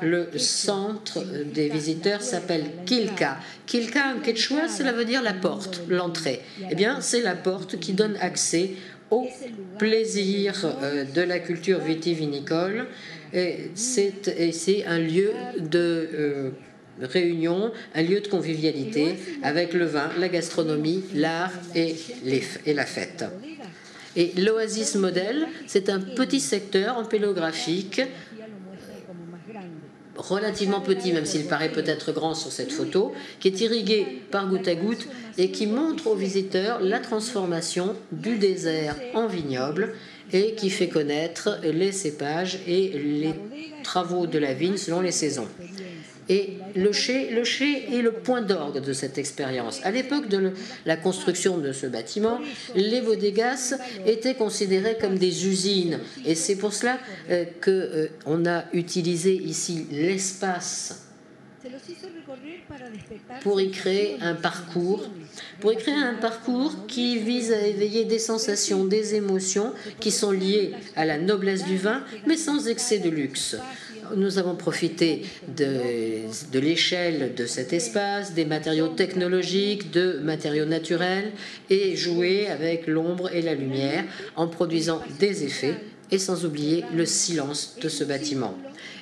Le 0.03 0.29
centre 0.39 1.25
des 1.53 1.69
visiteurs 1.69 2.23
s'appelle 2.23 2.65
Kilka. 2.87 3.39
Kilka 3.67 4.15
en 4.17 4.21
quechua, 4.21 4.69
cela 4.69 4.93
veut 4.93 5.05
dire 5.05 5.23
la 5.23 5.35
porte, 5.35 5.83
l'entrée. 5.89 6.41
Eh 6.71 6.75
bien, 6.75 7.01
c'est 7.01 7.21
la 7.21 7.35
porte 7.35 7.79
qui 7.79 7.93
donne 7.93 8.17
accès 8.21 8.71
au 9.11 9.29
plaisir 9.79 10.55
euh, 10.83 11.05
de 11.05 11.21
la 11.21 11.39
culture 11.39 11.81
vitivinicole. 11.81 12.87
C'est 13.75 14.85
un 14.87 14.99
lieu 14.99 15.33
de 15.59 16.09
euh, 16.15 16.51
réunion, 17.01 17.73
un 17.95 18.03
lieu 18.03 18.21
de 18.21 18.29
convivialité 18.29 19.17
avec 19.43 19.73
le 19.73 19.87
vin, 19.87 20.11
la 20.19 20.29
gastronomie, 20.29 21.03
l'art 21.15 21.53
et, 21.75 21.97
et 22.65 22.75
la 22.75 22.87
fête. 22.87 23.25
Et 24.17 24.33
l'Oasis 24.37 24.95
Model, 24.95 25.49
c'est 25.67 25.89
un 25.89 25.99
petit 25.99 26.39
secteur 26.39 26.97
en 26.97 27.05
pélographique, 27.05 28.01
relativement 30.17 30.81
petit, 30.81 31.13
même 31.13 31.25
s'il 31.25 31.47
paraît 31.47 31.73
peut-être 31.73 32.13
grand 32.13 32.35
sur 32.35 32.53
cette 32.53 32.73
photo, 32.73 33.13
qui 33.41 33.49
est 33.49 33.61
irrigué 33.61 34.23
par 34.31 34.49
goutte 34.49 34.69
à 34.69 34.75
goutte 34.75 35.09
et 35.39 35.51
qui 35.51 35.67
montre 35.67 36.07
aux 36.07 36.15
visiteurs 36.15 36.81
la 36.81 36.99
transformation 36.99 37.95
du 38.13 38.37
désert 38.37 38.97
en 39.15 39.27
vignoble 39.27 39.95
et 40.33 40.55
qui 40.55 40.71
fait 40.71 40.89
connaître 40.89 41.59
les 41.63 41.93
cépages 41.93 42.59
et 42.67 42.89
les 42.89 43.35
travaux 43.83 44.27
de 44.27 44.39
la 44.39 44.55
vigne 44.55 44.77
selon 44.77 45.01
les 45.01 45.13
saisons. 45.13 45.49
Et 46.29 46.55
le 46.75 46.93
chai, 46.93 47.29
est 47.93 48.03
le 48.03 48.13
point 48.13 48.43
d'orgue 48.43 48.81
de 48.81 48.93
cette 48.93 49.19
expérience. 49.19 49.81
À 49.85 49.91
l'époque 49.91 50.29
de 50.29 50.53
la 50.87 50.97
construction 50.97 51.59
de 51.59 51.73
ce 51.73 51.87
bâtiment, 51.87 52.41
les 52.75 53.01
bodegas 53.01 53.75
étaient 54.07 54.35
considérés 54.35 54.97
comme 55.01 55.19
des 55.19 55.47
usines. 55.47 55.99
Et 56.25 56.35
c'est 56.35 56.57
pour 56.57 56.73
cela 56.73 56.99
euh, 57.31 57.45
qu'on 57.63 58.47
euh, 58.47 58.49
a 58.49 58.65
utilisé 58.73 59.35
ici 59.35 59.87
l'espace 59.91 61.05
pour 63.43 63.61
y 63.61 63.71
créer 63.71 64.19
pour 65.61 65.73
y 65.73 65.77
créer 65.77 65.95
un 65.95 66.15
parcours 66.15 66.87
qui 66.87 67.19
vise 67.19 67.53
à 67.53 67.61
éveiller 67.67 68.05
des 68.05 68.19
sensations, 68.19 68.85
des 68.85 69.15
émotions 69.15 69.73
qui 70.01 70.11
sont 70.11 70.31
liées 70.31 70.73
à 70.97 71.05
la 71.05 71.19
noblesse 71.19 71.65
du 71.65 71.77
vin, 71.77 72.03
mais 72.27 72.37
sans 72.37 72.69
excès 72.69 72.99
de 72.99 73.09
luxe. 73.09 73.57
Nous 74.17 74.39
avons 74.39 74.55
profité 74.55 75.23
de, 75.57 76.59
l'échelle 76.59 77.35
de 77.35 77.47
cet 77.47 77.73
espace, 77.73 78.35
des 78.35 78.45
matériaux 78.45 78.89
technologiques, 78.89 79.91
de 79.91 80.21
matériaux 80.23 80.67
naturels 80.67 81.33
et 81.71 81.97
joué 81.97 82.49
avec 82.49 82.87
l'ombre 82.87 83.33
et 83.33 83.43
la 83.43 83.55
lumière 83.55 84.05
en 84.37 84.47
produisant 84.47 85.01
des 85.19 85.45
effets 85.45 85.77
et 86.11 86.19
sans 86.19 86.45
oublier 86.45 86.85
le 86.95 87.07
silence 87.07 87.77
de 87.81 87.89
ce 87.89 88.05
bâtiment. 88.05 88.55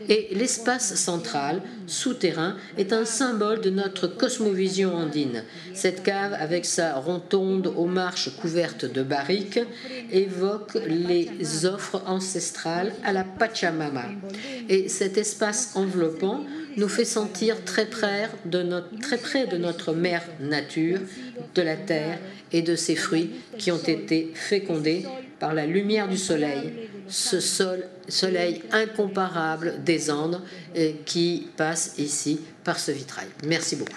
Et 0.08 0.28
l'espace 0.32 0.94
central, 0.94 1.62
souterrain, 1.86 2.56
est 2.78 2.92
un 2.92 3.04
symbole 3.04 3.60
de 3.60 3.70
notre 3.70 4.06
cosmovision 4.06 4.94
andine. 4.94 5.44
Cette 5.74 6.02
cave, 6.02 6.34
avec 6.38 6.64
sa 6.64 6.94
rontonde 6.94 7.72
aux 7.76 7.86
marches 7.86 8.30
couvertes 8.40 8.84
de 8.84 9.02
barriques, 9.02 9.60
évoque 10.10 10.74
les 10.86 11.66
offres 11.66 12.02
ancestrales 12.06 12.92
à 13.04 13.12
la 13.12 13.24
Pachamama. 13.24 14.06
Et 14.68 14.88
cet 14.88 15.18
espace 15.18 15.72
enveloppant 15.74 16.44
nous 16.76 16.88
fait 16.88 17.04
sentir 17.04 17.64
très 17.64 17.86
près 17.86 18.28
de 18.44 18.62
notre, 18.62 18.98
très 19.00 19.18
près 19.18 19.46
de 19.46 19.56
notre 19.56 19.92
mère 19.92 20.24
nature, 20.40 20.98
de 21.54 21.62
la 21.62 21.76
terre 21.76 22.18
et 22.52 22.62
de 22.62 22.76
ses 22.76 22.96
fruits 22.96 23.30
qui 23.58 23.70
ont 23.70 23.82
été 23.82 24.30
fécondés 24.34 25.04
par 25.38 25.54
la 25.54 25.66
lumière 25.66 26.08
du 26.08 26.16
soleil, 26.16 26.72
ce 27.12 27.40
sol, 27.40 27.84
soleil 28.08 28.62
incomparable 28.72 29.84
des 29.84 30.10
Andes 30.10 30.40
qui 31.04 31.48
passe 31.56 31.94
ici 31.98 32.40
par 32.64 32.78
ce 32.78 32.90
vitrail. 32.90 33.28
Merci 33.46 33.76
beaucoup. 33.76 33.92